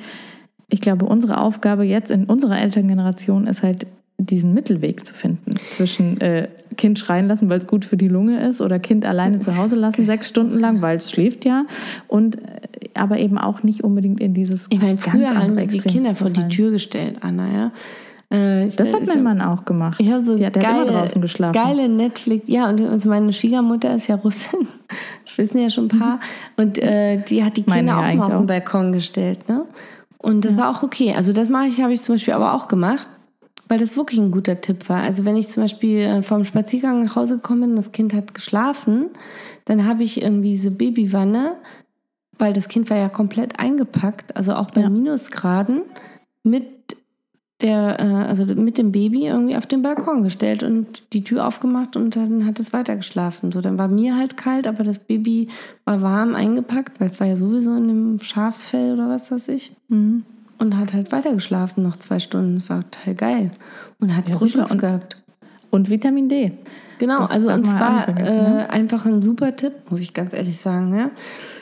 ich 0.71 0.81
glaube, 0.81 1.05
unsere 1.05 1.39
Aufgabe 1.39 1.85
jetzt 1.85 2.11
in 2.11 2.25
unserer 2.25 2.59
Elterngeneration 2.59 3.47
ist 3.47 3.63
halt, 3.63 3.87
diesen 4.27 4.55
Mittelweg 4.55 5.07
zu 5.07 5.15
finden 5.15 5.53
zwischen 5.71 6.21
äh, 6.21 6.49
Kind 6.77 6.99
schreien 6.99 7.29
lassen, 7.29 7.49
weil 7.51 7.59
es 7.59 7.67
gut 7.67 7.85
für 7.85 7.97
die 7.97 8.09
Lunge 8.09 8.41
ist, 8.47 8.61
oder 8.61 8.79
Kind 8.79 9.05
alleine 9.05 9.41
zu 9.41 9.57
Hause 9.57 9.77
lassen, 9.77 10.07
sechs 10.07 10.29
Stunden 10.29 10.59
lang, 10.59 10.81
weil 10.81 10.97
es 10.97 11.11
schläft 11.11 11.45
ja, 11.45 11.65
und 12.09 12.37
äh, 12.37 12.41
aber 12.95 13.19
eben 13.19 13.39
auch 13.39 13.63
nicht 13.63 13.83
unbedingt 13.85 14.21
in 14.21 14.35
dieses 14.35 14.67
Ich 14.71 14.81
meine, 14.81 14.99
früher 14.99 15.35
haben 15.35 15.57
die 15.57 15.79
Kinder 15.79 16.15
vor 16.15 16.31
die. 16.31 16.49
Tür 16.49 16.71
gestellt, 16.71 17.17
Anna, 17.21 17.47
ja. 17.53 17.73
Äh, 18.31 18.69
Das 18.77 18.91
weiß- 18.91 18.95
hat 18.95 19.07
mein 19.07 19.23
Mann 19.23 19.41
auch 19.43 19.65
gemacht. 19.67 19.99
Ich 20.01 20.11
habe 20.11 20.23
so 20.23 20.37
ja, 20.37 20.49
der 20.51 20.63
geile, 20.63 20.81
hat 20.81 20.89
immer 20.89 20.99
draußen 21.01 21.21
geschlafen. 21.21 21.53
geile 21.53 21.89
Netflix. 21.89 22.45
Ja, 22.49 22.69
und 22.71 22.81
also 22.81 23.09
meine 23.11 23.33
Schwiegermutter 23.33 23.95
ist 23.95 24.07
ja 24.09 24.15
Russin. 24.17 24.67
Das 25.27 25.37
wissen 25.39 25.59
ja 25.61 25.69
schon 25.69 25.85
ein 25.91 25.99
paar. 25.99 26.21
Und 26.57 26.79
äh, 26.79 27.19
die 27.23 27.45
hat 27.45 27.57
die 27.59 27.65
Meine 27.67 27.91
Kinder 27.91 27.93
ja 27.93 28.11
auch 28.11 28.15
mal 28.15 28.27
auf 28.35 28.41
den. 28.41 28.47
Balkon 28.47 28.93
gestellt. 28.93 29.49
Ne? 29.51 29.65
Und 30.19 30.45
das 30.47 30.57
war 30.57 30.71
auch 30.71 30.83
okay. 30.83 31.13
Also 31.15 31.33
das 31.35 31.49
mache 31.51 31.67
ich, 31.67 31.81
habe 31.83 31.93
ich 31.93 32.01
zum 32.01 32.15
Beispiel 32.15 32.33
aber 32.33 32.55
auch 32.55 32.69
gemacht, 32.69 33.07
weil 33.73 33.79
das 33.79 33.97
wirklich 33.97 34.21
ein 34.21 34.33
guter 34.33 34.61
Tipp 34.61 34.91
war. 34.91 35.01
Also 35.01 35.25
wenn 35.25 35.35
ich 35.35 35.49
zum 35.49 35.63
Beispiel 35.63 36.01
äh, 36.01 36.23
vom 36.23 36.45
Spaziergang 36.45 37.05
nach 37.05 37.17
Hause 37.17 37.37
gekommen 37.37 37.63
bin, 37.63 37.77
das 37.77 37.91
Kind 37.91 38.13
hat 38.13 38.35
geschlafen, 38.35 39.07
dann 39.65 39.87
habe 39.87 40.03
ich 40.03 40.21
irgendwie 40.21 40.51
diese 40.51 40.71
Babywanne, 40.71 41.55
weil 42.37 42.53
das 42.53 42.69
Kind 42.69 42.91
war 42.91 42.99
ja 42.99 43.09
komplett 43.09 43.59
eingepackt, 43.59 44.37
also 44.37 44.53
auch 44.57 44.71
bei 44.73 44.83
Ja. 44.83 44.91
Minusgraden, 44.91 45.85
mit 46.43 46.67
der, 47.63 47.99
äh, 47.99 48.29
also 48.29 48.45
mit 48.45 48.77
dem 48.77 48.93
Baby 48.93 49.29
irgendwie 49.29 49.57
auf 49.57 49.65
den 49.65 49.81
Balkon 49.81 50.23
gestellt 50.23 50.63
und 50.63 51.11
die 51.15 51.25
Tür 51.25 51.47
aufgemacht 51.47 51.97
und 51.97 52.15
dann 52.15 52.45
hat 52.45 52.61
es 52.61 52.75
weitergeschlafen. 52.75 53.53
So, 53.53 53.63
dann 53.63 53.79
war 53.79 53.89
mir 53.89 54.19
halt 54.19 54.37
kalt, 54.37 54.67
aber 54.67 54.85
das 54.85 54.99
Baby 54.99 55.49
war 55.87 56.03
warm 56.03 56.35
eingepackt, 56.35 57.01
weil 57.01 57.09
es 57.09 57.21
war 57.21 57.27
ja 57.27 57.37
sowieso 57.37 57.75
in 57.75 57.89
dem 57.89 58.21
Schafsfell 58.21 58.93
oder 58.93 59.09
was 59.09 59.31
weiß 59.31 59.49
ich. 59.49 59.75
Mhm. 59.89 60.25
Und 60.63 60.77
hat 60.79 60.93
halt 60.93 61.11
weitergeschlafen 61.11 61.83
noch 61.83 61.97
zwei 61.97 62.21
Stunden. 62.21 62.55
Das 62.55 62.71
war 62.71 62.83
total 62.89 63.15
geil. 63.17 63.51
Und 63.99 64.17
hat 64.17 64.29
Ja. 64.29 64.37
Und- 64.37 64.79
gehabt. 64.79 65.17
Und 65.71 65.91
Vitamin 65.91 66.29
D. 66.29 66.53
Genau, 66.99 67.19
Das 67.19 67.33
also 67.33 67.53
und 67.53 67.67
zwar 67.67 68.05
vergessen, 68.05 68.37
ne? 68.37 68.69
äh, 68.69 68.71
einfach 68.71 69.05
ein 69.07 69.23
super 69.23 69.57
Tipp, 69.57 69.73
muss 69.91 70.01
ich 70.01 70.15
ganz 70.15 70.33
ehrlich 70.35 70.61
sagen. 70.61 70.97
Ja? 70.97 71.11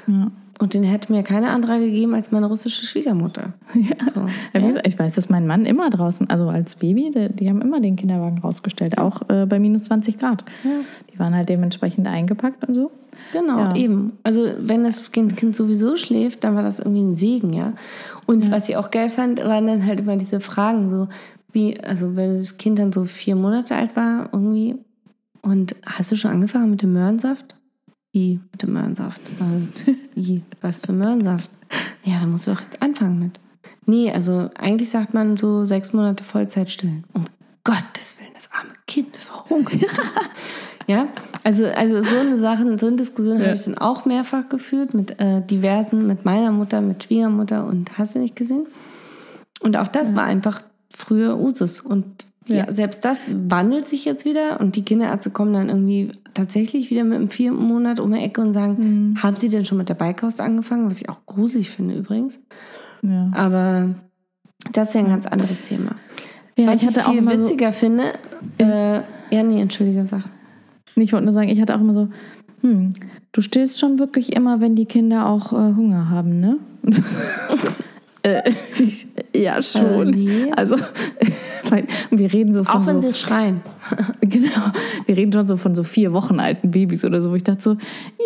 Ja. 0.06 0.30
Und 0.60 0.74
den 0.74 0.82
hätte 0.82 1.10
mir 1.10 1.22
keine 1.22 1.48
andere 1.50 1.80
gegeben 1.80 2.14
als 2.14 2.30
meine 2.32 2.44
russische 2.46 2.84
Schwiegermutter. 2.84 3.54
Ja. 3.74 4.10
So, 4.12 4.20
Ja, 4.52 4.60
ja? 4.68 4.80
ich 4.86 4.98
weiß, 4.98 5.14
dass 5.14 5.30
mein 5.30 5.46
Mann 5.46 5.64
immer 5.64 5.88
draußen, 5.88 6.28
also 6.28 6.48
als 6.50 6.76
Baby, 6.76 7.10
die, 7.14 7.28
die 7.34 7.48
haben 7.48 7.62
immer 7.62 7.80
den 7.80 7.96
Kinderwagen 7.96 8.38
rausgestellt, 8.38 8.98
auch 8.98 9.22
äh, 9.30 9.46
bei 9.46 9.58
minus 9.58 9.84
20 9.84 10.18
Grad. 10.18 10.44
Die 11.12 11.18
waren 11.18 11.34
halt 11.34 11.48
dementsprechend 11.48 12.06
eingepackt 12.06 12.64
und 12.68 12.74
so. 12.74 12.90
Genau, 13.32 13.58
Ja. 13.58 13.74
eben. 13.74 14.18
Also 14.22 14.46
wenn 14.58 14.84
das 14.84 15.12
Kind, 15.12 15.36
kind 15.36 15.56
sowieso 15.56 15.96
schläft, 15.96 16.44
dann 16.44 16.54
war 16.56 16.62
das 16.62 16.78
irgendwie 16.78 17.02
ein 17.04 17.14
Segen, 17.14 17.54
ja. 17.54 17.72
Und 18.26 18.50
was 18.50 18.68
ich 18.68 18.76
auch 18.76 18.90
geil 18.90 19.08
fand, 19.08 19.42
waren 19.42 19.66
dann 19.66 19.86
halt 19.86 20.00
immer 20.00 20.16
diese 20.16 20.40
Fragen 20.40 20.90
so, 20.90 21.08
wie, 21.52 21.80
also 21.80 22.16
wenn 22.16 22.38
das 22.38 22.58
Kind 22.58 22.78
dann 22.78 22.92
so 22.92 23.06
vier 23.06 23.34
Monate 23.34 23.74
alt 23.76 23.96
war, 23.96 24.28
irgendwie. 24.32 24.76
Und 25.42 25.74
hast 25.86 26.12
du 26.12 26.16
schon 26.16 26.30
angefangen 26.32 26.70
mit 26.70 26.82
dem 26.82 26.92
Möhrensaft? 26.92 27.54
Wie 28.12 28.40
mit 28.50 28.62
dem 28.62 28.72
Möhrensaft? 28.72 29.20
Ähm, 29.40 29.68
Wie? 30.14 30.42
Was 30.60 30.78
für 30.78 30.92
Möhrensaft? 30.92 31.50
Ja, 32.04 32.20
da 32.20 32.26
musst 32.26 32.46
du 32.46 32.52
doch 32.52 32.60
jetzt 32.60 32.82
anfangen 32.82 33.18
mit. 33.18 33.38
Nee, 33.86 34.10
also 34.12 34.50
eigentlich 34.58 34.90
sagt 34.90 35.14
man 35.14 35.36
so 35.36 35.64
sechs 35.64 35.92
Monate 35.92 36.24
Vollzeit 36.24 36.70
stillen. 36.70 37.04
Um 37.12 37.24
Gottes 37.64 38.16
Willen, 38.18 38.30
das 38.34 38.48
arme 38.52 38.72
Kind, 38.86 39.14
das 39.14 39.24
verhungert. 39.24 40.00
ja, 40.86 41.06
also, 41.44 41.66
also 41.66 42.02
so 42.02 42.18
eine 42.18 42.38
Sache, 42.38 42.78
so 42.78 42.86
eine 42.86 42.96
Diskussion 42.96 43.38
Ja. 43.38 43.44
habe 43.46 43.54
ich 43.54 43.62
dann 43.62 43.78
auch 43.78 44.04
mehrfach 44.06 44.48
geführt 44.48 44.94
mit 44.94 45.20
äh, 45.20 45.42
diversen, 45.46 46.06
mit 46.06 46.24
meiner 46.24 46.50
Mutter, 46.52 46.80
mit 46.80 47.04
Schwiegermutter 47.04 47.66
und 47.66 47.96
hast 47.98 48.14
du 48.14 48.18
nicht 48.18 48.34
gesehen? 48.34 48.66
Und 49.60 49.76
auch 49.76 49.88
das 49.88 50.14
war 50.14 50.24
einfach 50.24 50.62
früher 50.92 51.38
Usus. 51.38 51.80
Und 51.80 52.26
ja. 52.50 52.66
Ja. 52.66 52.72
selbst 52.72 53.04
das 53.04 53.24
wandelt 53.28 53.88
sich 53.88 54.04
jetzt 54.04 54.24
wieder 54.24 54.60
und 54.60 54.76
die 54.76 54.84
Kinderärzte 54.84 55.30
kommen 55.30 55.52
dann 55.52 55.68
irgendwie 55.68 56.12
tatsächlich 56.34 56.90
wieder 56.90 57.04
mit 57.04 57.16
einem 57.16 57.30
vierten 57.30 57.62
Monat 57.62 58.00
um 58.00 58.12
die 58.12 58.20
Ecke 58.20 58.40
und 58.40 58.52
sagen, 58.52 59.16
haben 59.22 59.36
Sie 59.36 59.48
denn 59.48 59.64
schon 59.64 59.78
mit 59.78 59.88
der 59.88 59.94
Beikost 59.94 60.40
angefangen? 60.40 60.86
Was 60.88 61.00
ich 61.00 61.08
auch 61.08 61.26
gruselig 61.26 61.70
finde 61.70 61.94
übrigens. 61.94 62.40
Ja, 63.02 63.30
Aber 63.34 63.94
das 64.72 64.88
ist 64.88 64.94
ja 64.94 65.00
ein 65.00 65.08
ganz 65.08 65.26
anderes 65.26 65.62
Thema. 65.62 65.92
ja 66.56 66.66
Was 66.66 66.82
ich 66.82 66.88
ich, 66.88 67.02
viel 67.02 67.18
immer 67.18 67.36
so, 67.36 67.42
witziger 67.44 67.72
finde, 67.72 68.12
äh, 68.58 69.00
ja, 69.30 69.42
nee, 69.42 69.60
entschuldige, 69.60 70.04
sag. 70.06 70.24
Nee, 70.96 71.04
ich 71.04 71.12
wollte 71.12 71.24
nur 71.24 71.32
sagen, 71.32 71.48
ich 71.48 71.60
hatte 71.60 71.74
auch 71.74 71.80
immer 71.80 71.94
so, 71.94 72.08
hm, 72.62 72.92
du 73.32 73.40
stillst 73.40 73.78
schon 73.78 73.98
wirklich 73.98 74.34
immer, 74.34 74.60
wenn 74.60 74.74
die 74.74 74.86
Kinder 74.86 75.26
auch 75.26 75.52
äh, 75.52 75.74
Hunger 75.74 76.10
haben, 76.10 76.40
ne? 76.40 76.58
äh, 78.22 78.42
ja, 79.36 79.62
schon. 79.62 80.08
Äh, 80.12 80.16
nee. 80.16 80.52
Also, 80.56 80.76
wir 82.10 82.32
reden 82.32 82.52
so 82.52 82.64
von 82.64 82.82
Auch 82.82 82.86
wenn 82.86 83.00
so, 83.00 83.08
sie 83.08 83.14
schreien. 83.14 83.62
genau, 84.20 84.72
wir 85.06 85.16
reden 85.16 85.32
schon 85.32 85.46
so 85.48 85.56
von 85.56 85.74
so 85.74 85.82
vier 85.82 86.12
Wochen 86.12 86.40
alten 86.40 86.70
Babys 86.70 87.04
oder 87.04 87.20
so. 87.20 87.30
wo 87.30 87.34
Ich 87.34 87.44
dachte 87.44 87.62
so, 87.62 87.76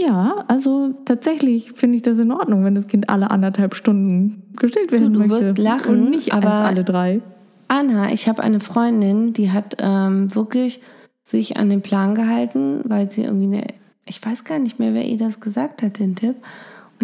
ja, 0.04 0.44
also 0.48 0.94
tatsächlich 1.04 1.72
finde 1.74 1.96
ich 1.96 2.02
das 2.02 2.18
in 2.18 2.33
Ordnung, 2.33 2.64
wenn 2.64 2.74
das 2.74 2.87
Kind 2.88 3.09
alle 3.11 3.30
anderthalb 3.30 3.74
Stunden 3.74 4.42
gestillt 4.57 4.92
werden 4.92 5.12
du 5.12 5.20
möchte. 5.20 5.35
wirst 5.48 5.59
lachen, 5.59 5.90
und 6.04 6.11
nicht 6.11 6.33
aber- 6.33 6.44
erst 6.46 6.57
alle 6.57 6.85
drei. 6.85 7.20
Anna, 7.68 8.12
ich 8.12 8.28
habe 8.28 8.42
eine 8.42 8.61
Freundin, 8.61 9.33
die 9.33 9.50
hat 9.50 9.76
ähm, 9.78 10.35
wirklich 10.35 10.80
sich 11.22 11.57
an 11.57 11.70
den 11.70 11.80
Plan 11.80 12.14
gehalten, 12.14 12.80
weil 12.85 13.11
sie 13.11 13.22
irgendwie 13.24 13.57
eine, 13.57 13.66
ich 14.07 14.24
weiß 14.24 14.44
gar 14.44 14.59
nicht 14.59 14.78
mehr, 14.78 14.92
wer 14.94 15.04
ihr 15.04 15.16
das 15.16 15.40
gesagt 15.40 15.83
hat, 15.83 15.98
den 15.98 16.14
Tipp. 16.14 16.37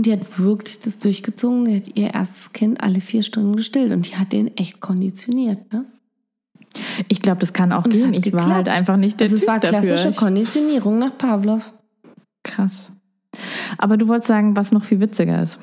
Und 0.01 0.07
die 0.07 0.13
hat 0.13 0.39
wirklich 0.39 0.81
das 0.81 0.97
durchgezogen. 0.99 1.67
Die 1.67 1.77
hat 1.77 1.95
ihr 1.95 2.15
erstes 2.15 2.55
Kind 2.55 2.83
alle 2.83 3.03
vier 3.03 3.23
Stunden 3.23 3.55
gestillt 3.55 3.93
und 3.93 4.09
die 4.09 4.17
hat 4.17 4.33
den 4.33 4.57
echt 4.57 4.81
konditioniert. 4.81 5.71
Ne? 5.75 5.85
Ich 7.09 7.21
glaube, 7.21 7.39
das 7.41 7.53
kann 7.53 7.71
auch 7.71 7.85
Und 7.85 7.93
gehen. 7.93 8.15
Ich 8.15 8.25
war 8.33 8.41
geklappt. 8.41 8.51
halt 8.55 8.69
einfach 8.71 8.97
nicht 8.97 9.21
der 9.21 9.27
Also 9.27 9.37
es 9.37 9.43
Typ 9.43 9.49
war 9.51 9.61
dafür. 9.61 9.81
klassische 9.81 10.09
Ich- 10.09 10.17
Konditionierung 10.17 10.99
nach 10.99 11.19
Pavlov. 11.19 11.75
Krass. 12.45 12.91
Aber 13.77 13.99
du 13.99 14.09
wolltest 14.09 14.29
sagen, 14.29 14.57
was 14.57 14.73
noch 14.73 14.85
viel 14.85 15.01
witziger 15.01 15.43
ist, 15.43 15.59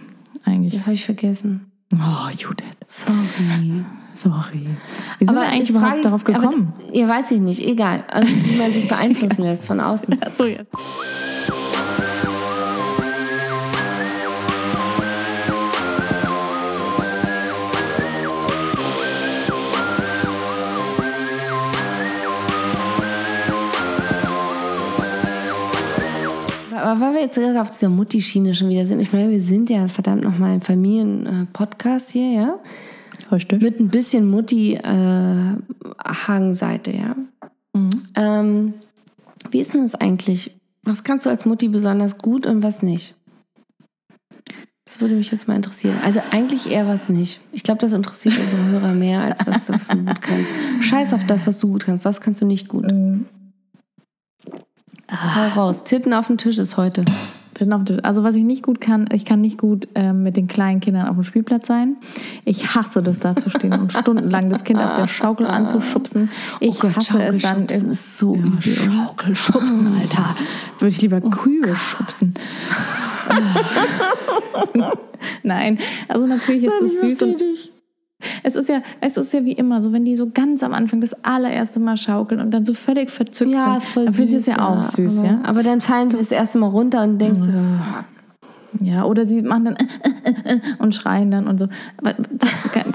eigentlich. 0.45 0.75
Das 0.75 0.83
habe 0.83 0.93
ich 0.93 1.03
vergessen. 1.05 1.71
Oh, 1.95 2.29
Judith, 2.37 2.63
Sorry. 2.85 3.83
sorry. 4.13 4.67
Wie 5.17 5.25
sind 5.25 5.33
wir 5.33 5.41
eigentlich 5.47 5.71
überhaupt 5.71 5.95
ich- 5.97 6.03
darauf 6.03 6.23
gekommen? 6.23 6.73
Aber, 6.85 6.95
ja, 6.95 7.09
weiß 7.09 7.31
ich 7.31 7.39
nicht. 7.39 7.59
Egal. 7.65 8.03
Also, 8.11 8.31
wie 8.31 8.55
man 8.57 8.71
sich 8.71 8.87
beeinflussen 8.87 9.41
lässt 9.45 9.65
von 9.65 9.79
außen. 9.79 10.21
Achso, 10.21 10.45
jetzt. 10.45 10.71
Aber 26.77 27.01
weil 27.01 27.15
wir 27.15 27.21
jetzt 27.21 27.35
gerade 27.35 27.61
auf 27.61 27.71
dieser 27.71 27.89
Mutti-Schiene 27.89 28.55
schon 28.55 28.69
wieder 28.69 28.85
sind, 28.85 28.99
ich 28.99 29.13
meine, 29.13 29.29
wir 29.29 29.41
sind 29.41 29.69
ja 29.69 29.87
verdammt 29.87 30.23
nochmal 30.23 30.51
ein 30.51 30.61
Familien-Podcast 30.61 32.11
hier, 32.11 32.31
ja? 32.31 32.59
Richtig. 33.31 33.61
Mit 33.61 33.79
ein 33.79 33.89
bisschen 33.89 34.29
Mutti-Hangseite, 34.29 36.91
ja? 36.91 37.15
Mhm. 37.73 37.89
Ähm, 38.15 38.73
wie 39.51 39.59
ist 39.59 39.73
denn 39.73 39.83
das 39.83 39.95
eigentlich? 39.95 40.57
Was 40.83 41.03
kannst 41.03 41.25
du 41.25 41.29
als 41.29 41.45
Mutti 41.45 41.67
besonders 41.67 42.17
gut 42.17 42.45
und 42.45 42.63
was 42.63 42.81
nicht? 42.81 43.15
Das 44.85 45.01
würde 45.01 45.15
mich 45.15 45.31
jetzt 45.31 45.49
mal 45.49 45.55
interessieren. 45.55 45.95
Also 46.05 46.21
eigentlich 46.31 46.71
eher 46.71 46.87
was 46.87 47.09
nicht. 47.09 47.41
Ich 47.51 47.63
glaube, 47.63 47.81
das 47.81 47.91
interessiert 47.91 48.35
unsere 48.39 48.63
Hörer 48.65 48.93
mehr, 48.93 49.19
als 49.21 49.45
was 49.45 49.65
das 49.65 49.89
du 49.89 49.97
gut 49.97 50.21
kannst. 50.21 50.49
Scheiß 50.81 51.13
auf 51.13 51.25
das, 51.25 51.45
was 51.45 51.59
du 51.59 51.67
gut 51.67 51.83
kannst. 51.85 52.05
Was 52.05 52.21
kannst 52.21 52.41
du 52.41 52.45
nicht 52.45 52.69
gut? 52.69 52.85
Hau 55.11 55.47
raus. 55.59 55.83
Titten 55.83 56.13
auf 56.13 56.27
dem 56.27 56.37
Tisch 56.37 56.57
ist 56.57 56.77
heute. 56.77 57.05
Drin 57.53 57.73
auf 57.73 57.83
dem 57.83 57.85
Tisch. 57.85 57.97
Also 58.03 58.23
was 58.23 58.35
ich 58.35 58.43
nicht 58.43 58.61
gut 58.61 58.81
kann, 58.81 59.07
ich 59.11 59.25
kann 59.25 59.41
nicht 59.41 59.57
gut 59.57 59.87
ähm, 59.95 60.21
mit 60.23 60.37
den 60.37 60.47
kleinen 60.47 60.79
Kindern 60.79 61.07
auf 61.07 61.15
dem 61.15 61.23
Spielplatz 61.23 61.67
sein. 61.67 61.95
Ich 62.45 62.75
hasse 62.75 63.01
das 63.01 63.19
da 63.19 63.35
zu 63.35 63.49
stehen 63.49 63.73
und 63.73 63.93
stundenlang 63.93 64.49
das 64.49 64.63
Kind 64.63 64.79
auf 64.79 64.93
der 64.93 65.07
Schaukel 65.07 65.47
anzuschubsen. 65.47 66.29
Ich 66.59 66.79
Gott, 66.79 66.95
hasse 66.95 67.21
es 67.23 67.37
dann. 67.41 67.67
Schaukelschubsen 67.67 67.91
ist 67.91 68.17
so 68.17 68.35
ja, 68.35 68.41
übel. 68.41 68.61
Schaukelschubsen, 68.61 69.99
Alter. 69.99 70.35
Würde 70.79 70.89
ich 70.89 71.01
lieber 71.01 71.21
Kühe 71.21 71.75
schubsen. 71.75 72.33
Nein, 75.43 75.79
also 76.07 76.27
natürlich 76.27 76.65
ist 76.65 76.81
es 76.81 76.99
süß 77.01 77.23
und 77.23 77.43
es 78.43 78.55
ist 78.55 78.69
ja, 78.69 78.81
es 79.01 79.17
ist 79.17 79.33
ja 79.33 79.45
wie 79.45 79.53
immer 79.53 79.81
so, 79.81 79.93
wenn 79.93 80.05
die 80.05 80.15
so 80.15 80.29
ganz 80.33 80.63
am 80.63 80.73
Anfang 80.73 81.01
das 81.01 81.13
allererste 81.23 81.79
Mal 81.79 81.97
schaukeln 81.97 82.41
und 82.41 82.51
dann 82.51 82.65
so 82.65 82.73
völlig 82.73 83.09
verzückt 83.11 83.51
Ja, 83.51 83.63
sind, 83.63 83.77
ist 83.77 83.89
voll 83.89 84.05
dann 84.05 84.13
süß. 84.13 84.29
ich 84.29 84.35
es 84.35 84.45
ja, 84.47 84.67
auch 84.67 84.81
süß, 84.83 85.19
aber, 85.19 85.27
ja. 85.27 85.39
Aber 85.43 85.63
dann 85.63 85.81
fallen 85.81 86.09
sie 86.09 86.17
das 86.17 86.31
erste 86.31 86.57
Mal 86.57 86.67
runter 86.67 87.03
und 87.03 87.19
denkst, 87.19 87.41
du, 87.41 88.85
Ja, 88.85 89.05
oder 89.05 89.25
sie 89.25 89.41
machen 89.41 89.65
dann 89.65 89.77
und 90.79 90.93
schreien 90.95 91.31
dann 91.31 91.47
und 91.47 91.59
so. 91.59 91.67
Aber 91.97 92.15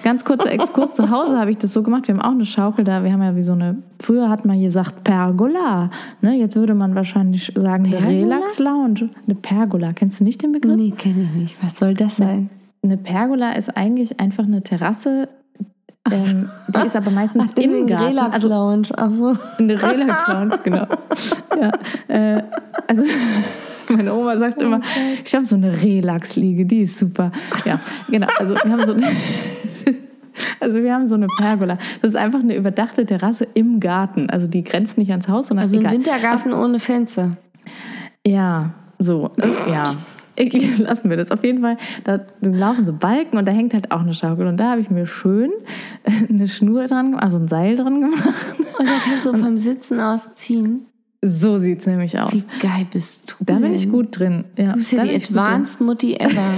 Ganz 0.03 0.25
kurzer 0.25 0.51
Exkurs. 0.51 0.93
Zu 0.93 1.11
Hause 1.11 1.39
habe 1.39 1.51
ich 1.51 1.59
das 1.59 1.73
so 1.73 1.83
gemacht. 1.83 2.09
Wir 2.09 2.15
haben 2.15 2.23
auch 2.23 2.33
eine 2.33 2.45
Schaukel 2.45 2.85
da. 2.85 3.05
Wir 3.05 3.13
haben 3.13 3.23
ja 3.23 3.37
wie 3.37 3.43
so 3.43 3.53
eine. 3.53 3.79
Früher 4.01 4.29
hat 4.29 4.45
man 4.45 4.61
gesagt 4.61 5.05
Pergola. 5.05 5.91
Ne, 6.21 6.35
jetzt 6.35 6.57
würde 6.57 6.75
man 6.75 6.95
wahrscheinlich 6.95 7.53
sagen 7.55 7.85
Pergola? 7.85 8.09
Relax 8.09 8.59
Lounge. 8.59 9.11
Eine 9.27 9.35
Pergola. 9.37 9.93
Kennst 9.93 10.21
du 10.21 10.25
nicht 10.25 10.43
den 10.43 10.53
Begriff? 10.53 10.77
nee, 10.77 10.91
kenne 10.91 11.29
ich 11.33 11.41
nicht. 11.41 11.57
Was 11.63 11.79
soll 11.79 11.95
das 11.95 12.17
sein? 12.17 12.51
Eine 12.83 12.97
Pergola 12.97 13.53
ist 13.53 13.77
eigentlich 13.77 14.19
einfach 14.19 14.45
eine 14.45 14.63
Terrasse. 14.63 15.29
Ähm, 16.11 16.51
die 16.69 16.85
ist 16.87 16.97
aber 16.97 17.13
meistens 17.13 17.53
Ach, 17.55 17.63
im 17.63 17.87
Garten. 17.87 18.07
Relax 18.07 18.35
Also 18.35 18.49
Lounge. 18.49 18.89
Ach 18.97 19.11
so. 19.13 19.37
eine 19.59 19.81
Relax 19.81 20.27
Lounge, 20.29 20.59
genau. 20.65 20.87
Ja, 21.61 21.73
äh, 22.09 22.43
also 22.89 23.05
meine 23.89 24.13
Oma 24.13 24.37
sagt 24.37 24.61
immer, 24.63 24.81
ich 25.25 25.33
habe 25.33 25.47
so 25.47 25.55
eine 25.55 25.81
Relax-Liege, 25.81 26.67
die 26.67 26.83
ist 26.83 26.99
super. 26.99 27.31
Ja, 27.65 27.79
genau. 28.09 28.27
Also 28.39 28.55
wir 28.55 28.73
haben 28.73 28.85
so 28.85 28.95
eine, 28.95 29.07
also 30.61 30.83
wir 30.83 30.93
haben 30.93 31.07
so 31.07 31.15
eine 31.15 31.29
Pergola. 31.29 31.79
Das 32.01 32.11
ist 32.11 32.17
einfach 32.17 32.41
eine 32.41 32.57
überdachte 32.57 33.07
Terrasse 33.07 33.47
im 33.55 33.79
Garten. 33.79 34.29
Also 34.29 34.49
die 34.49 34.65
grenzt 34.65 34.99
nicht 34.99 35.13
ans 35.13 35.29
Haus, 35.29 35.47
sondern 35.47 35.65
Also 35.65 35.77
ein 35.77 35.83
egal. 35.83 35.93
Wintergarten 35.93 36.53
ohne 36.53 36.81
Fenster. 36.81 37.31
Ja, 38.27 38.71
so, 38.99 39.31
ja. 39.71 39.95
Lassen 40.79 41.11
wir 41.11 41.17
das. 41.17 41.31
Auf 41.31 41.45
jeden 41.45 41.61
Fall, 41.61 41.77
da 42.05 42.21
laufen 42.41 42.87
so 42.87 42.93
Balken 42.93 43.37
und 43.39 43.47
da 43.47 43.53
hängt 43.53 43.75
halt 43.75 43.93
auch 43.93 44.01
eine 44.01 44.15
Schaukel. 44.15 44.47
Und 44.47 44.57
da 44.59 44.73
habe 44.73 44.81
ich 44.81 44.91
mir 44.91 45.07
schön 45.07 45.51
eine 46.29 46.49
Schnur 46.49 46.87
dran 46.87 47.13
gemacht, 47.13 47.25
also 47.25 47.39
ein 47.39 47.49
Seil 47.49 47.77
dran 47.77 48.01
gemacht. 48.01 48.29
Und 48.79 48.89
dann 48.89 48.99
kannst 49.05 49.27
du 49.27 49.37
vom 49.37 49.59
Sitzen 49.59 50.01
aus 50.01 50.35
ziehen. 50.35 50.87
So 51.25 51.59
sieht 51.59 51.81
es 51.81 51.87
nämlich 51.87 52.19
aus. 52.19 52.33
Wie 52.33 52.45
geil 52.61 52.87
bist 52.93 53.37
du 53.39 53.45
Da 53.45 53.55
bin 53.61 53.73
ich 53.75 53.89
gut 53.89 54.19
drin. 54.19 54.45
Ja, 54.59 54.73
Du 54.73 54.79
bist 54.79 54.91
ja 54.91 55.05
da 55.05 55.05
die. 55.05 55.15
Advanced 55.15 55.81
Mutti 55.81 56.15
ever. 56.17 56.55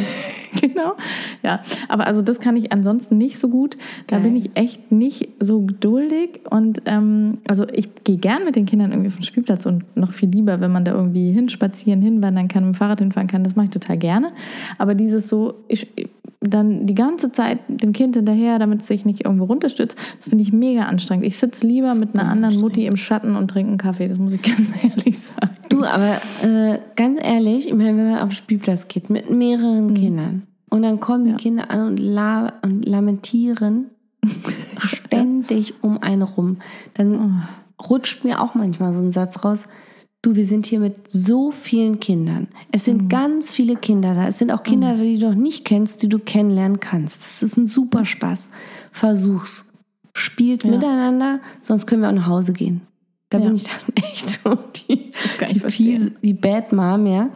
Genau. 0.60 0.94
Ja, 1.42 1.60
aber 1.88 2.06
also 2.06 2.22
das 2.22 2.40
kann 2.40 2.56
ich 2.56 2.72
ansonsten 2.72 3.18
nicht 3.18 3.38
so 3.38 3.48
gut. 3.48 3.76
Da 4.06 4.16
Geil. 4.16 4.24
bin 4.24 4.36
ich 4.36 4.50
echt 4.54 4.92
nicht 4.92 5.28
so 5.40 5.60
geduldig. 5.60 6.40
Und 6.48 6.82
ähm, 6.86 7.38
also 7.46 7.66
ich 7.72 7.88
gehe 8.04 8.16
gern 8.16 8.44
mit 8.44 8.56
den 8.56 8.66
Kindern 8.66 8.92
irgendwie 8.92 9.08
auf 9.08 9.16
den 9.16 9.24
Spielplatz 9.24 9.66
und 9.66 9.84
noch 9.96 10.12
viel 10.12 10.30
lieber, 10.30 10.60
wenn 10.60 10.72
man 10.72 10.84
da 10.84 10.92
irgendwie 10.92 11.32
hinspazieren, 11.32 12.02
hinwandern 12.02 12.48
kann, 12.48 12.64
mit 12.64 12.74
dem 12.74 12.78
Fahrrad 12.78 13.00
hinfahren 13.00 13.28
kann. 13.28 13.44
Das 13.44 13.56
mache 13.56 13.64
ich 13.64 13.70
total 13.70 13.98
gerne. 13.98 14.32
Aber 14.78 14.94
dieses 14.94 15.28
so, 15.28 15.54
ich 15.68 15.86
dann 16.48 16.87
die 16.87 16.94
ganze 16.94 17.33
Zeit 17.33 17.59
dem 17.68 17.92
Kind 17.92 18.16
hinterher, 18.16 18.59
damit 18.59 18.83
es 18.83 18.87
sich 18.87 19.04
nicht 19.04 19.24
irgendwo 19.24 19.44
runterstützt, 19.44 19.96
das 20.18 20.28
finde 20.28 20.42
ich 20.42 20.52
mega 20.52 20.85
anstrengend. 20.85 21.26
Ich 21.26 21.37
sitze 21.38 21.66
lieber 21.66 21.94
mit 21.94 22.14
einer 22.14 22.28
anderen 22.28 22.61
Mutti 22.61 22.87
im 22.87 22.96
Schatten 22.96 23.37
und 23.37 23.48
trinke 23.48 23.70
einen 23.70 23.78
Kaffee. 23.78 24.09
Das 24.09 24.18
muss 24.18 24.35
ich 24.35 24.42
ganz 24.57 24.68
ehrlich 24.83 25.18
sagen. 25.18 25.50
Du, 25.68 25.85
aber 25.85 26.20
äh, 26.42 26.78
ganz 26.96 27.18
ehrlich, 27.22 27.68
ich 27.68 27.74
meine, 27.74 27.96
wenn 27.96 28.11
man 28.12 28.20
auf 28.20 28.28
den 28.28 28.37
Spielplatz 28.37 28.88
geht 28.88 29.11
mit 29.11 29.30
mehreren 29.30 29.94
Kindern 29.94 30.42
und 30.70 30.83
dann 30.83 31.00
kommen 31.00 31.24
die 31.24 31.30
Ja. 31.30 31.37
Kinder 31.37 31.70
an 31.70 31.87
und, 31.87 31.98
la 31.98 32.52
und 32.62 32.87
lamentieren 32.87 33.87
ständig 34.78 35.83
um 35.83 36.02
einen 36.02 36.22
rum, 36.22 36.59
dann 36.94 37.42
rutscht 37.90 38.24
mir 38.24 38.40
auch 38.40 38.54
manchmal 38.54 38.94
so 38.94 39.00
ein 39.00 39.12
Satz 39.12 39.44
raus. 39.44 39.66
Du, 40.24 40.34
wir 40.37 40.46
sind 40.46 40.64
hier 40.64 40.80
mit 40.80 41.10
so 41.12 41.50
vielen 41.50 42.00
Kindern. 42.00 42.48
Es 42.72 42.87
sind 42.87 43.10
ganz 43.10 43.50
viele 43.50 43.76
Kinder 43.76 44.14
da. 44.14 44.26
Es 44.26 44.38
sind 44.38 44.50
auch 44.52 44.62
Kinder, 44.62 44.96
da, 44.96 45.02
die 45.02 45.18
du 45.18 45.28
noch 45.28 45.34
nicht 45.34 45.66
kennst, 45.66 46.02
die 46.02 46.08
du 46.08 46.18
kennenlernen 46.18 46.80
kannst. 46.80 47.22
Das 47.22 47.42
ist 47.42 47.58
ein 47.58 47.66
super 47.66 48.06
Spaß. 48.06 48.48
Versuch's. 48.90 49.70
spielt 50.14 50.64
Ja. 50.64 50.70
miteinander, 50.70 51.40
sonst 51.60 51.87
können 51.87 52.00
wir 52.00 52.08
auch 52.08 52.14
nach 52.14 52.26
Hause 52.28 52.54
gehen. 52.54 52.80
Da 53.28 53.37
Ja. 53.38 53.44
bin 53.44 53.56
ich 53.56 53.64
dann 53.64 53.94
echt 53.96 54.30
so 54.30 54.56
die, 54.88 55.12
die 55.50 55.60
fiese, 55.60 56.12
die 56.22 56.32
Bad 56.32 56.72
Mom, 56.72 57.06
ja. 57.06 57.28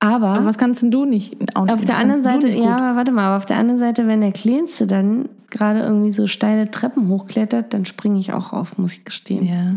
Aber, 0.00 0.28
Aber 0.30 0.44
was 0.44 0.58
kannst 0.58 0.82
denn 0.82 0.90
du 0.90 1.04
nicht? 1.04 1.36
Auch, 1.54 1.68
auf 1.68 1.84
der 1.84 1.98
anderen 1.98 2.22
Seite, 2.24 2.48
ja, 2.48 2.78
aber 2.78 2.96
warte 2.96 3.12
mal, 3.12 3.26
aber 3.26 3.36
auf 3.36 3.46
der 3.46 3.58
anderen 3.58 3.78
Seite, 3.78 4.08
wenn 4.08 4.22
der 4.22 4.32
Kleinste 4.32 4.88
dann 4.88 5.28
gerade 5.50 5.80
irgendwie 5.80 6.10
so 6.10 6.26
steile 6.26 6.68
Treppen 6.70 7.08
hochklettert, 7.08 7.72
dann 7.72 7.84
springe 7.84 8.18
ich 8.18 8.32
auch 8.32 8.52
auf, 8.52 8.76
muss 8.76 8.94
ich 8.94 9.04
gestehen. 9.04 9.46
Ja. 9.46 9.70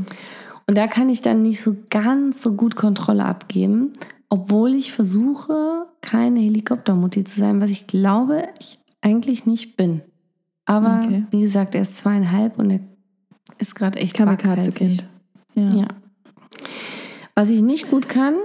Und 0.70 0.78
da 0.78 0.86
kann 0.86 1.10
ich 1.10 1.24
dann 1.24 1.42
nicht 1.42 1.62
so 1.62 1.76
ganz 1.90 2.44
so 2.44 2.54
gut 2.54 2.76
Kontrolle 2.76 3.26
abgeben, 3.26 3.92
obwohl 4.30 4.76
ich 4.76 4.94
versuche, 4.94 5.88
keine 6.02 6.40
Helikoptermutti 6.42 7.24
zu 7.24 7.40
sein, 7.40 7.60
was 7.60 7.72
ich 7.72 7.88
glaube, 7.88 8.44
ich 8.60 8.78
eigentlich 9.02 9.48
nicht 9.48 9.78
bin. 9.78 10.02
Aber 10.66 11.02
Okay. 11.04 11.24
wie 11.32 11.42
gesagt, 11.42 11.74
er 11.74 11.82
ist 11.82 11.98
zweieinhalb 11.98 12.60
und 12.60 12.70
er 12.70 12.82
ist 13.58 13.74
gerade 13.74 13.98
echt. 13.98 14.14
Kamikaze-Kind. 14.16 15.06
Ja. 15.56 15.74
Ja. 15.74 15.88
Was 17.34 17.50
ich 17.50 17.64
nicht 17.64 17.90
gut 17.90 18.08
kann, 18.08 18.36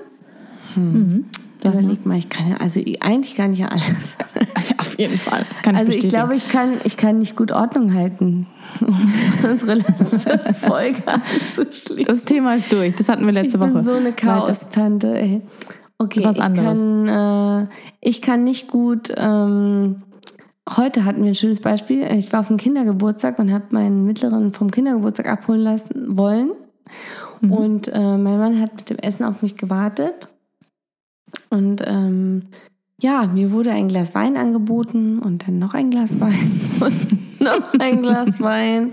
Mhm. 0.76 1.26
Sag 1.62 1.74
mal. 1.74 1.82
überleg 1.82 2.06
mal, 2.06 2.16
ich 2.16 2.30
kann 2.30 2.48
ja, 2.50 2.56
also 2.56 2.80
eigentlich 3.00 3.34
kann 3.34 3.52
ich 3.52 3.58
ja 3.58 3.68
alles. 3.68 3.84
Auf 4.94 4.98
jeden 4.98 5.18
Fall. 5.18 5.44
Kann 5.62 5.74
Also 5.76 5.90
ich 5.90 5.96
bestätigen. 5.96 6.08
glaube, 6.10 6.36
ich 6.36 6.48
kann, 6.48 6.80
ich 6.84 6.96
kann 6.96 7.18
nicht 7.18 7.36
gut 7.36 7.52
Ordnung 7.52 7.92
halten, 7.94 8.46
um 8.80 9.12
unsere 9.50 9.74
letzte 9.74 10.38
Folge 10.54 11.02
anzuschließen. 11.06 12.04
das 12.06 12.24
Thema 12.24 12.54
ist 12.54 12.72
durch. 12.72 12.94
Das 12.94 13.08
hatten 13.08 13.24
wir 13.26 13.32
letzte 13.32 13.56
ich 13.58 13.62
Woche. 13.62 13.70
bin 13.72 13.82
so 13.82 13.92
eine. 13.92 14.12
Chaos-Tante, 14.12 15.18
ey. 15.18 15.42
Okay, 15.98 16.24
Was 16.24 16.36
ich 16.38 16.42
anderes. 16.42 16.80
kann, 16.80 17.62
äh, 17.64 17.68
ich 18.00 18.20
kann 18.22 18.44
nicht 18.44 18.68
gut. 18.68 19.12
Ähm, 19.16 20.02
heute 20.76 21.04
hatten 21.04 21.22
wir 21.22 21.30
ein 21.30 21.34
schönes 21.36 21.60
Beispiel. 21.60 22.02
Ich 22.16 22.32
war 22.32 22.40
auf 22.40 22.48
dem 22.48 22.56
Kindergeburtstag 22.56 23.38
und 23.38 23.52
habe 23.52 23.64
meinen 23.70 24.04
Mittleren 24.04 24.52
vom 24.52 24.70
Kindergeburtstag 24.70 25.28
abholen 25.28 25.60
lassen 25.60 26.16
wollen. 26.18 26.50
Mhm. 27.40 27.52
Und 27.52 27.88
äh, 27.88 28.16
mein 28.18 28.38
Mann 28.38 28.60
hat 28.60 28.74
mit 28.76 28.90
dem 28.90 28.98
Essen 28.98 29.24
auf 29.24 29.40
mich 29.42 29.56
gewartet. 29.56 30.28
Und 31.50 31.82
ähm, 31.86 32.42
ja, 33.04 33.26
mir 33.26 33.50
wurde 33.52 33.70
ein 33.70 33.88
Glas 33.88 34.14
Wein 34.14 34.36
angeboten 34.38 35.18
und 35.18 35.46
dann 35.46 35.58
noch 35.58 35.74
ein 35.74 35.90
Glas 35.90 36.18
Wein 36.20 36.60
und 36.80 37.40
noch 37.40 37.74
ein 37.78 38.00
Glas 38.00 38.40
Wein. 38.40 38.92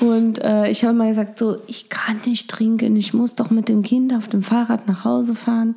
Und 0.00 0.38
äh, 0.42 0.68
ich 0.70 0.84
habe 0.84 0.92
mal 0.94 1.08
gesagt, 1.08 1.38
so, 1.38 1.56
ich 1.68 1.88
kann 1.88 2.16
nicht 2.26 2.50
trinken, 2.50 2.96
ich 2.96 3.14
muss 3.14 3.36
doch 3.36 3.50
mit 3.50 3.68
dem 3.68 3.82
Kind 3.82 4.12
auf 4.12 4.26
dem 4.28 4.42
Fahrrad 4.42 4.88
nach 4.88 5.04
Hause 5.04 5.34
fahren. 5.36 5.76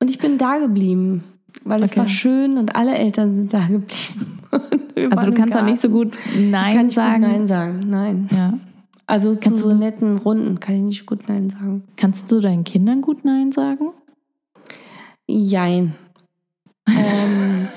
Und 0.00 0.08
ich 0.10 0.18
bin 0.18 0.38
da 0.38 0.58
geblieben, 0.58 1.24
weil 1.62 1.82
es 1.82 1.90
Okay. 1.92 2.00
war 2.00 2.08
schön 2.08 2.56
und 2.56 2.74
alle 2.74 2.94
Eltern 2.96 3.34
sind 3.36 3.52
da 3.52 3.60
geblieben. 3.66 4.38
Also 5.10 5.26
du 5.28 5.34
kannst 5.34 5.52
da 5.56 5.62
nicht 5.62 5.80
so 5.80 5.88
gut 5.88 6.12
ich 6.36 6.48
Nein 6.52 6.76
kann 6.76 6.86
nicht 6.86 6.94
sagen. 6.94 7.22
Gut 7.22 7.30
Nein 7.32 7.46
sagen, 7.48 7.80
nein. 7.90 8.28
Ja. 8.30 8.54
Also 9.08 9.34
zu 9.34 9.40
Kannst 9.40 9.62
so 9.64 9.70
du- 9.70 9.76
netten 9.76 10.18
Runden 10.18 10.60
kann 10.60 10.76
ich 10.76 10.82
nicht 10.82 11.06
gut 11.06 11.28
Nein 11.28 11.50
sagen. 11.50 11.82
Kannst 11.96 12.30
du 12.30 12.38
deinen 12.38 12.62
Kindern 12.62 13.00
gut 13.00 13.24
Nein 13.24 13.50
sagen? 13.50 13.88
Jein. 15.26 15.94
Ähm, 16.88 17.68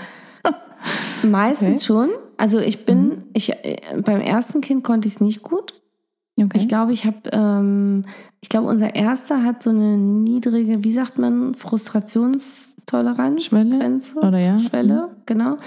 meistens 1.23 1.81
Okay. 1.81 1.85
schon. 1.85 2.09
Also 2.37 2.59
ich 2.59 2.85
bin, 2.85 3.03
Mhm. 3.09 3.23
ich, 3.33 3.49
äh, 3.51 3.77
beim 4.03 4.21
ersten 4.21 4.61
Kind 4.61 4.83
konnte 4.83 5.07
ich 5.07 5.15
es 5.15 5.21
nicht 5.21 5.41
gut. 5.43 5.73
Okay. 6.39 6.49
Ich 6.59 6.67
glaube, 6.67 6.93
ich 6.93 7.05
habe, 7.05 7.17
ähm, 7.31 8.03
ich 8.41 8.49
glaube, 8.49 8.67
unser 8.67 8.93
erster 8.93 9.43
hat 9.43 9.63
so 9.63 9.71
eine 9.71 9.97
niedrige, 9.97 10.83
wie 10.83 10.91
sagt 10.91 11.17
man, 11.17 11.55
Frustrationstoleranz, 11.55 13.45
Schwelle? 13.45 13.77
Grenze, 13.79 14.17
Oder 14.19 14.37
ja? 14.39 14.59
Schwelle, 14.59 15.09
genau, 15.25 15.57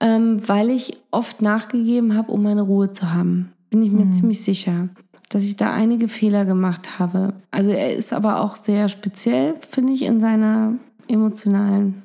ähm, 0.00 0.40
weil 0.48 0.70
ich 0.70 0.98
oft 1.10 1.42
nachgegeben 1.42 2.14
habe, 2.16 2.30
um 2.30 2.42
meine 2.44 2.62
Ruhe 2.62 2.92
zu 2.92 3.12
haben. 3.12 3.52
Bin 3.70 3.82
ich 3.82 3.90
mir 3.90 4.04
Mhm. 4.04 4.12
ziemlich 4.12 4.40
sicher, 4.42 4.88
dass 5.30 5.42
ich 5.42 5.56
da 5.56 5.72
einige 5.72 6.06
Fehler 6.06 6.44
gemacht 6.44 7.00
habe. 7.00 7.32
Also 7.50 7.72
er 7.72 7.94
ist 7.96 8.12
aber 8.12 8.40
auch 8.40 8.54
sehr 8.54 8.88
speziell, 8.88 9.54
finde 9.68 9.92
ich, 9.94 10.02
in 10.02 10.20
seiner 10.20 10.74
emotionalen 11.08 12.02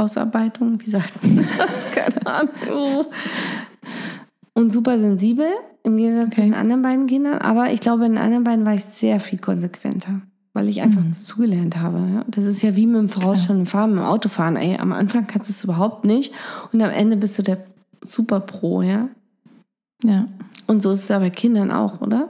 Ausarbeitung. 0.00 0.80
Wie 0.84 0.90
sagt 0.90 1.22
man 1.22 1.46
das? 1.58 1.90
Keine 1.92 2.26
Ahnung. 2.26 3.06
Und 4.54 4.72
super 4.72 4.98
sensibel 4.98 5.46
im 5.82 5.96
Gegensatz 5.96 6.34
zu 6.36 6.40
Okay. 6.42 6.50
den 6.50 6.54
anderen 6.54 6.82
beiden 6.82 7.06
Kindern. 7.06 7.38
Aber 7.38 7.72
ich 7.72 7.80
glaube, 7.80 8.04
in 8.06 8.12
den 8.12 8.18
anderen 8.22 8.44
beiden 8.44 8.64
war 8.66 8.74
ich 8.74 8.84
sehr 8.84 9.20
viel 9.20 9.38
konsequenter, 9.38 10.20
weil 10.52 10.68
ich 10.68 10.82
einfach 10.82 11.02
Mhm. 11.02 11.12
zugelernt 11.12 11.76
habe. 11.78 12.24
Das 12.28 12.44
ist 12.44 12.60
ja 12.62 12.76
wie 12.76 12.86
mit 12.86 12.96
dem 12.96 13.08
vorausschauenden 13.08 13.66
Fahren, 13.66 13.90
mit 13.90 14.00
dem 14.00 14.06
Autofahren. 14.06 14.56
Ey, 14.56 14.76
am 14.76 14.92
Anfang 14.92 15.26
kannst 15.26 15.48
du 15.48 15.52
es 15.52 15.64
überhaupt 15.64 16.04
nicht 16.04 16.32
und 16.72 16.82
am 16.82 16.90
Ende 16.90 17.16
bist 17.16 17.38
du 17.38 17.42
der 17.42 17.58
Super 18.02 18.40
Pro, 18.40 18.80
ja. 18.82 19.08
ja. 20.04 20.26
Und 20.66 20.82
so 20.82 20.90
ist 20.90 21.00
es 21.02 21.08
ja 21.08 21.18
bei 21.18 21.30
Kindern 21.30 21.70
auch, 21.70 22.00
oder? 22.00 22.28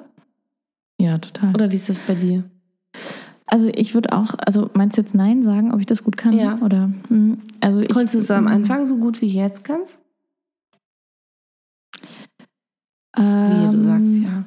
Ja, 1.01 1.17
total. 1.19 1.55
Oder 1.55 1.71
wie 1.71 1.77
ist 1.77 1.89
das 1.89 1.99
bei 2.01 2.15
dir? 2.15 2.43
Also 3.51 3.69
ich 3.75 3.95
würde 3.95 4.13
auch, 4.13 4.35
also 4.39 4.71
meinst 4.75 4.97
du 4.97 5.03
jetzt 5.03 5.15
Nein 5.15 5.43
sagen, 5.43 5.73
ob 5.75 5.81
ich 5.81 5.87
das 5.87 6.05
gut 6.05 6.17
kann? 6.17 6.33
Ja. 6.33 6.59
Oder 6.63 6.91
hm, 7.09 7.39
also 7.61 7.81
Konntest 7.93 8.15
du 8.15 8.19
es 8.19 8.31
am 8.31 8.47
hm, 8.47 8.53
Anfang 8.53 8.87
so 8.87 8.97
gut 8.97 9.21
wie 9.21 9.27
ich 9.27 9.35
jetzt 9.35 9.65
kannst? 9.65 9.99
Wie 13.17 13.23
Ähm, 13.23 13.71
du 13.73 13.85
sagst 13.85 14.19
ja. 14.23 14.45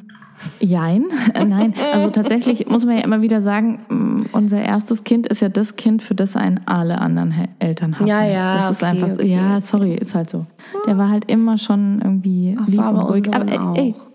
Jein, 0.60 1.06
äh, 1.34 1.46
nein. 1.46 1.74
Also 1.94 2.10
tatsächlich 2.10 2.68
muss 2.68 2.86
man 2.86 2.98
ja 2.98 3.04
immer 3.04 3.22
wieder 3.22 3.42
sagen, 3.42 3.80
mh, 3.90 4.26
unser 4.32 4.62
erstes 4.62 5.04
Kind 5.04 5.28
ist 5.28 5.42
ja 5.42 5.50
das 5.50 5.76
Kind, 5.76 6.02
für 6.02 6.16
das 6.16 6.36
einen 6.36 6.62
alle 6.66 7.00
anderen 7.00 7.34
Eltern 7.60 7.96
hassen. 7.96 8.08
Ja, 8.08 8.26
ja, 8.26 8.56
Das 8.56 8.72
ist 8.72 8.84
okay, 8.84 8.92
einfach, 8.92 9.14
okay, 9.14 9.36
ja, 9.36 9.62
sorry, 9.62 9.96
ist 9.96 10.16
halt 10.16 10.30
so. 10.30 10.46
Der 10.88 10.98
war 10.98 11.10
halt 11.10 11.30
immer 11.32 11.58
schon 11.58 12.02
irgendwie 12.02 12.58
Ach, 12.60 12.68
lieb 12.68 12.80
und 12.80 12.98
ruhig. 12.98 13.34
Aber 13.34 13.50
ey, 13.52 13.84
ey, 13.84 13.96
auch. 13.98 14.13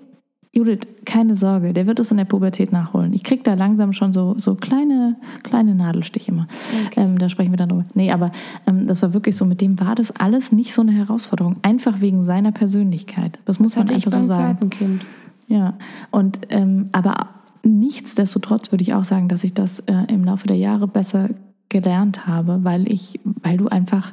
Judith, 0.53 0.81
keine 1.05 1.35
Sorge, 1.35 1.73
der 1.73 1.87
wird 1.87 1.99
es 2.01 2.11
in 2.11 2.17
der 2.17 2.25
Pubertät 2.25 2.73
nachholen. 2.73 3.13
Ich 3.13 3.23
krieg 3.23 3.45
da 3.45 3.55
langsam 3.55 3.93
schon 3.93 4.13
so, 4.13 4.35
so 4.39 4.55
kleine, 4.55 5.17
kleine 5.43 5.75
Nadelstiche 5.75 6.31
immer. 6.31 6.49
Ähm, 6.97 7.19
da 7.19 7.29
sprechen 7.29 7.53
wir 7.53 7.59
dann 7.59 7.69
drüber. 7.69 7.85
Nee, 7.95 8.11
aber 8.11 8.33
ähm, 8.67 8.87
das 8.87 9.03
war 9.03 9.13
wirklich 9.13 9.37
so, 9.37 9.45
mit 9.45 9.61
dem 9.61 9.79
war 9.79 9.95
das 9.95 10.11
alles 10.13 10.51
nicht 10.51 10.73
so 10.73 10.83
eine 10.83 10.93
Herausforderung. 10.93 11.57
Einfach 11.63 12.01
wegen 12.01 12.23
seiner 12.23 12.53
Persönlichkeit. 12.53 13.39
Das 13.45 13.59
muss 13.59 13.73
Das 13.73 13.77
man 13.77 13.89
hatte 13.89 13.99
ich 13.99 14.07
einfach 14.07 14.23
so 14.23 14.27
sagen. 14.27 14.57
zweiten 14.59 14.71
Kind. 14.71 15.05
Ja, 15.49 15.75
und 16.11 16.41
ähm, 16.51 16.89
aber 16.93 17.29
nichtsdestotrotz 17.63 18.73
würde 18.73 18.83
ich 18.83 18.95
auch 18.95 19.05
sagen, 19.05 19.29
dass 19.29 19.45
ich 19.45 19.55
das 19.55 19.81
äh, 19.81 20.05
im 20.09 20.25
Laufe 20.25 20.47
der 20.47 20.57
Jahre 20.57 20.89
besser 20.89 21.29
gelernt 21.69 22.27
habe, 22.27 22.61
weil 22.65 22.91
ich, 22.91 23.21
weil 23.25 23.59
du 23.59 23.69
einfach 23.69 24.13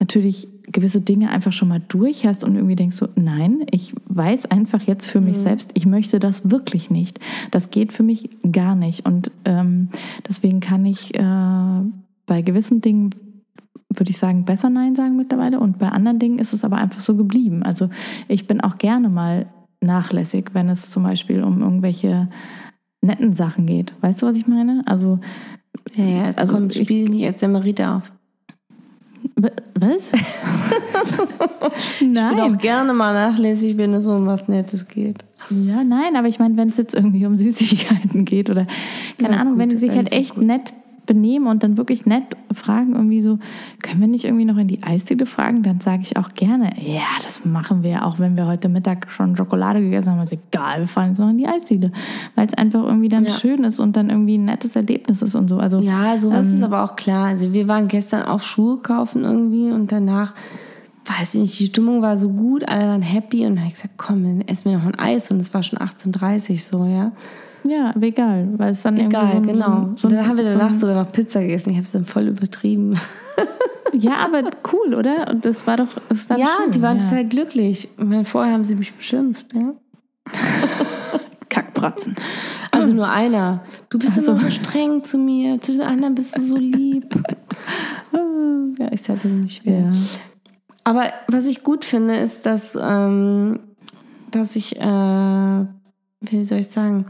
natürlich 0.00 0.48
gewisse 0.70 1.00
Dinge 1.00 1.30
einfach 1.30 1.52
schon 1.52 1.68
mal 1.68 1.80
durch 1.88 2.26
hast 2.26 2.44
und 2.44 2.54
irgendwie 2.56 2.76
denkst 2.76 2.96
so, 2.96 3.08
nein, 3.16 3.64
ich 3.70 3.94
weiß 4.06 4.46
einfach 4.46 4.82
jetzt 4.82 5.06
für 5.08 5.20
mich 5.20 5.36
Mhm. 5.36 5.40
selbst, 5.42 5.70
ich 5.74 5.86
möchte 5.86 6.18
das 6.18 6.50
wirklich 6.50 6.90
nicht. 6.90 7.18
Das 7.50 7.70
geht 7.70 7.92
für 7.92 8.02
mich 8.02 8.28
gar 8.50 8.74
nicht. 8.74 9.06
Und 9.06 9.30
ähm, 9.44 9.88
deswegen 10.28 10.60
kann 10.60 10.84
ich 10.84 11.14
äh, 11.14 11.80
bei 12.26 12.42
gewissen 12.42 12.80
Dingen 12.80 13.10
würde 13.94 14.10
ich 14.10 14.18
sagen, 14.18 14.44
besser 14.44 14.68
Nein 14.68 14.94
sagen 14.94 15.16
mittlerweile. 15.16 15.58
Und 15.60 15.78
bei 15.78 15.88
anderen 15.88 16.18
Dingen 16.18 16.38
ist 16.38 16.52
es 16.52 16.64
aber 16.64 16.76
einfach 16.76 17.00
so 17.00 17.16
geblieben. 17.16 17.62
Also 17.62 17.88
ich 18.28 18.46
bin 18.46 18.60
auch 18.60 18.76
gerne 18.76 19.08
mal 19.08 19.46
nachlässig, 19.80 20.50
wenn 20.52 20.68
es 20.68 20.90
zum 20.90 21.04
Beispiel 21.04 21.42
um 21.42 21.62
irgendwelche 21.62 22.28
netten 23.00 23.32
Sachen 23.34 23.64
geht. 23.64 23.94
Weißt 24.02 24.20
du, 24.20 24.26
was 24.26 24.36
ich 24.36 24.46
meine? 24.46 24.82
Also, 24.86 25.20
Ja, 25.94 26.04
ja, 26.04 26.26
jetzt 26.26 26.38
Also 26.38 26.54
kommt, 26.54 26.74
ich- 26.76 26.82
spiel 26.84 27.08
nicht 27.08 27.24
als 27.26 27.40
Samariter 27.40 27.96
auf. 27.96 28.12
Was? 29.78 30.12
Ich 32.00 32.00
bin 32.00 32.18
auch 32.18 32.48
nein. 32.48 32.58
gerne 32.58 32.92
mal 32.92 33.12
nachlässig, 33.12 33.76
wenn 33.76 33.92
es 33.94 34.06
um 34.06 34.26
was 34.26 34.48
Nettes 34.48 34.86
geht. 34.88 35.24
Ja, 35.50 35.84
nein, 35.84 36.16
aber 36.16 36.28
ich 36.28 36.38
meine, 36.38 36.56
wenn 36.56 36.68
es 36.70 36.76
jetzt 36.76 36.94
irgendwie 36.94 37.26
um 37.26 37.36
Süßigkeiten 37.36 38.24
geht 38.24 38.50
oder 38.50 38.66
keine 39.18 39.34
Na 39.34 39.40
Ahnung, 39.40 39.54
gut, 39.54 39.58
wenn 39.60 39.68
die 39.68 39.76
das 39.76 39.84
sich 39.84 39.96
halt 39.96 40.12
echt 40.12 40.34
gut. 40.34 40.44
nett 40.44 40.72
benehmen 41.06 41.46
und 41.46 41.62
dann 41.62 41.76
wirklich 41.76 42.04
nett 42.06 42.36
fragen, 42.52 42.94
irgendwie 42.94 43.20
so, 43.20 43.38
können 43.82 44.00
wir 44.00 44.08
nicht 44.08 44.24
irgendwie 44.24 44.44
noch 44.44 44.56
in 44.56 44.68
die 44.68 44.82
Eisdiele 44.82 45.24
fragen? 45.26 45.62
Dann 45.62 45.80
sage 45.80 46.02
ich 46.02 46.16
auch 46.16 46.30
gerne, 46.34 46.70
ja, 46.80 47.02
das 47.24 47.44
machen 47.44 47.82
wir, 47.82 48.04
auch 48.04 48.18
wenn 48.18 48.36
wir 48.36 48.46
heute 48.46 48.68
Mittag 48.68 49.10
schon 49.10 49.36
Schokolade 49.36 49.80
gegessen 49.80 50.10
haben, 50.12 50.20
ist 50.20 50.32
egal, 50.32 50.80
wir 50.80 50.88
fahren 50.88 51.08
jetzt 51.08 51.18
noch 51.18 51.30
in 51.30 51.38
die 51.38 51.46
Eisdiele. 51.46 51.92
Weil 52.34 52.46
es 52.46 52.54
einfach 52.54 52.82
irgendwie 52.84 53.08
dann 53.08 53.24
Ja. 53.24 53.30
schön 53.30 53.64
ist 53.64 53.80
und 53.80 53.96
dann 53.96 54.10
irgendwie 54.10 54.36
ein 54.38 54.44
nettes 54.44 54.76
Erlebnis 54.76 55.22
ist 55.22 55.34
und 55.34 55.48
so. 55.48 55.58
Also 55.58 55.78
Ja, 55.80 56.18
sowas 56.18 56.48
Ähm, 56.48 56.56
ist 56.56 56.62
aber 56.62 56.82
auch 56.84 56.96
klar. 56.96 57.26
Also 57.28 57.52
wir 57.52 57.68
waren 57.68 57.88
gestern 57.88 58.22
auch 58.22 58.40
Schuhe 58.40 58.78
kaufen 58.78 59.22
irgendwie 59.24 59.70
und 59.70 59.92
danach, 59.92 60.34
weiß 61.06 61.36
ich 61.36 61.40
nicht, 61.40 61.60
die 61.60 61.66
Stimmung 61.66 62.02
war 62.02 62.18
so 62.18 62.30
gut, 62.30 62.68
alle 62.68 62.86
waren 62.86 63.02
happy 63.02 63.46
und 63.46 63.50
dann 63.54 63.58
habe 63.60 63.68
ich 63.68 63.74
gesagt, 63.74 63.94
komm, 63.96 64.22
dann 64.24 64.40
essen 64.48 64.64
wir 64.70 64.78
noch 64.78 64.84
ein 64.86 64.98
Eis 64.98 65.30
und 65.30 65.38
es 65.38 65.54
war 65.54 65.62
schon 65.62 65.78
18.30 65.78 66.60
so, 66.68 66.84
ja. 66.84 67.12
Ja, 67.64 67.92
aber 67.94 68.06
egal, 68.06 68.48
weil 68.56 68.70
es 68.70 68.82
dann 68.82 68.96
Egal, 68.96 69.34
irgendwie 69.34 69.54
so, 69.56 69.64
genau. 69.64 69.80
so, 69.90 69.96
so, 69.96 70.08
und 70.08 70.14
dann 70.14 70.26
haben 70.28 70.36
wir 70.38 70.50
so 70.50 70.58
danach 70.58 70.72
ein- 70.72 70.78
sogar 70.78 71.04
noch 71.04 71.12
Pizza 71.12 71.40
gegessen. 71.40 71.70
Ich 71.70 71.76
habe 71.76 71.84
es 71.84 71.92
dann 71.92 72.04
voll 72.04 72.28
übertrieben. 72.28 72.98
Ja, 73.92 74.16
aber 74.16 74.50
cool, 74.72 74.94
oder? 74.94 75.28
Und 75.30 75.44
das 75.44 75.66
war 75.66 75.76
doch, 75.78 75.88
das 76.08 76.18
ist 76.18 76.30
dann 76.30 76.38
ja, 76.40 76.48
schön, 76.62 76.70
die 76.72 76.82
waren 76.82 76.98
ja. 76.98 77.04
total 77.04 77.24
glücklich. 77.26 77.88
Dann 77.96 78.24
vorher 78.24 78.52
haben 78.52 78.64
sie 78.64 78.74
mich 78.74 78.92
beschimpft, 78.94 79.46
ja. 79.54 79.74
Kackbratzen. 81.48 82.16
Also 82.70 82.92
nur 82.92 83.08
einer. 83.08 83.62
Du 83.88 83.98
bist 83.98 84.18
Ach 84.18 84.22
so. 84.22 84.32
immer 84.32 84.40
so 84.40 84.50
streng 84.50 85.02
zu 85.04 85.16
mir, 85.18 85.60
zu 85.60 85.72
den 85.72 85.82
anderen 85.82 86.14
bist 86.14 86.36
du 86.36 86.42
so 86.42 86.56
lieb. 86.56 87.14
ja, 88.78 88.88
ich 88.92 89.02
sage 89.02 89.28
nicht 89.28 89.62
schwer. 89.62 89.92
Ja. 89.92 89.92
Aber 90.84 91.12
was 91.28 91.46
ich 91.46 91.62
gut 91.62 91.84
finde, 91.84 92.16
ist, 92.16 92.44
dass, 92.46 92.78
ähm, 92.80 93.60
dass 94.30 94.56
ich, 94.56 94.76
äh, 94.78 95.64
wie 96.20 96.44
soll 96.44 96.58
ich 96.58 96.68
sagen, 96.68 97.06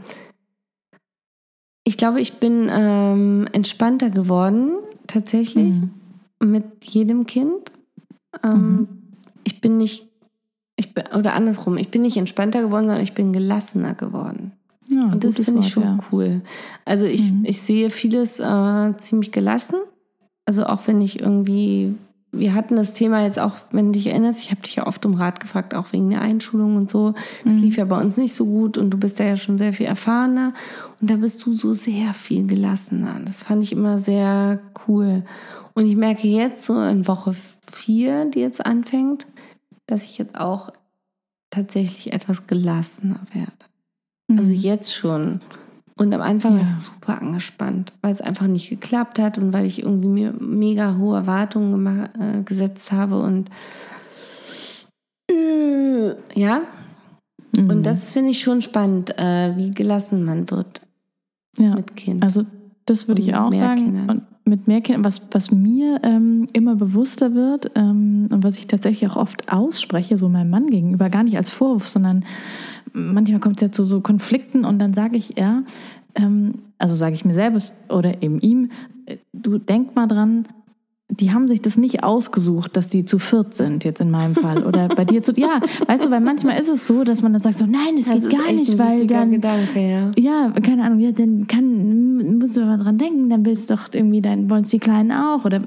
ich 1.87 1.95
glaube, 1.97 2.19
ich 2.19 2.33
bin 2.39 2.67
ähm, 2.69 3.47
entspannter 3.53 4.09
geworden, 4.09 4.71
tatsächlich, 5.07 5.73
Mhm. 5.73 5.91
mit 6.43 6.65
jedem 6.85 7.25
Kind. 7.25 7.71
Ähm, 8.43 8.87
Ich 9.45 9.61
bin 9.61 9.77
nicht, 9.77 10.09
ich 10.75 10.93
bin, 10.93 11.05
oder 11.17 11.33
andersrum, 11.33 11.77
ich 11.77 11.87
bin 11.89 12.01
nicht 12.01 12.17
entspannter 12.17 12.61
geworden, 12.61 12.87
sondern 12.87 13.03
ich 13.03 13.13
bin 13.13 13.31
gelassener 13.31 13.93
geworden. 13.95 14.51
Ja, 14.89 15.03
Und 15.13 15.23
das 15.23 15.37
finde 15.39 15.61
ich 15.61 15.69
schon 15.69 15.83
ja. 15.83 15.97
cool. 16.11 16.41
Also 16.83 17.05
ich, 17.05 17.31
Mhm. 17.31 17.45
ich 17.45 17.61
sehe 17.61 17.89
vieles 17.89 18.39
äh, 18.41 18.93
ziemlich 18.97 19.31
gelassen. 19.31 19.77
Also 20.45 20.65
auch 20.65 20.81
wenn 20.87 20.99
ich 20.99 21.21
irgendwie, 21.21 21.95
wir 22.39 22.53
hatten 22.53 22.75
das 22.75 22.93
Thema 22.93 23.23
jetzt 23.23 23.39
auch, 23.39 23.53
wenn 23.71 23.87
du 23.87 23.91
dich 23.93 24.07
erinnerst, 24.07 24.41
ich 24.41 24.51
habe 24.51 24.61
dich 24.61 24.75
ja 24.75 24.87
oft 24.87 25.05
um 25.05 25.13
Rat 25.15 25.39
gefragt, 25.39 25.73
auch 25.75 25.91
wegen 25.93 26.09
der 26.09 26.21
Einschulung 26.21 26.75
und 26.75 26.89
so. 26.89 27.13
Das 27.45 27.55
Mhm. 27.57 27.61
lief 27.61 27.77
ja 27.77 27.85
bei 27.85 27.99
uns 27.99 28.17
nicht 28.17 28.33
so 28.33 28.45
gut 28.45 28.77
und 28.77 28.89
du 28.91 28.97
bist 28.97 29.19
da 29.19 29.23
ja 29.23 29.37
schon 29.37 29.57
sehr 29.57 29.73
viel 29.73 29.85
erfahrener. 29.85 30.53
Und 31.01 31.09
da 31.09 31.15
bist 31.17 31.45
du 31.45 31.53
so 31.53 31.73
sehr 31.73 32.13
viel 32.13 32.45
gelassener. 32.47 33.19
Das 33.25 33.43
fand 33.43 33.63
ich 33.63 33.71
immer 33.71 33.99
sehr 33.99 34.59
cool. 34.87 35.23
Und 35.73 35.85
ich 35.85 35.95
merke 35.95 36.27
jetzt 36.27 36.65
so 36.65 36.81
in 36.81 37.07
Woche 37.07 37.35
vier, 37.71 38.25
die 38.25 38.39
jetzt 38.39 38.65
anfängt, 38.65 39.27
dass 39.85 40.05
ich 40.05 40.17
jetzt 40.17 40.39
auch 40.39 40.71
tatsächlich 41.49 42.13
etwas 42.13 42.47
gelassener 42.47 43.21
werde. 43.33 43.51
Also 44.37 44.51
Mhm. 44.51 44.57
jetzt 44.59 44.93
schon. 44.93 45.41
Und 45.97 46.13
am 46.13 46.21
Anfang 46.21 46.53
war 46.53 46.59
Ja. 46.59 46.65
ich 46.65 46.75
super 46.75 47.21
angespannt, 47.21 47.91
weil 48.01 48.11
es 48.11 48.21
einfach 48.21 48.47
nicht 48.47 48.69
geklappt 48.69 49.19
hat 49.19 49.37
und 49.37 49.51
weil 49.51 49.65
ich 49.65 49.81
irgendwie 49.81 50.07
mir 50.07 50.33
mega 50.39 50.95
hohe 50.97 51.17
Erwartungen 51.17 52.09
äh, 52.19 52.43
gesetzt 52.43 52.91
habe 52.91 53.19
und 53.21 53.49
äh, 55.29 56.13
ja. 56.35 56.61
Mhm. 57.55 57.69
Und 57.69 57.83
das 57.83 58.07
finde 58.07 58.31
ich 58.31 58.41
schon 58.41 58.61
spannend, 58.61 59.17
äh, 59.17 59.55
wie 59.57 59.71
gelassen 59.71 60.23
man 60.23 60.49
wird 60.51 60.81
ja. 61.57 61.75
mit 61.75 61.95
Kind. 61.95 62.23
Also 62.23 62.45
das 62.85 63.07
würde 63.07 63.21
ich 63.21 63.35
auch 63.35 63.51
sagen. 63.53 63.83
Kindern. 63.83 64.09
Und 64.09 64.23
mit 64.47 64.67
mehr 64.67 64.81
Kindern, 64.81 65.03
was, 65.03 65.21
was 65.31 65.51
mir 65.51 65.99
ähm, 66.03 66.47
immer 66.53 66.75
bewusster 66.75 67.35
wird 67.35 67.71
ähm, 67.75 68.29
und 68.31 68.43
was 68.43 68.57
ich 68.57 68.67
tatsächlich 68.67 69.09
auch 69.09 69.17
oft 69.17 69.51
ausspreche, 69.51 70.17
so 70.17 70.29
meinem 70.29 70.49
Mann 70.49 70.69
gegenüber, 70.69 71.09
gar 71.09 71.23
nicht 71.23 71.37
als 71.37 71.51
Vorwurf, 71.51 71.87
sondern 71.87 72.25
manchmal 72.93 73.39
kommt 73.39 73.57
es 73.57 73.61
ja 73.61 73.71
zu 73.71 73.83
so 73.83 74.01
Konflikten 74.01 74.65
und 74.65 74.79
dann 74.79 74.93
sage 74.93 75.17
ich, 75.17 75.37
ja, 75.37 75.63
ähm, 76.15 76.55
also 76.77 76.95
sage 76.95 77.15
ich 77.15 77.25
mir 77.25 77.33
selbst 77.33 77.75
oder 77.89 78.23
eben 78.23 78.39
ihm, 78.39 78.71
äh, 79.05 79.17
du 79.33 79.57
denk 79.57 79.95
mal 79.95 80.07
dran, 80.07 80.47
die 81.09 81.31
haben 81.31 81.47
sich 81.47 81.61
das 81.61 81.77
nicht 81.77 82.03
ausgesucht, 82.03 82.75
dass 82.75 82.89
die 82.89 83.05
zu 83.05 83.17
viert 83.17 83.55
sind, 83.55 83.85
jetzt 83.85 84.01
in 84.01 84.11
meinem 84.11 84.35
Fall. 84.35 84.65
Oder 84.65 84.89
bei 84.89 85.05
dir 85.05 85.23
zu. 85.23 85.31
Ja, 85.37 85.61
weißt 85.87 86.03
du, 86.05 86.11
weil 86.11 86.19
manchmal 86.19 86.59
ist 86.59 86.67
es 86.67 86.85
so, 86.85 87.05
dass 87.05 87.21
man 87.21 87.31
dann 87.31 87.41
sagt 87.41 87.55
so, 87.57 87.65
nein, 87.65 87.95
das, 87.95 88.05
das 88.07 88.15
geht 88.15 88.23
ist 88.33 88.37
gar 88.37 88.51
nicht, 88.51 88.77
weil 88.77 89.07
dann. 89.07 89.31
Gedanke, 89.31 89.79
ja. 89.79 90.11
Ja, 90.17 90.51
keine 90.61 90.83
Ahnung, 90.83 90.99
ja, 90.99 91.13
dann 91.13 91.47
kann, 91.47 92.37
musst 92.39 92.57
du 92.57 92.61
mal 92.65 92.77
dran 92.77 92.97
denken, 92.97 93.29
dann 93.29 93.45
willst 93.45 93.69
du 93.69 93.75
doch 93.75 93.87
irgendwie, 93.93 94.21
dann 94.21 94.49
wollen 94.49 94.63
es 94.63 94.69
die 94.69 94.79
Kleinen 94.79 95.13
auch 95.13 95.45
oder 95.45 95.61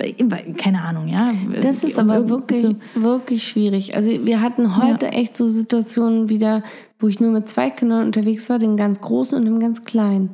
keine 0.58 0.82
Ahnung, 0.82 1.08
ja. 1.08 1.32
Das 1.62 1.84
ist 1.84 1.98
aber 1.98 2.28
wirklich, 2.28 2.60
so- 2.62 2.74
wirklich 2.94 3.42
schwierig. 3.42 3.96
Also 3.96 4.10
wir 4.10 4.42
hatten 4.42 4.76
heute 4.76 5.08
echt 5.08 5.38
so 5.38 5.48
Situationen 5.48 6.28
wieder, 6.28 6.62
wo 6.98 7.08
ich 7.08 7.18
nur 7.18 7.30
mit 7.30 7.48
zwei 7.48 7.70
Kindern 7.70 8.04
unterwegs 8.04 8.50
war, 8.50 8.58
dem 8.58 8.76
ganz 8.76 9.00
Großen 9.00 9.38
und 9.38 9.46
dem 9.46 9.58
ganz 9.58 9.84
Kleinen. 9.84 10.30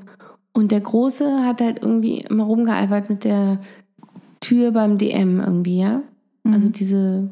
Und 0.52 0.72
der 0.72 0.80
Große 0.80 1.44
hat 1.44 1.60
halt 1.60 1.82
irgendwie 1.82 2.22
immer 2.28 2.42
rumgealbert 2.44 3.08
mit 3.08 3.22
der 3.24 3.60
Tür 4.46 4.70
beim 4.72 4.98
DM 4.98 5.40
irgendwie, 5.40 5.80
ja. 5.80 6.02
Mhm. 6.44 6.52
Also 6.52 6.68
diese, 6.68 7.28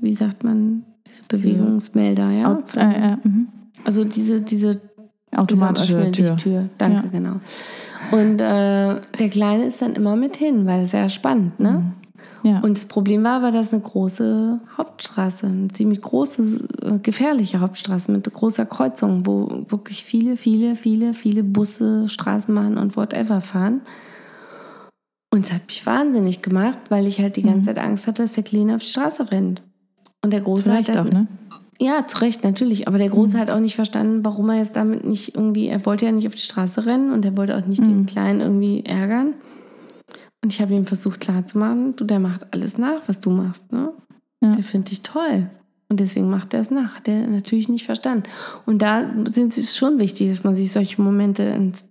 wie 0.00 0.14
sagt 0.14 0.44
man, 0.44 0.84
diese 1.06 1.22
Bewegungsmelder, 1.28 2.30
ja. 2.30 2.52
Au- 2.52 2.78
äh, 2.78 3.12
äh, 3.12 3.16
mhm. 3.22 3.48
Also 3.84 4.04
diese, 4.04 4.40
diese 4.42 4.80
automatische 5.34 6.10
Tür. 6.12 6.36
Tür. 6.36 6.68
Danke, 6.78 7.04
Ja. 7.04 7.10
genau. 7.10 7.40
Und 8.10 8.40
äh, 8.40 9.00
der 9.18 9.28
Kleine 9.30 9.64
ist 9.64 9.80
dann 9.82 9.94
immer 9.94 10.16
mit 10.16 10.36
hin, 10.36 10.66
weil 10.66 10.82
es 10.82 10.92
ja 10.92 11.08
spannend, 11.08 11.58
ne? 11.60 11.70
Mhm. 11.72 11.92
Ja. 12.44 12.58
Und 12.60 12.76
das 12.76 12.86
Problem 12.86 13.22
war, 13.22 13.40
war 13.42 13.52
das 13.52 13.72
eine 13.72 13.82
große 13.82 14.60
Hauptstraße, 14.76 15.46
eine 15.46 15.68
ziemlich 15.68 16.00
große, 16.00 16.66
äh, 16.82 16.98
gefährliche 16.98 17.60
Hauptstraße 17.60 18.10
mit 18.10 18.32
großer 18.32 18.66
Kreuzung, 18.66 19.24
wo 19.26 19.64
wirklich 19.68 20.04
viele, 20.04 20.36
viele, 20.36 20.74
viele, 20.74 21.14
viele 21.14 21.44
Busse, 21.44 22.08
Straßenbahnen 22.08 22.78
und 22.78 22.96
whatever 22.96 23.40
fahren. 23.40 23.82
Und 25.32 25.46
es 25.46 25.52
hat 25.52 25.66
mich 25.66 25.86
wahnsinnig 25.86 26.42
gemacht, 26.42 26.78
weil 26.90 27.06
ich 27.06 27.18
halt 27.18 27.36
die 27.36 27.42
ganze 27.42 27.66
Zeit 27.66 27.78
Angst 27.78 28.06
hatte, 28.06 28.22
dass 28.22 28.32
der 28.32 28.42
Kleine 28.42 28.76
auf 28.76 28.82
die 28.82 28.90
Straße 28.90 29.32
rennt. 29.32 29.62
Und 30.22 30.32
der 30.32 30.42
Große 30.42 30.64
Zu 30.64 30.72
Recht 30.72 30.90
hat 30.90 30.98
auch, 30.98 31.04
halt, 31.04 31.14
ne? 31.14 31.26
ja, 31.80 32.06
zu 32.06 32.18
Recht, 32.18 32.44
natürlich. 32.44 32.86
Aber 32.86 32.98
der 32.98 33.08
Große 33.08 33.38
hat 33.38 33.48
auch 33.48 33.58
nicht 33.58 33.74
verstanden, 33.74 34.26
warum 34.26 34.50
er 34.50 34.58
jetzt 34.58 34.76
damit 34.76 35.06
nicht 35.06 35.34
irgendwie, 35.34 35.68
er 35.68 35.86
wollte 35.86 36.04
ja 36.04 36.12
nicht 36.12 36.26
auf 36.26 36.34
die 36.34 36.40
Straße 36.40 36.84
rennen 36.84 37.12
und 37.12 37.24
er 37.24 37.34
wollte 37.34 37.56
auch 37.56 37.64
nicht 37.64 37.84
den 37.84 38.04
Kleinen 38.04 38.42
irgendwie 38.42 38.84
ärgern. 38.84 39.32
Und 40.44 40.52
ich 40.52 40.60
habe 40.60 40.74
ihm 40.74 40.86
versucht 40.86 41.20
klarzumachen, 41.20 41.96
du, 41.96 42.04
der 42.04 42.20
macht 42.20 42.52
alles 42.52 42.76
nach, 42.76 43.00
was 43.06 43.22
du 43.22 43.30
machst, 43.30 43.72
ne? 43.72 43.90
Ja. 44.42 44.52
Der 44.52 44.64
findet 44.64 44.90
dich 44.90 45.02
toll. 45.02 45.48
Und 45.88 46.00
deswegen 46.00 46.28
macht 46.28 46.52
er 46.52 46.60
es 46.60 46.70
nach. 46.70 46.96
Hat 46.96 47.08
er 47.08 47.26
natürlich 47.26 47.68
nicht 47.68 47.86
verstanden. 47.86 48.24
Und 48.66 48.82
da 48.82 49.08
sind 49.24 49.56
es 49.56 49.76
schon 49.76 49.98
wichtig, 49.98 50.30
dass 50.30 50.44
man 50.44 50.54
sich 50.54 50.72
solche 50.72 51.00
Momente 51.00 51.42
ins 51.42 51.86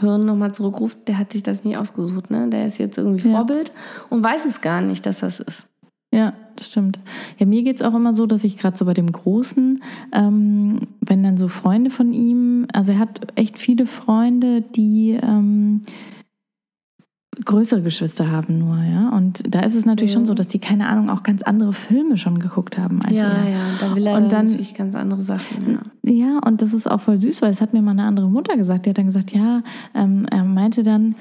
Hirn 0.00 0.24
nochmal 0.24 0.54
zurückruft. 0.54 0.98
Der 1.08 1.18
hat 1.18 1.32
sich 1.32 1.42
das 1.42 1.64
nie 1.64 1.76
ausgesucht, 1.76 2.30
ne? 2.30 2.48
Der 2.48 2.66
ist 2.66 2.78
jetzt 2.78 2.98
irgendwie 2.98 3.28
Ja. 3.28 3.36
Vorbild 3.36 3.72
und 4.10 4.22
weiß 4.24 4.44
es 4.46 4.60
gar 4.60 4.80
nicht, 4.80 5.06
dass 5.06 5.20
das 5.20 5.40
ist. 5.40 5.68
Ja, 6.12 6.32
das 6.54 6.68
stimmt. 6.68 7.00
Ja, 7.38 7.46
mir 7.46 7.64
geht 7.64 7.76
es 7.80 7.82
auch 7.82 7.94
immer 7.94 8.14
so, 8.14 8.26
dass 8.26 8.44
ich 8.44 8.56
gerade 8.56 8.76
so 8.76 8.84
bei 8.84 8.94
dem 8.94 9.10
Großen, 9.10 9.82
ähm, 10.12 10.82
wenn 11.00 11.24
dann 11.24 11.36
so 11.36 11.48
Freunde 11.48 11.90
von 11.90 12.12
ihm, 12.12 12.68
also 12.72 12.92
er 12.92 13.00
hat 13.00 13.20
echt 13.34 13.58
viele 13.58 13.86
Freunde, 13.86 14.60
die 14.62 15.18
ähm, 15.20 15.82
größere 17.44 17.82
Geschwister 17.82 18.30
haben 18.30 18.58
nur, 18.58 18.78
ja. 18.82 19.08
Und 19.10 19.42
da 19.54 19.60
ist 19.60 19.74
es 19.74 19.84
natürlich 19.86 20.12
Ja. 20.12 20.18
schon 20.18 20.26
so, 20.26 20.34
dass 20.34 20.48
die, 20.48 20.58
keine 20.58 20.88
Ahnung, 20.88 21.10
auch 21.10 21.22
ganz 21.22 21.42
andere 21.42 21.72
Filme 21.72 22.16
schon 22.16 22.38
geguckt 22.38 22.78
haben 22.78 22.98
als 23.04 23.12
ja, 23.14 23.28
er. 23.28 23.48
ja, 23.50 23.64
da 23.80 23.94
will 23.96 24.06
er 24.06 24.16
Und 24.16 24.30
dann- 24.32 24.46
natürlich 24.46 24.74
ganz 24.74 24.94
andere 24.94 25.22
Sachen. 25.22 25.80
Ja. 26.02 26.10
Ja, 26.12 26.38
und 26.46 26.60
das 26.62 26.74
ist 26.74 26.90
auch 26.90 27.00
voll 27.00 27.18
süß, 27.18 27.40
weil 27.42 27.50
es 27.50 27.60
hat 27.60 27.72
mir 27.72 27.82
mal 27.82 27.92
eine 27.92 28.04
andere 28.04 28.28
Mutter 28.28 28.56
gesagt. 28.56 28.84
Die 28.86 28.90
hat 28.90 28.98
dann 28.98 29.06
gesagt, 29.06 29.32
ja, 29.32 29.62
ähm, 29.94 30.26
er 30.30 30.44
meinte 30.44 30.82
dann, 30.82 31.14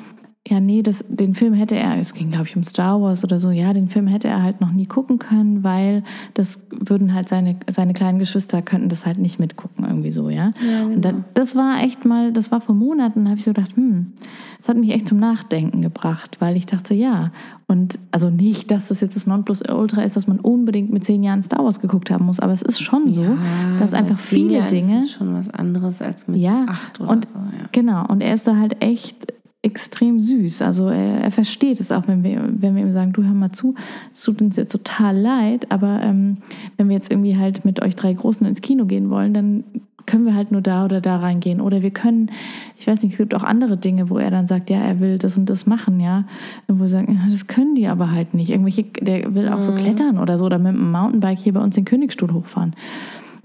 ja, 0.46 0.60
nee, 0.60 0.82
das, 0.82 1.06
den 1.08 1.36
Film 1.36 1.54
hätte 1.54 1.76
er, 1.76 1.98
es 1.98 2.14
ging 2.14 2.30
glaube 2.32 2.48
ich 2.48 2.56
um 2.58 2.64
Star 2.64 3.02
Wars 3.02 3.24
oder 3.24 3.40
so, 3.40 3.50
ja, 3.50 3.72
den 3.72 3.88
Film 3.88 4.08
hätte 4.08 4.28
er 4.28 4.44
halt 4.44 4.60
noch 4.60 4.72
nie 4.72 4.86
gucken 4.86 5.18
können, 5.18 5.64
weil 5.64 6.04
das 6.34 6.60
würden 6.70 7.14
halt 7.14 7.30
seine, 7.30 7.56
seine 7.70 7.94
kleinen 7.94 8.20
Geschwister 8.20 8.62
könnten 8.62 8.90
das 8.90 9.06
halt 9.06 9.20
nicht 9.20 9.40
mitgucken, 9.40 9.86
irgendwie 9.86 10.12
so, 10.12 10.30
ja. 10.30 10.52
Ja, 10.70 10.84
Und 10.84 11.02
da, 11.04 11.12
genau. 11.12 11.24
das 11.34 11.56
war 11.56 11.82
echt 11.82 12.04
mal, 12.04 12.34
das 12.34 12.52
war 12.52 12.60
vor 12.60 12.76
Monaten, 12.76 13.24
da 13.24 13.30
habe 13.30 13.40
ich 13.40 13.46
so 13.46 13.54
gedacht, 13.54 13.78
hm, 13.78 14.12
das 14.60 14.68
hat 14.68 14.78
mich 14.78 14.92
echt 14.92 15.08
zum 15.08 15.20
Nachdenken 15.20 15.82
gebracht, 15.82 16.38
weil 16.40 16.58
ich 16.58 16.66
dachte, 16.66 16.94
ja, 16.94 17.32
und 17.68 17.98
also 18.12 18.30
nicht, 18.30 18.70
dass 18.70 18.90
das 18.90 19.00
jetzt 19.00 19.16
das 19.16 19.26
Nonplusultra 19.26 20.02
ist, 20.02 20.16
dass 20.18 20.28
man 20.28 20.40
unbedingt 20.40 20.92
mit 20.92 21.06
zehn 21.06 21.24
Jahren 21.24 21.42
Star 21.42 21.64
Wars 21.64 21.80
geguckt 21.80 22.12
haben 22.12 22.26
muss, 22.26 22.40
aber 22.40 22.52
es 22.52 22.62
ist 22.62 22.82
schon 22.82 23.14
so, 23.14 23.38
dass 23.80 23.92
bei 23.92 23.98
einfach 23.98 24.20
viele 24.20 24.58
Jahren 24.58 24.68
Dinge. 24.68 24.98
Ist 24.98 25.04
es 25.06 25.12
schon 25.14 25.34
was 25.34 25.50
anderes 25.50 26.02
als 26.02 26.28
mit 26.28 26.38
Ja, 26.38 26.66
acht 26.68 27.00
oder 27.00 27.10
und 27.12 27.28
so. 27.30 27.40
Ja. 27.40 27.66
Genau, 27.72 28.06
und 28.08 28.22
er 28.22 28.36
ist 28.36 28.46
da 28.46 28.58
halt 28.58 28.84
echt 28.84 29.33
extrem 29.64 30.20
süß. 30.20 30.62
Also 30.62 30.90
er, 30.90 31.22
er 31.22 31.32
versteht 31.32 31.80
es 31.80 31.92
auch, 31.92 32.08
wenn 32.08 32.24
wir, 32.24 32.48
wenn 32.50 32.76
wir 32.76 32.84
ihm 32.84 32.92
sagen, 32.92 33.14
du 33.14 33.24
hör 33.24 33.34
mal 33.34 33.52
zu, 33.52 33.76
es 34.14 34.22
tut 34.22 34.42
uns 34.42 34.58
jetzt 34.58 34.74
total 34.74 35.18
leid, 35.18 35.72
aber 35.72 36.02
ähm, 36.04 36.38
wenn 36.78 36.90
wir 36.90 36.96
jetzt 36.96 37.12
irgendwie 37.12 37.38
halt 37.38 37.66
mit 37.66 37.82
euch 37.82 37.96
drei 37.96 38.14
Großen 38.14 38.46
ins 38.46 38.62
Kino 38.62 38.86
gehen 38.86 39.10
wollen, 39.10 39.34
dann 39.34 39.64
können 40.06 40.26
wir 40.26 40.36
halt 40.36 40.52
nur 40.52 40.62
da 40.62 40.86
oder 40.86 41.02
da 41.02 41.18
reingehen. 41.18 41.62
Oder 41.62 41.82
wir 41.82 41.92
können, 41.92 42.30
ich 42.78 42.88
weiß 42.88 43.04
nicht, 43.04 43.14
es 43.14 43.18
gibt 43.18 43.34
auch 43.36 43.44
andere 43.44 43.78
Dinge, 43.78 44.10
wo 44.10 44.18
er 44.18 44.32
dann 44.32 44.48
sagt, 44.48 44.70
ja, 44.70 44.80
er 44.80 45.00
will 45.00 45.18
das 45.18 45.38
und 45.38 45.50
das 45.50 45.66
machen, 45.66 46.00
ja. 46.00 46.26
Und 46.68 46.80
wo 46.80 46.84
wir 46.84 46.90
sagen, 46.90 47.14
ja, 47.14 47.32
das 47.32 47.48
können 47.48 47.76
die 47.76 47.88
aber 47.88 48.12
halt 48.12 48.34
nicht. 48.34 48.50
Irgendwelche, 48.50 48.84
der 48.84 49.34
will 49.34 49.48
auch 49.50 49.62
so 49.62 49.72
klettern 49.72 50.18
oder 50.18 50.38
so 50.38 50.46
oder 50.46 50.60
mit 50.60 50.74
dem 50.74 50.92
Mountainbike 50.92 51.40
hier 51.40 51.54
bei 51.54 51.62
uns 51.62 51.76
den 51.76 51.86
Königsstuhl 51.86 52.34
hochfahren. 52.34 52.76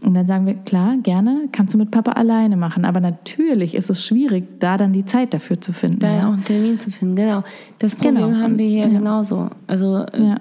Und 0.01 0.15
dann 0.15 0.27
sagen 0.27 0.47
wir, 0.47 0.55
klar, 0.55 0.97
gerne, 1.03 1.49
kannst 1.51 1.75
du 1.75 1.79
mit 1.79 1.91
Papa 1.91 2.13
alleine 2.13 2.57
machen. 2.57 2.85
Aber 2.85 3.01
natürlich 3.01 3.75
ist 3.75 3.91
es 3.91 4.05
schwierig, 4.05 4.61
da 4.61 4.77
dann 4.77 4.93
die 4.93 5.05
Zeit 5.05 5.35
dafür 5.35 5.61
zu 5.61 5.73
finden. 5.73 5.99
Da 5.99 6.15
ja 6.15 6.29
auch 6.29 6.35
einen 6.35 6.45
Termin 6.45 6.79
zu 6.79 6.93
finden, 6.93 7.17
genau. 7.17 7.43
Das 7.79 7.97
Problem 7.97 8.15
Genau. 8.31 8.37
haben 8.39 8.59
wir 8.59 8.67
hier 8.69 8.87
Ja. 8.87 8.89
genauso. 8.89 9.51
Also, 9.67 10.05
äh, 10.13 10.23
Ja. 10.29 10.37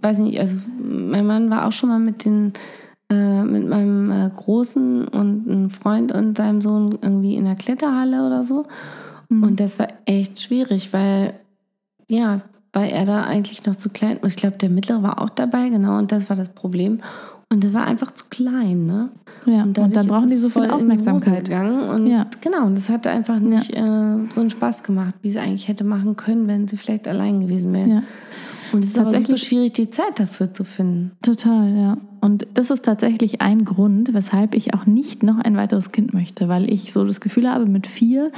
weiß 0.00 0.18
nicht, 0.20 0.40
also 0.40 0.56
mein 0.82 1.26
Mann 1.26 1.50
war 1.50 1.68
auch 1.68 1.72
schon 1.72 1.90
mal 1.90 1.98
mit 1.98 2.24
den 2.24 2.52
äh, 3.10 3.42
mit 3.44 3.68
meinem 3.68 4.10
äh, 4.10 4.30
Großen 4.34 5.06
und 5.08 5.46
einem 5.46 5.68
Freund 5.68 6.12
und 6.12 6.38
seinem 6.38 6.62
Sohn 6.62 6.98
irgendwie 7.02 7.36
in 7.36 7.44
der 7.44 7.56
Kletterhalle 7.56 8.26
oder 8.26 8.42
so. 8.42 8.64
Mhm. 9.28 9.42
Und 9.42 9.60
das 9.60 9.78
war 9.78 9.88
echt 10.06 10.40
schwierig, 10.40 10.94
weil, 10.94 11.34
ja, 12.08 12.38
weil 12.72 12.90
er 12.90 13.04
da 13.04 13.24
eigentlich 13.24 13.66
noch 13.66 13.76
zu 13.76 13.90
klein 13.90 14.18
Ich 14.26 14.36
glaube, 14.36 14.56
der 14.56 14.70
Mittlere 14.70 15.02
war 15.02 15.20
auch 15.20 15.28
dabei, 15.28 15.68
genau, 15.68 15.98
und 15.98 16.10
das 16.10 16.30
war 16.30 16.36
das 16.38 16.48
Problem. 16.48 17.00
Und 17.52 17.62
der 17.62 17.74
war 17.74 17.84
einfach 17.86 18.12
zu 18.12 18.24
klein, 18.30 18.86
ne? 18.86 19.10
Ja, 19.44 19.62
und, 19.64 19.76
dadurch 19.76 19.92
dann 19.94 20.06
brauchen 20.06 20.28
die 20.30 20.36
so 20.36 20.48
viel 20.48 20.70
Aufmerksamkeit. 20.70 21.44
Gegangen. 21.44 21.88
Und 21.90 22.06
Ja. 22.06 22.26
genau, 22.40 22.64
und 22.66 22.76
das 22.78 22.88
hat 22.88 23.06
einfach 23.06 23.38
nicht 23.40 23.70
äh, 23.74 24.16
so 24.30 24.40
einen 24.40 24.48
Spaß 24.50 24.82
gemacht, 24.84 25.14
wie 25.22 25.30
sie 25.30 25.38
eigentlich 25.38 25.68
hätte 25.68 25.84
machen 25.84 26.16
können, 26.16 26.46
wenn 26.48 26.66
sie 26.66 26.76
vielleicht 26.76 27.06
allein 27.06 27.40
gewesen 27.40 27.72
wären. 27.74 27.90
Ja. 27.90 28.02
Und 28.72 28.84
es 28.84 28.90
ist 28.92 28.98
aber 28.98 29.10
super 29.10 29.18
Tatsächlich- 29.18 29.42
schwierig, 29.48 29.72
die 29.74 29.90
Zeit 29.90 30.18
dafür 30.18 30.52
zu 30.52 30.64
finden. 30.64 31.12
Total, 31.20 31.68
ja. 31.76 31.98
Und 32.22 32.46
das 32.54 32.70
ist 32.70 32.84
tatsächlich 32.84 33.40
ein 33.42 33.64
Grund, 33.64 34.14
weshalb 34.14 34.54
ich 34.54 34.74
auch 34.74 34.86
nicht 34.86 35.24
noch 35.24 35.38
ein 35.40 35.56
weiteres 35.56 35.90
Kind 35.90 36.14
möchte, 36.14 36.48
weil 36.48 36.72
ich 36.72 36.92
so 36.92 37.04
das 37.04 37.20
Gefühl 37.20 37.50
habe, 37.50 37.66
mit 37.66 37.88
vier 37.88 38.30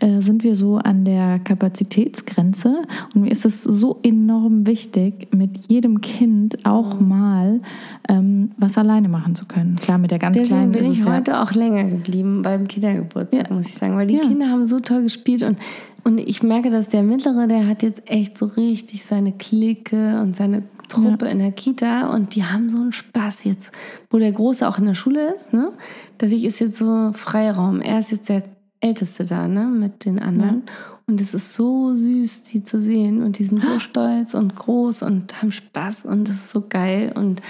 äh, 0.00 0.22
sind 0.22 0.44
wir 0.44 0.56
so 0.56 0.76
an 0.78 1.04
der 1.04 1.38
Kapazitätsgrenze 1.38 2.82
und 3.14 3.20
mir 3.22 3.30
ist 3.30 3.44
es 3.44 3.62
so 3.62 3.98
enorm 4.02 4.66
wichtig, 4.66 5.28
mit 5.34 5.68
jedem 5.68 6.00
Kind 6.00 6.64
auch 6.64 7.00
mal 7.00 7.60
ähm, 8.08 8.52
was 8.56 8.78
alleine 8.78 9.08
machen 9.10 9.34
zu 9.34 9.44
können. 9.44 9.76
Klar, 9.76 9.98
mit 9.98 10.10
der 10.10 10.18
ganz 10.18 10.34
Deswegen 10.36 10.54
kleinen 10.56 10.72
bin 10.72 10.84
ist 10.84 10.92
ich 10.92 10.98
es 11.00 11.04
ja, 11.04 11.14
heute 11.14 11.40
auch 11.42 11.52
länger 11.52 11.84
geblieben 11.84 12.40
beim 12.42 12.66
Kindergeburtstag, 12.66 13.48
Ja. 13.50 13.54
muss 13.54 13.66
ich 13.66 13.74
sagen. 13.74 13.96
Weil 13.96 14.06
die 14.06 14.14
Ja. 14.14 14.20
Kinder 14.22 14.48
haben 14.48 14.64
so 14.64 14.80
toll 14.80 15.02
gespielt 15.02 15.42
und, 15.42 15.58
und 16.04 16.18
ich 16.20 16.42
merke, 16.42 16.70
dass 16.70 16.88
der 16.88 17.02
Mittlere, 17.02 17.46
der 17.46 17.66
hat 17.66 17.82
jetzt 17.82 18.02
echt 18.10 18.38
so 18.38 18.46
richtig 18.46 19.04
seine 19.04 19.32
Clique 19.32 20.20
und 20.22 20.34
seine 20.36 20.62
Truppe 20.88 21.26
in 21.26 21.38
der 21.38 21.52
Kita 21.52 22.08
und 22.08 22.34
die 22.34 22.44
haben 22.44 22.68
so 22.68 22.78
einen 22.78 22.92
Spaß 22.92 23.44
jetzt, 23.44 23.72
wo 24.10 24.18
der 24.18 24.32
Große 24.32 24.68
auch 24.68 24.78
in 24.78 24.86
der 24.86 24.94
Schule 24.94 25.34
ist. 25.34 25.52
Ne? 25.52 25.72
Dadurch 26.18 26.44
ist 26.44 26.58
jetzt 26.58 26.78
so 26.78 27.12
Freiraum. 27.12 27.80
Er 27.80 27.98
ist 27.98 28.10
jetzt 28.10 28.28
der 28.28 28.42
Älteste 28.80 29.24
da, 29.24 29.48
ne, 29.48 29.66
mit 29.66 30.04
den 30.04 30.18
anderen. 30.18 30.62
Und 31.06 31.20
es 31.20 31.34
ist 31.34 31.54
so 31.54 31.94
süß, 31.94 32.44
die 32.44 32.64
zu 32.64 32.78
sehen. 32.78 33.22
Und 33.22 33.38
die 33.38 33.44
sind 33.44 33.62
so 33.62 33.78
stolz 33.78 34.34
und 34.34 34.54
groß 34.54 35.02
und 35.02 35.40
haben 35.40 35.52
Spaß 35.52 36.04
und 36.04 36.28
es 36.28 36.36
ist 36.36 36.50
so 36.50 36.64
geil. 36.68 37.12
Und 37.14 37.40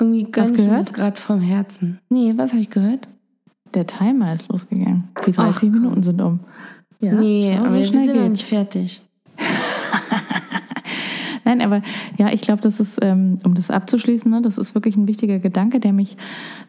irgendwie 0.00 0.24
gönne 0.24 0.50
ich 0.50 0.56
gehört? 0.56 0.86
das 0.86 0.92
gerade 0.92 1.20
vom 1.20 1.40
Herzen. 1.40 2.00
Nee, 2.08 2.34
was 2.36 2.52
habe 2.52 2.62
ich 2.62 2.70
gehört? 2.70 3.08
der 3.76 3.86
Timer 3.86 4.32
ist 4.32 4.48
losgegangen. 4.48 5.04
Die 5.26 5.32
30 5.32 5.68
Ach, 5.68 5.74
Minuten 5.74 6.02
sind 6.02 6.20
um. 6.20 6.40
Ja, 7.00 7.12
nee, 7.12 7.54
aber 7.56 7.68
so 7.68 7.76
wir 7.76 7.84
schnell 7.84 8.04
sind 8.06 8.16
noch 8.16 8.28
nicht 8.28 8.44
fertig. 8.44 9.05
Nein, 11.46 11.62
aber 11.62 11.80
ja, 12.18 12.30
ich 12.32 12.42
glaube, 12.42 12.60
das 12.60 12.80
ist, 12.80 12.98
ähm, 13.00 13.38
um 13.44 13.54
das 13.54 13.70
abzuschließen, 13.70 14.30
ne, 14.30 14.42
das 14.42 14.58
ist 14.58 14.74
wirklich 14.74 14.96
ein 14.96 15.06
wichtiger 15.08 15.38
Gedanke, 15.38 15.80
der 15.80 15.92
mich 15.94 16.16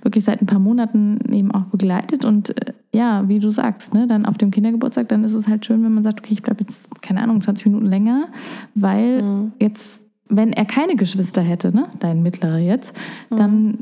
wirklich 0.03 0.23
seit 0.23 0.41
ein 0.41 0.45
paar 0.45 0.59
Monaten 0.59 1.19
eben 1.33 1.51
auch 1.51 1.63
begleitet. 1.65 2.23
Und 2.23 2.51
äh, 2.51 2.73
ja, 2.93 3.27
wie 3.27 3.39
du 3.39 3.49
sagst, 3.49 3.93
ne, 3.93 4.07
dann 4.07 4.25
auf 4.25 4.37
dem 4.37 4.51
Kindergeburtstag, 4.51 5.09
dann 5.09 5.23
ist 5.23 5.33
es 5.33 5.47
halt 5.47 5.65
schön, 5.65 5.83
wenn 5.83 5.93
man 5.93 6.03
sagt, 6.03 6.19
okay, 6.19 6.33
ich 6.33 6.43
bleibe 6.43 6.61
jetzt, 6.61 6.89
keine 7.01 7.21
Ahnung, 7.21 7.41
20 7.41 7.65
Minuten 7.65 7.87
länger, 7.87 8.27
weil 8.75 9.21
Mhm. 9.23 9.51
jetzt, 9.59 10.03
wenn 10.29 10.53
er 10.53 10.65
keine 10.65 10.95
Geschwister 10.95 11.41
hätte, 11.41 11.75
ne, 11.75 11.85
dein 11.99 12.21
Mittlerer 12.21 12.59
jetzt, 12.59 12.93
Mhm. 13.31 13.35
dann 13.35 13.77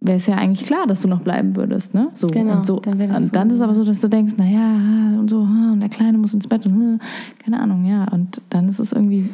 wäre 0.00 0.16
es 0.18 0.26
ja 0.26 0.36
eigentlich 0.36 0.66
klar, 0.66 0.86
dass 0.86 1.00
du 1.00 1.08
noch 1.08 1.20
bleiben 1.20 1.56
würdest, 1.56 1.92
ne? 1.94 2.08
So 2.14 2.28
Genau, 2.28 2.58
und 2.58 2.66
so. 2.66 2.76
dann 2.80 2.94
und 3.00 3.34
dann 3.36 3.48
so. 3.48 3.54
ist 3.54 3.60
es 3.60 3.60
aber 3.60 3.74
so, 3.74 3.84
dass 3.84 4.00
du 4.00 4.08
denkst, 4.08 4.34
naja, 4.38 5.18
und 5.18 5.28
so, 5.28 5.40
und 5.40 5.80
der 5.80 5.88
Kleine 5.90 6.16
muss 6.16 6.32
ins 6.32 6.46
Bett 6.48 6.64
und 6.64 6.94
äh, 6.94 6.98
keine 7.44 7.60
Ahnung, 7.60 7.84
ja. 7.84 8.04
Und 8.10 8.40
dann 8.50 8.68
ist 8.68 8.78
es 8.78 8.92
irgendwie, 8.92 9.28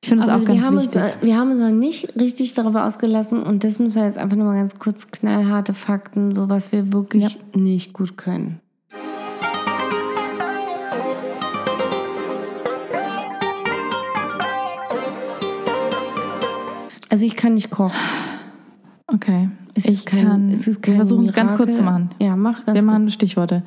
ich 0.00 0.08
finde 0.10 0.24
es 0.24 0.28
auch 0.30 0.44
ganz 0.44 0.60
wir 0.60 0.66
haben, 0.66 0.76
uns, 0.76 0.94
wichtig. 0.94 1.02
äh, 1.22 1.26
wir 1.26 1.36
haben 1.36 1.50
uns 1.50 1.60
noch 1.60 1.70
nicht 1.70 2.14
richtig 2.18 2.54
darüber 2.54 2.86
ausgelassen 2.86 3.42
und 3.42 3.64
das 3.64 3.78
müssen 3.78 3.96
wir 3.96 4.04
jetzt 4.04 4.16
einfach 4.18 4.36
nochmal 4.36 4.56
ganz 4.56 4.78
kurz 4.78 5.10
knallharte 5.10 5.74
Fakten, 5.74 6.36
so 6.36 6.48
was 6.48 6.70
wir 6.72 6.92
wirklich 6.92 7.38
nicht 7.54 7.92
gut 7.92 8.16
können. 8.16 8.60
Also 17.08 17.24
ich 17.24 17.36
kann 17.36 17.54
nicht 17.54 17.70
kochen. 17.70 17.96
Okay. 19.06 19.48
Es 19.74 19.86
ich 19.86 19.92
ist 19.94 20.06
kein- 20.06 20.26
kann. 20.26 20.48
es 20.50 20.66
ist 20.68 20.76
wir 20.86 20.92
kein 20.92 20.96
versuchen 20.96 21.24
es 21.24 21.32
ganz 21.32 21.54
kurz 21.54 21.76
zu 21.76 21.82
machen. 21.82 22.10
Ja, 22.20 22.36
mach 22.36 22.64
ganz 22.66 22.76
wir 22.78 22.84
machen 22.84 23.04
kurz. 23.04 23.14
Stichworte. 23.14 23.62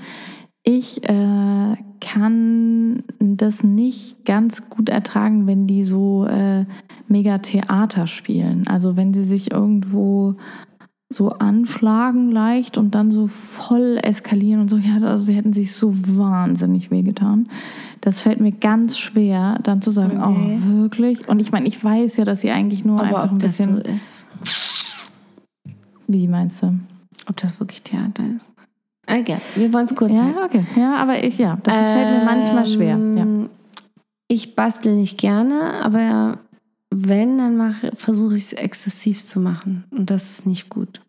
Ich 0.64 1.03
äh, 1.09 1.76
kann 1.99 3.03
das 3.20 3.64
nicht 3.64 4.26
ganz 4.26 4.70
gut 4.70 4.89
ertragen, 4.89 5.47
wenn 5.47 5.66
die 5.68 5.84
so 5.84 6.26
äh, 6.26 6.66
mega 7.07 7.39
Theater 7.39 8.05
spielen. 8.07 8.68
Also 8.68 8.95
wenn 8.95 9.14
sie 9.14 9.24
sich 9.24 9.51
irgendwo 9.51 10.36
so 11.09 11.30
anschlagen 11.30 12.32
leicht 12.32 12.78
und 12.78 12.95
dann 12.95 13.12
so 13.12 13.28
voll 13.28 13.99
eskalieren 14.01 14.62
und 14.62 14.70
so, 14.70 14.78
ja, 14.78 14.95
also 15.01 15.26
sie 15.26 15.34
hätten 15.34 15.51
sich 15.51 15.74
so 15.74 15.93
wahnsinnig 16.18 16.89
wehgetan. 16.89 17.49
Das 17.99 18.22
fällt 18.22 18.39
mir 18.39 18.51
ganz 18.53 18.97
schwer, 18.97 19.59
dann 19.64 19.82
zu 19.82 19.91
sagen, 19.91 20.22
Okay. 20.22 20.57
oh, 20.64 20.68
wirklich? 20.84 21.28
Und 21.28 21.39
ich 21.39 21.51
meine, 21.51 21.68
ich 21.68 21.84
weiß 21.84 22.18
ja, 22.18 22.24
dass 22.24 22.41
sie 22.41 22.51
eigentlich 22.51 22.86
nur 22.86 23.01
einfach 23.01 23.24
Aber 23.24 23.30
ein 23.30 23.34
ob 23.36 23.39
das 23.39 23.57
bisschen. 23.57 23.76
so 23.78 23.82
ist, 23.82 24.28
Wie 26.07 26.28
meinst 26.28 26.64
du? 26.64 26.80
ob 27.28 27.38
das 27.38 27.59
wirklich 27.59 27.84
Theater 27.84 28.24
ist. 28.38 28.51
Okay, 29.08 29.38
wir 29.56 29.74
wollen 29.74 29.86
es 29.86 29.95
kurz 29.95 30.18
halten. 30.18 30.38
Ja, 30.38 30.45
okay. 30.45 30.66
Ja, 30.76 30.95
aber 30.97 31.24
ich, 31.24 31.38
ja, 31.38 31.58
das 31.64 31.91
fällt 31.91 32.20
mir 32.20 32.26
manchmal 32.26 32.66
schwer. 32.66 32.89
Ja. 32.89 32.95
Ähm, 33.24 33.49
Ich 34.28 34.56
bastel 34.56 34.95
nicht 34.95 35.18
gerne, 35.20 35.74
aber 35.84 36.38
wenn, 36.89 37.38
dann 37.38 37.58
mache, 37.58 37.91
versuche 37.95 38.36
ich 38.36 38.43
es 38.43 38.54
exzessiv 38.54 39.24
zu 39.26 39.39
machen. 39.39 39.86
Und 39.91 40.10
das 40.10 40.32
ist 40.32 40.45
nicht 40.45 40.70
gut. 40.70 41.02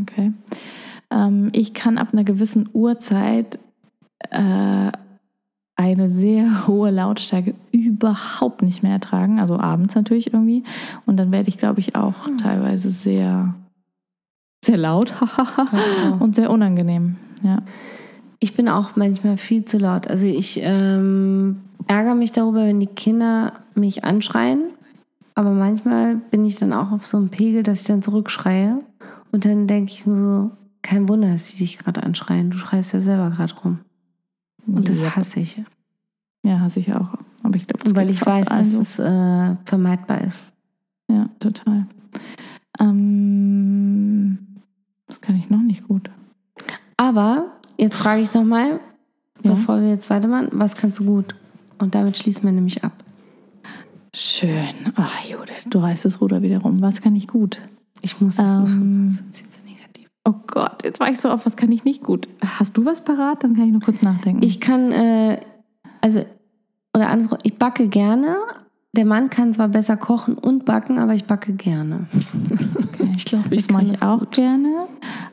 Okay. 0.00 0.32
Ähm, 1.10 1.50
ich 1.52 1.74
kann 1.74 1.98
ab 1.98 2.08
einer 2.12 2.24
gewissen 2.24 2.68
Uhrzeit 2.72 3.58
äh, 4.30 4.90
eine 5.76 6.08
sehr 6.08 6.66
hohe 6.66 6.90
Lautstärke 6.90 7.54
überhaupt 7.72 8.62
nicht 8.62 8.82
mehr 8.82 8.92
ertragen. 8.92 9.38
Also 9.38 9.58
abends 9.58 9.94
natürlich 9.94 10.32
irgendwie. 10.32 10.64
Und 11.06 11.16
dann 11.18 11.30
werde 11.32 11.48
ich, 11.50 11.58
glaube 11.58 11.80
ich, 11.80 11.94
auch 11.94 12.26
Hm. 12.26 12.38
teilweise 12.38 12.90
sehr, 12.90 13.54
sehr 14.64 14.76
laut 14.76 15.14
und 16.20 16.36
sehr 16.36 16.50
unangenehm. 16.50 17.16
Ja. 17.42 17.62
Ich 18.38 18.54
bin 18.54 18.68
auch 18.68 18.96
manchmal 18.96 19.36
viel 19.36 19.64
zu 19.64 19.78
laut. 19.78 20.08
Also 20.08 20.26
ich 20.26 20.60
ähm, 20.62 21.60
ärgere 21.86 22.14
mich 22.14 22.32
darüber, 22.32 22.64
wenn 22.64 22.80
die 22.80 22.86
Kinder 22.86 23.52
mich 23.74 24.04
anschreien. 24.04 24.64
Aber 25.34 25.50
manchmal 25.50 26.16
bin 26.16 26.44
ich 26.44 26.56
dann 26.56 26.72
auch 26.72 26.92
auf 26.92 27.06
so 27.06 27.16
einem 27.16 27.30
Pegel, 27.30 27.62
dass 27.62 27.80
ich 27.82 27.86
dann 27.86 28.02
zurückschreie. 28.02 28.80
Und 29.30 29.44
dann 29.44 29.66
denke 29.66 29.92
ich 29.92 30.06
nur 30.06 30.16
so, 30.16 30.50
kein 30.82 31.08
Wunder, 31.08 31.28
dass 31.30 31.52
die 31.52 31.58
dich 31.58 31.78
gerade 31.78 32.02
anschreien. 32.02 32.50
Du 32.50 32.58
schreist 32.58 32.92
ja 32.92 33.00
selber 33.00 33.30
gerade 33.30 33.54
rum. 33.62 33.78
Und 34.66 34.88
das 34.88 35.16
hasse 35.16 35.40
ich. 35.40 35.60
Ja, 36.44 36.60
hasse 36.60 36.80
ich 36.80 36.92
auch. 36.94 37.08
Aber 37.42 37.56
ich 37.56 37.66
glaube, 37.66 37.94
Weil 37.94 38.10
ich 38.10 38.24
weiß, 38.24 38.48
dass 38.48 38.72
so. 38.72 38.80
es 38.80 38.98
äh, 38.98 39.56
vermeidbar 39.64 40.20
ist. 40.22 40.44
Ja, 41.08 41.28
total. 41.38 41.86
Ähm, 42.80 44.38
kann 45.22 45.36
ich 45.36 45.48
noch 45.50 45.60
nicht 45.62 45.86
gut. 45.88 46.10
Aber 46.96 47.46
jetzt 47.78 47.96
frage 47.98 48.20
ich 48.22 48.34
nochmal, 48.34 48.80
Ja. 49.42 49.52
bevor 49.52 49.80
wir 49.80 49.88
jetzt 49.88 50.10
weitermachen, 50.10 50.48
was 50.52 50.76
kannst 50.76 51.00
du 51.00 51.04
gut? 51.04 51.34
Und 51.78 51.94
damit 51.94 52.18
schließen 52.18 52.44
wir 52.44 52.52
nämlich 52.52 52.84
ab. 52.84 52.92
Schön. 54.14 54.92
Ach, 54.96 55.24
Judith, 55.24 55.64
du 55.70 55.78
reißt 55.78 56.04
das 56.04 56.20
Ruder 56.20 56.42
wieder 56.42 56.58
rum. 56.58 56.82
Was 56.82 57.00
kann 57.00 57.16
ich 57.16 57.26
gut? 57.28 57.58
Ich 58.02 58.20
muss 58.20 58.36
das 58.36 58.54
Ähm, 58.54 58.60
machen, 58.62 58.92
sonst 59.10 59.24
wird 59.24 59.34
es 59.34 59.40
jetzt 59.40 59.54
so 59.54 59.60
negativ. 59.64 60.08
Oh 60.24 60.34
Gott, 60.46 60.84
jetzt 60.84 61.00
war 61.00 61.10
ich 61.10 61.18
so 61.18 61.30
auf, 61.30 61.46
was 61.46 61.56
kann 61.56 61.72
ich 61.72 61.84
nicht 61.84 62.02
gut? 62.02 62.28
Hast 62.44 62.76
du 62.76 62.84
was 62.84 63.02
parat? 63.02 63.42
Dann 63.42 63.54
kann 63.56 63.66
ich 63.66 63.72
nur 63.72 63.80
kurz 63.80 64.02
nachdenken. 64.02 64.42
Ich 64.42 64.60
kann, 64.60 64.92
äh, 64.92 65.40
also, 66.02 66.24
oder 66.94 67.08
andersrum, 67.08 67.38
ich 67.42 67.56
backe 67.58 67.88
gerne. 67.88 68.36
Der 68.94 69.06
Mann 69.06 69.30
kann 69.30 69.54
zwar 69.54 69.68
besser 69.68 69.96
kochen 69.96 70.34
und 70.36 70.66
backen, 70.66 70.98
aber 70.98 71.14
ich 71.14 71.24
backe 71.24 71.54
gerne. 71.54 72.06
Ich 73.16 73.24
glaube, 73.24 73.54
das 73.54 73.70
mache 73.70 73.84
ich 73.84 74.02
auch 74.02 74.30
gerne. 74.30 74.86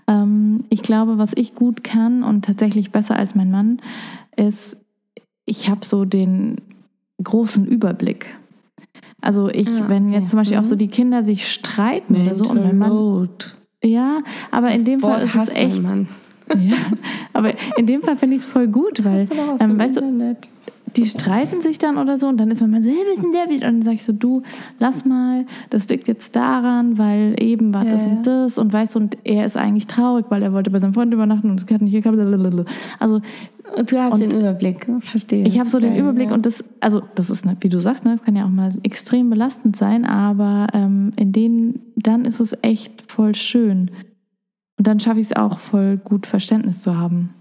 Ähm, 0.07 0.63
ich 0.69 0.81
glaube, 0.81 1.17
was 1.17 1.31
ich 1.35 1.55
gut 1.55 1.83
kann 1.83 2.23
und 2.23 2.45
tatsächlich 2.45 2.91
besser 2.91 3.15
als 3.15 3.35
mein 3.35 3.51
Mann, 3.51 3.81
ist, 4.35 4.77
ich 5.45 5.69
habe 5.69 5.85
so 5.85 6.05
den 6.05 6.57
großen 7.23 7.65
Überblick. 7.65 8.35
Also 9.21 9.49
ich, 9.49 9.67
Ah, 9.67 9.85
wenn 9.87 10.07
okay. 10.07 10.19
jetzt 10.19 10.29
zum 10.29 10.37
Beispiel 10.37 10.57
auch 10.57 10.63
so 10.65 10.75
Mhm. 10.75 10.79
die 10.79 10.87
Kinder 10.87 11.23
sich 11.23 11.51
streiten 11.51 12.15
oder 12.21 12.35
so 12.35 12.49
und 12.49 12.63
mein 12.63 12.77
Mann, 12.77 13.27
ja, 13.83 14.21
aber 14.51 14.71
in 14.71 14.85
dem 14.85 14.99
Fall 15.01 15.21
ist 15.23 15.35
es 15.35 15.49
echt, 15.49 15.81
Mann. 15.81 16.07
ja, 16.57 16.77
aber 17.33 17.53
in 17.77 17.85
dem 17.85 18.01
Fall 18.01 18.15
finde 18.17 18.37
ich 18.37 18.43
es 18.43 18.47
voll 18.47 18.67
gut, 18.67 19.03
weil, 19.03 19.27
ähm, 19.59 19.77
weißt 19.77 19.97
du, 19.97 20.01
Internet. 20.01 20.49
Die 20.95 21.05
streiten 21.05 21.61
sich 21.61 21.77
dann 21.77 21.97
oder 21.97 22.17
so 22.17 22.27
und 22.27 22.37
dann 22.37 22.49
ist 22.51 22.61
man 22.61 22.71
mal 22.71 22.81
so, 22.81 22.89
hey, 22.89 22.97
ist 23.15 23.23
denn 23.23 23.31
der 23.31 23.49
wieder? 23.49 23.67
Und 23.67 23.75
dann 23.75 23.81
sag 23.81 23.93
ich 23.93 24.03
so, 24.03 24.11
du, 24.13 24.41
lass 24.79 25.05
mal, 25.05 25.45
das 25.69 25.87
liegt 25.89 26.07
jetzt 26.07 26.35
daran, 26.35 26.97
weil 26.97 27.35
eben 27.41 27.73
war 27.73 27.83
Ja, 27.85 27.91
das 27.91 28.05
ja. 28.05 28.11
und 28.11 28.27
das 28.27 28.57
und 28.57 28.71
weißt 28.73 28.95
du, 28.95 28.99
und 28.99 29.17
er 29.23 29.45
ist 29.45 29.57
eigentlich 29.57 29.87
traurig, 29.87 30.25
weil 30.29 30.43
er 30.43 30.53
wollte 30.53 30.69
bei 30.69 30.79
seinem 30.79 30.93
Freund 30.93 31.13
übernachten 31.13 31.49
und 31.49 31.61
es 31.63 31.73
hat 31.73 31.81
nicht 31.81 31.93
geklappt. 31.93 32.17
Also 32.99 33.21
Und 33.77 33.91
du 33.91 33.99
hast 34.01 34.13
Und 34.13 34.19
den 34.21 34.31
Überblick, 34.31 34.87
verstehe. 35.01 35.45
ich 35.47 35.59
habe 35.59 35.69
so 35.69 35.79
den 35.79 35.95
Überblick 35.95 36.29
ja. 36.29 36.33
und 36.33 36.45
das, 36.45 36.63
also 36.79 37.01
das 37.15 37.29
ist, 37.29 37.45
ne, 37.45 37.55
wie 37.61 37.69
du 37.69 37.79
sagst, 37.79 38.03
ne, 38.05 38.11
das 38.11 38.23
kann 38.23 38.35
ja 38.35 38.45
auch 38.45 38.49
mal 38.49 38.71
extrem 38.83 39.29
belastend 39.29 39.75
sein, 39.75 40.05
aber 40.05 40.67
ähm, 40.73 41.11
in 41.15 41.31
denen, 41.31 41.79
dann 41.95 42.25
ist 42.25 42.39
es 42.39 42.57
echt 42.61 43.03
voll 43.11 43.35
schön. 43.35 43.91
Und 44.77 44.87
dann 44.87 44.99
schaffe 44.99 45.19
ich 45.19 45.27
es 45.27 45.35
auch 45.35 45.59
voll 45.59 45.97
gut 45.97 46.25
Verständnis 46.25 46.81
zu 46.81 46.97
haben, 46.97 47.31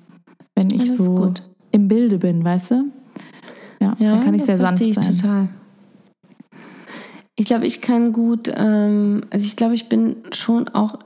wenn 0.57 0.71
ich 0.71 0.91
so 0.91 1.15
gut. 1.15 1.43
im 1.71 1.87
Bilde 1.89 2.19
bin, 2.19 2.45
weißt 2.45 2.73
du? 2.73 2.85
Ja, 3.81 3.97
Ja, 3.99 4.13
dann 4.17 4.25
kann 4.25 4.35
ich 4.35 4.45
sehr 4.45 4.59
sanft 4.59 4.83
ich 4.85 4.95
sein. 4.95 5.17
total. 5.17 5.49
Ich 7.37 7.47
glaube, 7.47 7.67
ich 7.67 7.81
kann 7.81 8.13
gut, 8.13 8.51
ähm, 8.53 9.23
also 9.31 9.45
ich 9.47 9.55
glaube, 9.57 9.75
ich 9.75 9.89
bin 9.89 10.17
schon 10.33 10.69
auch 10.69 10.99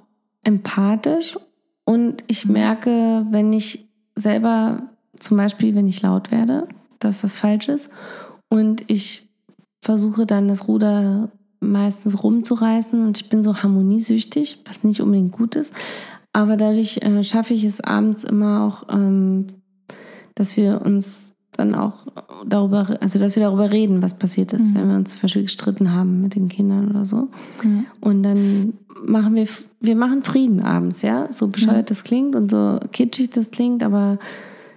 empathisch 0.42 1.36
und 1.84 2.24
ich 2.26 2.46
Mhm. 2.46 2.52
merke, 2.52 3.26
wenn 3.30 3.52
ich 3.52 3.86
selber, 4.16 4.82
zum 5.20 5.36
Beispiel, 5.36 5.74
wenn 5.74 5.88
ich 5.88 6.00
laut 6.02 6.30
werde, 6.30 6.68
dass 7.00 7.20
das 7.20 7.36
falsch 7.36 7.68
ist 7.68 7.90
und 8.48 8.90
ich 8.90 9.28
versuche 9.82 10.24
dann 10.26 10.48
das 10.48 10.68
Ruder 10.68 11.30
meistens 11.60 12.22
rumzureißen 12.22 13.04
und 13.04 13.18
ich 13.20 13.28
bin 13.28 13.42
so 13.42 13.62
harmoniesüchtig, 13.62 14.62
was 14.64 14.84
nicht 14.84 15.00
unbedingt 15.00 15.32
gut 15.32 15.54
ist. 15.54 15.72
Aber 16.32 16.56
dadurch 16.56 16.98
äh, 17.02 17.22
schaffe 17.24 17.52
ich 17.54 17.64
es 17.64 17.80
abends 17.80 18.24
immer 18.24 18.62
auch, 18.64 18.88
ähm, 18.92 19.46
dass 20.34 20.56
wir 20.56 20.80
uns 20.82 21.31
dann 21.56 21.74
auch 21.74 22.06
darüber, 22.46 22.96
also 23.00 23.18
dass 23.18 23.36
wir 23.36 23.42
darüber 23.42 23.70
reden, 23.70 24.02
was 24.02 24.14
passiert 24.14 24.52
ist, 24.52 24.64
Mhm. 24.66 24.74
wenn 24.74 24.88
wir 24.88 24.96
uns 24.96 25.12
zum 25.12 25.22
Beispiel 25.22 25.42
gestritten 25.42 25.92
haben 25.92 26.22
mit 26.22 26.34
den 26.34 26.48
Kindern 26.48 26.88
oder 26.90 27.04
so. 27.04 27.28
Ja. 27.62 27.84
Und 28.00 28.22
dann 28.22 28.74
machen 29.04 29.34
wir, 29.34 29.46
wir 29.80 29.96
machen 29.96 30.22
Frieden 30.22 30.60
abends, 30.60 31.02
ja. 31.02 31.30
So 31.32 31.48
bescheuert 31.48 31.90
das 31.90 32.04
klingt 32.04 32.34
und 32.34 32.50
so 32.50 32.78
kitschig 32.92 33.30
das 33.30 33.50
klingt, 33.50 33.82
aber 33.82 34.18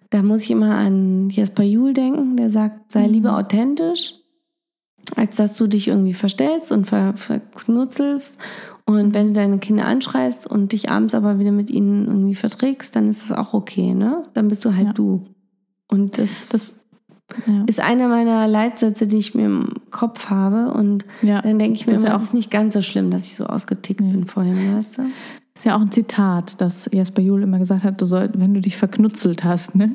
da 0.09 0.21
muss 0.21 0.43
ich 0.43 0.51
immer 0.51 0.75
an 0.75 1.29
Jesper 1.29 1.63
Juhl 1.63 1.93
denken, 1.93 2.35
der 2.37 2.49
sagt, 2.49 2.91
sei 2.91 3.07
lieber 3.07 3.37
authentisch, 3.37 4.15
als 5.15 5.35
dass 5.35 5.55
du 5.57 5.67
dich 5.67 5.87
irgendwie 5.87 6.13
verstellst 6.13 6.71
und 6.71 6.87
ver, 6.87 7.13
verknutzelst. 7.15 8.37
Und 8.85 9.13
wenn 9.13 9.27
du 9.29 9.33
deine 9.33 9.57
Kinder 9.59 9.85
anschreist 9.85 10.49
und 10.49 10.71
dich 10.71 10.89
abends 10.91 11.15
aber 11.15 11.39
wieder 11.39 11.51
mit 11.51 11.69
ihnen 11.71 12.05
irgendwie 12.05 12.35
verträgst, 12.35 12.95
dann 12.95 13.09
ist 13.09 13.23
das 13.29 13.37
auch 13.37 13.53
okay, 13.53 13.93
ne? 13.93 14.23
Dann 14.33 14.47
bist 14.47 14.63
du 14.65 14.75
halt 14.75 14.87
Ja. 14.87 14.93
du. 14.93 15.23
Und 15.87 16.17
das, 16.17 16.49
Das, 16.49 16.73
ja. 17.47 17.63
ist 17.67 17.79
einer 17.79 18.07
meiner 18.07 18.47
Leitsätze, 18.47 19.07
die 19.07 19.17
ich 19.17 19.35
mir 19.35 19.45
im 19.45 19.69
Kopf 19.91 20.29
habe. 20.29 20.71
Und 20.73 21.05
Ja, 21.21 21.41
dann 21.41 21.59
denke 21.59 21.75
ich 21.79 21.85
mir 21.87 21.93
das 21.93 22.01
ist 22.01 22.05
immer, 22.05 22.11
ja 22.13 22.15
es 22.17 22.21
auch- 22.21 22.25
ist 22.27 22.33
nicht 22.33 22.51
ganz 22.51 22.73
so 22.73 22.81
schlimm, 22.81 23.11
dass 23.11 23.25
ich 23.25 23.35
so 23.35 23.45
ausgetickt 23.45 24.01
Nee. 24.01 24.11
bin 24.11 24.25
vorhin, 24.25 24.75
weißt 24.77 24.97
du? 24.99 25.01
ist 25.57 25.63
ja 25.63 25.77
auch 25.77 25.81
ein 25.81 25.91
Zitat, 25.91 26.59
das 26.59 26.89
Jesper 26.93 27.21
Juhl 27.21 27.41
immer 27.43 27.59
gesagt 27.59 27.83
hat, 27.85 28.01
du 28.01 28.05
sollst, 28.05 28.37
wenn 28.37 28.53
du 28.53 28.59
dich 28.59 28.75
verknutzelt 28.75 29.45
hast, 29.45 29.73
ne? 29.73 29.93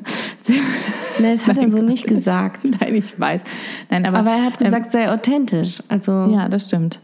Ne, 1.21 1.33
das 1.33 1.47
hat 1.47 1.57
er 1.57 1.69
so 1.69 1.81
nicht 1.81 2.07
gesagt. 2.07 2.61
Nein, 2.81 2.95
ich 2.95 3.19
weiß. 3.19 3.41
Nein, 3.89 4.05
aber, 4.05 4.19
Aber 4.19 4.31
er 4.31 4.45
hat 4.45 4.59
ähm, 4.59 4.65
gesagt, 4.65 4.91
sei 4.91 5.11
authentisch. 5.11 5.81
Also 5.87 6.11
Ja, 6.11 6.49
das 6.49 6.63
stimmt. 6.65 6.99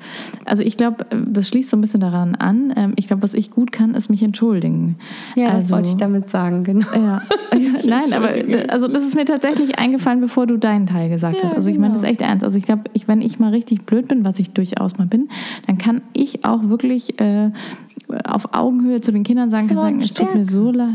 Also 0.46 0.64
ich 0.64 0.78
glaube, 0.78 1.06
das 1.28 1.48
schließt 1.48 1.70
so 1.70 1.78
ein 1.78 1.82
bisschen 1.82 2.00
daran 2.00 2.36
an. 2.36 2.74
Ähm, 2.76 2.94
Ich 2.96 3.08
glaube, 3.08 3.24
was 3.24 3.34
ich 3.34 3.52
gut 3.52 3.72
kann, 3.72 3.94
ist 3.96 4.10
mich 4.10 4.24
entschuldigen. 4.24 4.98
ja, 5.36 5.46
das 5.48 5.56
also, 5.56 5.76
wollte 5.76 5.90
ich 5.90 5.98
damit 5.98 6.30
sagen, 6.30 6.64
genau. 6.64 6.88
Ja, 6.96 7.22
nein, 7.86 8.14
aber 8.14 8.30
also 8.70 8.88
das 8.88 9.04
ist 9.04 9.16
mir 9.16 9.26
tatsächlich 9.26 9.80
eingefallen, 9.80 10.22
bevor 10.22 10.48
du 10.48 10.58
deinen 10.58 10.88
Teil 10.88 11.10
gesagt 11.10 11.38
Ja, 11.38 11.44
hast. 11.44 11.54
Also 11.54 11.70
ich 11.70 11.78
meine 11.78 11.94
das 11.94 12.02
genau. 12.02 12.12
echt 12.12 12.22
ernst. 12.22 12.44
Also 12.44 12.58
ich 12.58 12.66
glaube, 12.66 12.84
ich, 12.94 13.08
wenn 13.08 13.22
ich 13.22 13.40
mal 13.40 13.50
richtig 13.52 13.86
blöd 13.86 14.08
bin, 14.08 14.26
was 14.26 14.40
ich 14.40 14.52
durchaus 14.52 14.98
mal 14.98 15.08
bin, 15.08 15.30
dann 15.68 15.78
kann 15.78 16.02
ich 16.14 16.46
auch 16.46 16.64
wirklich 16.70 17.20
äh, 17.20 17.52
auf 18.26 18.54
Augenhöhe 18.54 19.02
zu 19.02 19.12
den 19.12 19.24
Kindern 19.24 19.50
sagen, 19.50 19.68
Das 19.68 19.76
kann 19.76 19.86
sagen, 19.86 20.02
es 20.02 20.14
tut 20.14 20.34
mir 20.36 20.46
so 20.46 20.72
leid. 20.72 20.88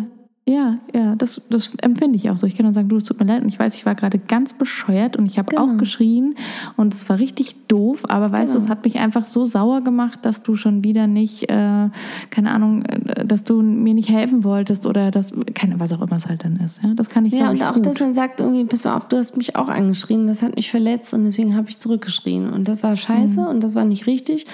Ja, 0.44 0.78
ja, 0.92 1.14
das, 1.14 1.40
das 1.50 1.70
empfinde 1.82 2.16
ich 2.16 2.28
auch 2.28 2.36
so. 2.36 2.48
Ich 2.48 2.56
kann 2.56 2.64
dann 2.64 2.74
sagen, 2.74 2.88
du, 2.88 2.96
es 2.96 3.04
tut 3.04 3.20
mir 3.20 3.26
leid 3.26 3.42
und 3.42 3.48
ich 3.48 3.60
weiß, 3.60 3.76
ich 3.76 3.86
war 3.86 3.94
gerade 3.94 4.18
ganz 4.18 4.52
bescheuert 4.52 5.16
und 5.16 5.26
ich 5.26 5.38
habe 5.38 5.50
Genau. 5.54 5.72
auch 5.72 5.76
geschrien 5.76 6.34
und 6.76 6.92
es 6.94 7.08
war 7.08 7.20
richtig 7.20 7.54
doof, 7.68 8.02
aber 8.08 8.32
weißt 8.32 8.52
du, 8.52 8.58
Genau. 8.58 8.64
es 8.64 8.70
hat 8.70 8.84
mich 8.84 8.98
einfach 8.98 9.24
so 9.24 9.44
sauer 9.44 9.82
gemacht, 9.82 10.18
dass 10.22 10.42
du 10.42 10.56
schon 10.56 10.82
wieder 10.82 11.06
nicht, 11.06 11.44
äh, 11.48 11.90
keine 12.30 12.50
Ahnung, 12.50 12.82
äh, 12.86 13.24
dass 13.24 13.44
du 13.44 13.62
mir 13.62 13.94
nicht 13.94 14.08
helfen 14.08 14.42
wolltest 14.42 14.84
oder 14.84 15.12
das, 15.12 15.32
keine, 15.54 15.78
was 15.78 15.92
auch 15.92 16.00
immer 16.02 16.16
es 16.16 16.26
halt 16.26 16.42
dann 16.42 16.56
ist. 16.56 16.82
Ja, 16.82 16.92
das 16.94 17.08
kann 17.08 17.24
ich 17.24 17.32
Ja, 17.34 17.50
und 17.50 17.56
ich, 17.56 17.64
auch, 17.64 17.74
gut. 17.74 17.86
dass 17.86 18.00
man 18.00 18.12
sagt, 18.14 18.40
irgendwie, 18.40 18.64
pass 18.64 18.82
mal 18.84 18.96
auf, 18.96 19.06
du 19.06 19.18
hast 19.18 19.36
mich 19.36 19.54
auch 19.54 19.68
angeschrien, 19.68 20.26
das 20.26 20.42
hat 20.42 20.56
mich 20.56 20.72
verletzt 20.72 21.14
und 21.14 21.22
deswegen 21.24 21.54
habe 21.54 21.68
ich 21.68 21.78
zurückgeschrien. 21.78 22.50
Und 22.52 22.66
das 22.66 22.82
war 22.82 22.96
scheiße 22.96 23.40
Mhm. 23.42 23.46
und 23.46 23.62
das 23.62 23.76
war 23.76 23.84
nicht 23.84 24.08
richtig, 24.08 24.46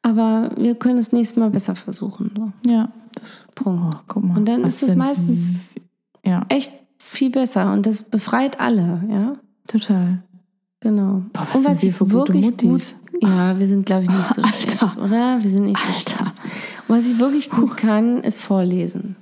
aber 0.00 0.52
wir 0.56 0.74
können 0.74 0.96
das 0.96 1.12
nächste 1.12 1.38
Mal 1.40 1.50
besser 1.50 1.74
versuchen. 1.74 2.30
So. 2.64 2.70
Ja, 2.72 2.88
oh, 3.64 3.90
guck 4.08 4.24
mal. 4.24 4.36
Und 4.38 4.46
dann 4.46 4.62
was 4.62 4.82
ist 4.82 4.90
es 4.90 4.96
meistens 4.96 5.52
Ja, 6.24 6.44
echt 6.48 6.72
viel 6.98 7.30
besser 7.30 7.72
und 7.72 7.84
das 7.86 8.02
befreit 8.02 8.60
alle, 8.60 9.02
ja. 9.10 9.34
total. 9.66 10.22
Genau. 10.80 11.22
Boah, 11.32 11.46
was 11.52 11.54
und 11.54 11.62
sind 11.64 11.82
wir 11.82 11.92
für 11.94 12.06
gute 12.06 12.34
Muttis? 12.34 12.94
gut, 13.10 13.22
ja, 13.22 13.58
wir 13.58 13.66
sind 13.66 13.86
glaube 13.86 14.04
ich 14.04 14.10
nicht 14.10 14.34
so 14.34 14.42
Alter. 14.42 14.58
schlecht, 14.60 14.98
oder? 14.98 15.38
Wir 15.42 15.50
sind 15.50 15.64
nicht 15.64 15.78
so 15.78 15.88
Alter. 15.88 16.00
schlecht. 16.16 16.32
Und 16.88 16.96
was 16.98 17.10
ich 17.10 17.18
wirklich 17.18 17.50
gut 17.50 17.76
kann, 17.76 18.22
ist 18.22 18.40
vorlesen. 18.40 19.16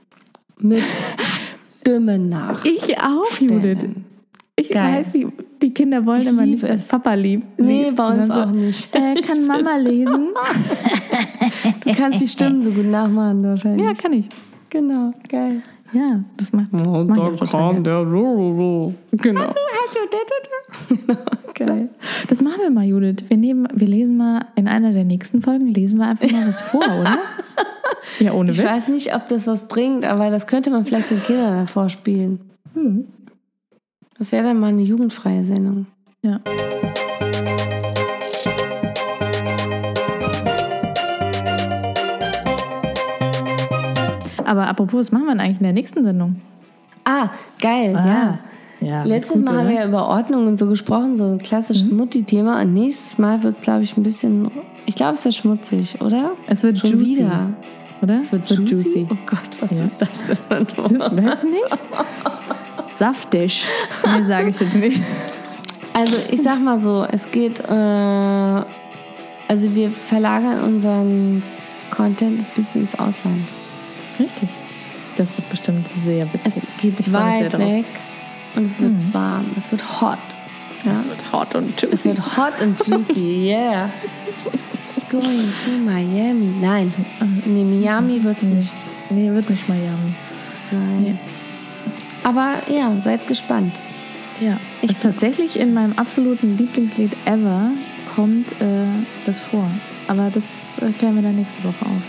Mit 0.58 0.82
Stimme 1.80 2.18
nach. 2.18 2.64
Ich 2.64 2.98
auch, 3.00 3.40
Judith. 3.40 3.88
Ich 4.56 4.70
Geil. 4.70 4.98
weiß, 4.98 5.12
die, 5.12 5.26
die 5.62 5.72
Kinder 5.72 6.04
wollen 6.04 6.22
Ich 6.22 6.28
immer 6.28 6.44
nicht, 6.44 6.62
dass. 6.64 6.88
Papa 6.88 7.14
lieb 7.14 7.42
Nee, 7.56 7.84
liest. 7.84 7.96
bei 7.96 8.06
uns 8.08 8.30
auch 8.30 8.50
nicht. 8.50 8.94
Äh, 8.94 9.14
kann 9.22 9.46
Mama 9.46 9.76
lesen? 9.76 10.28
Du 11.84 11.94
kannst 11.94 12.20
die 12.20 12.28
Stimmen 12.28 12.62
so 12.62 12.70
gut 12.70 12.86
nachmachen 12.86 13.42
wahrscheinlich. 13.44 13.84
ja, 13.86 13.92
kann 13.94 14.12
ich. 14.12 14.28
genau. 14.70 15.12
Geil. 15.28 15.62
Ja, 15.92 16.20
das 16.38 16.52
macht, 16.52 16.72
Und 16.72 17.06
mach 17.08 17.32
ich 17.32 17.40
dann 17.40 17.48
kam 17.50 17.84
der 17.84 17.98
Rururu. 17.98 18.94
Genau. 19.12 19.50
Geil. 21.54 21.90
Das 22.28 22.40
machen 22.40 22.60
wir 22.62 22.70
mal, 22.70 22.84
Judith. 22.84 23.24
Wir, 23.28 23.36
nehmen, 23.36 23.68
wir 23.74 23.86
lesen 23.86 24.16
mal 24.16 24.46
in 24.56 24.68
einer 24.68 24.92
der 24.92 25.04
nächsten 25.04 25.42
Folgen, 25.42 25.68
lesen 25.68 25.98
wir 25.98 26.06
einfach 26.06 26.30
mal 26.30 26.48
was 26.48 26.60
vor, 26.60 26.80
oder? 26.82 27.18
Ja, 28.18 28.32
ohne 28.32 28.50
Ich 28.50 28.58
Witz. 28.58 28.66
weiß 28.66 28.88
nicht, 28.88 29.14
ob 29.14 29.28
das 29.28 29.46
was 29.46 29.68
bringt, 29.68 30.04
aber 30.04 30.30
das 30.30 30.46
könnte 30.46 30.70
man 30.70 30.84
vielleicht 30.84 31.10
den 31.10 31.22
Kindern 31.22 31.66
vorspielen. 31.66 32.40
Hm. 32.74 33.04
Das 34.22 34.30
wäre 34.30 34.44
dann 34.44 34.60
mal 34.60 34.68
eine 34.68 34.82
jugendfreie 34.82 35.42
Sendung. 35.42 35.86
Ja. 36.22 36.38
Aber 44.44 44.66
apropos, 44.68 44.98
was 45.00 45.12
machen 45.12 45.24
wir 45.24 45.30
denn 45.32 45.40
eigentlich 45.40 45.58
in 45.58 45.64
der 45.64 45.72
nächsten 45.72 46.04
Sendung? 46.04 46.36
Ah, 47.04 47.30
geil, 47.60 47.96
Ah, 47.96 48.06
ja. 48.06 48.38
ja 48.80 49.02
Letztes 49.04 49.36
gut, 49.36 49.44
Mal 49.44 49.52
haben 49.54 49.60
oder? 49.60 49.68
wir 49.70 49.74
ja 49.76 49.86
über 49.88 50.08
Ordnung 50.08 50.46
und 50.46 50.58
so 50.58 50.66
gesprochen, 50.68 51.16
so 51.16 51.24
ein 51.24 51.38
klassisches 51.38 51.90
Mhm. 51.90 51.96
Mutti-Thema. 51.96 52.60
Und 52.62 52.74
nächstes 52.74 53.18
Mal 53.18 53.42
wird 53.42 53.54
es, 53.54 53.60
glaube 53.60 53.82
ich, 53.82 53.96
ein 53.96 54.02
bisschen. 54.02 54.50
Ich 54.86 54.94
glaube, 54.94 55.14
es 55.14 55.24
wird 55.24 55.34
schmutzig, 55.34 56.00
oder? 56.00 56.32
Es 56.46 56.62
wird 56.64 56.78
Schon 56.78 56.90
juicy, 56.90 57.18
wieder. 57.24 57.50
oder? 58.02 58.20
Es 58.20 58.32
wird, 58.32 58.46
juicy. 58.50 59.06
Oh 59.10 59.16
Gott, 59.26 59.40
was 59.60 59.78
Ja. 59.78 59.84
ist 59.84 59.94
das 59.98 60.08
denn? 60.48 60.66
Das 60.76 60.90
ist, 60.92 61.00
weißt 61.16 61.42
du 61.44 61.48
nicht? 61.48 61.84
Saftig. 62.94 63.64
Nee, 64.06 64.22
sage 64.24 64.48
ich 64.50 64.60
jetzt 64.60 64.74
nicht. 64.74 65.02
Also, 65.94 66.16
ich 66.30 66.42
sag 66.42 66.60
mal 66.60 66.78
so: 66.78 67.04
Es 67.10 67.30
geht. 67.30 67.60
Äh, 67.60 67.72
also, 69.48 69.74
wir 69.74 69.92
verlagern 69.92 70.62
unseren 70.62 71.42
Content 71.90 72.52
bisschen 72.54 72.82
ins 72.82 72.94
Ausland. 72.98 73.52
Richtig. 74.18 74.48
Das 75.16 75.34
wird 75.36 75.48
bestimmt 75.50 75.86
sehr 76.04 76.26
Es 76.44 76.56
witzig. 76.56 76.68
geht 76.80 77.00
Ich 77.00 77.12
weit 77.12 77.58
weg 77.58 77.84
und 78.56 78.62
es 78.62 78.78
wird 78.78 78.92
Mhm. 78.92 79.12
warm. 79.12 79.46
Es 79.56 79.70
wird 79.70 80.00
hot. 80.00 80.18
Ja? 80.84 80.94
Es 80.98 81.06
wird 81.06 81.32
hot 81.32 81.54
und 81.54 81.74
Es 81.76 82.04
juicy. 82.04 82.08
wird 82.08 82.36
hot 82.36 82.60
and 82.62 82.86
juicy, 82.86 83.48
yeah. 83.50 83.90
Going 85.10 85.52
to 85.64 85.70
Miami. 85.84 86.54
Nein, 86.60 86.92
nee, 87.44 87.62
Miami 87.64 88.22
wird's 88.24 88.44
Nee. 88.44 88.54
nicht. 88.54 88.72
Nee, 89.10 89.30
wird 89.30 89.50
nicht 89.50 89.68
Miami. 89.68 90.14
Nein. 90.70 91.02
Nee. 91.02 91.18
Aber 92.24 92.60
ja, 92.70 92.98
seid 93.00 93.26
gespannt. 93.26 93.78
Ja. 94.40 94.58
Ich- 94.80 94.90
Ich 94.92 94.96
tatsächlich 94.98 95.58
in 95.58 95.74
meinem 95.74 95.92
absoluten 95.98 96.56
Lieblingslied 96.56 97.12
ever 97.24 97.70
kommt 98.14 98.52
äh, 98.60 98.86
das 99.26 99.40
vor. 99.40 99.68
Aber 100.08 100.30
das 100.32 100.76
äh, 100.80 100.90
klären 100.98 101.14
wir 101.16 101.22
dann 101.22 101.36
nächste 101.36 101.62
Woche 101.64 101.84
auf. 101.84 102.02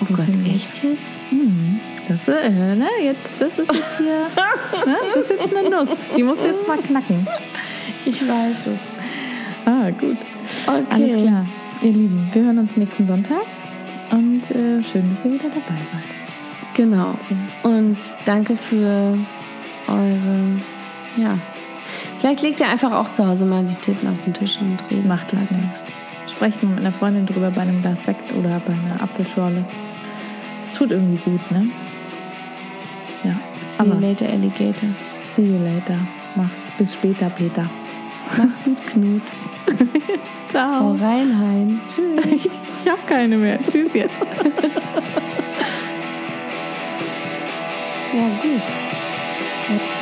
Oh 0.00 0.04
Gott, 0.08 0.26
echt 0.46 0.82
jetzt? 0.82 0.98
Hm. 1.30 1.78
Das, 2.08 2.26
äh, 2.28 2.74
ne, 2.74 2.88
jetzt, 3.04 3.40
das 3.40 3.58
ist 3.60 3.72
jetzt 3.72 3.98
hier, 3.98 4.06
ne, 4.86 4.96
das 5.14 5.24
ist 5.24 5.30
jetzt 5.30 5.54
eine 5.56 5.70
Nuss. 5.70 6.06
Die 6.16 6.22
musst 6.24 6.42
du 6.42 6.48
jetzt 6.48 6.66
mal 6.66 6.78
knacken. 6.78 7.26
Ich 8.04 8.20
weiß 8.20 8.66
es. 8.72 8.80
Ah, 9.64 9.90
gut. 9.90 10.16
Okay. 10.66 10.84
Alles 10.90 11.16
klar. 11.22 11.46
Ihr 11.82 11.92
Lieben, 11.92 12.28
wir 12.32 12.42
hören 12.42 12.58
uns 12.58 12.76
nächsten 12.76 13.06
Sonntag. 13.06 13.44
Und 14.10 14.50
äh, 14.50 14.82
schön, 14.82 15.08
dass 15.10 15.24
ihr 15.24 15.32
wieder 15.34 15.48
dabei 15.48 15.78
wart. 15.92 16.21
Genau. 16.74 17.14
Und 17.62 17.98
danke 18.24 18.56
für 18.56 19.18
eure, 19.88 20.60
ja. 21.16 21.38
Vielleicht 22.18 22.42
legt 22.42 22.60
ihr 22.60 22.68
einfach 22.68 22.92
auch 22.92 23.10
zu 23.10 23.26
Hause 23.26 23.44
mal 23.44 23.64
die 23.64 23.74
Titten 23.74 24.08
auf 24.08 24.16
den 24.24 24.32
Tisch 24.32 24.58
und 24.60 24.78
redet 24.90 25.06
Macht 25.06 25.32
es 25.32 25.50
mal. 25.50 25.70
Sprecht 26.26 26.62
mit 26.62 26.78
einer 26.78 26.92
Freundin 26.92 27.26
drüber 27.26 27.50
bei 27.50 27.62
einem 27.62 27.82
Glas 27.82 28.04
Sekt 28.04 28.32
oder 28.32 28.60
bei 28.60 28.72
einer 28.72 29.02
Apfelschorle. 29.02 29.64
Es 30.60 30.70
tut 30.70 30.92
irgendwie 30.92 31.18
gut, 31.18 31.50
ne? 31.50 31.68
Ja. 33.24 33.34
See 33.68 33.84
you 33.84 33.90
Aber 33.90 34.00
later, 34.00 34.28
Alligator. 34.28 34.88
see 35.22 35.42
you 35.42 35.58
later. 35.58 35.98
Mach's 36.36 36.66
bis 36.78 36.94
später, 36.94 37.28
Peter. 37.30 37.68
Mach's 38.38 38.58
gut, 38.64 38.86
Knut. 38.86 39.22
Ciao. 40.48 40.80
Hau 40.80 40.92
rein, 40.92 41.38
Hein. 41.38 41.80
Tschüss. 41.88 42.48
Ich 42.84 42.90
hab 42.90 43.06
keine 43.06 43.36
mehr. 43.36 43.60
Tschüss 43.70 43.92
jetzt. 43.94 44.16
Ja, 48.12 48.28
gut. 48.42 50.01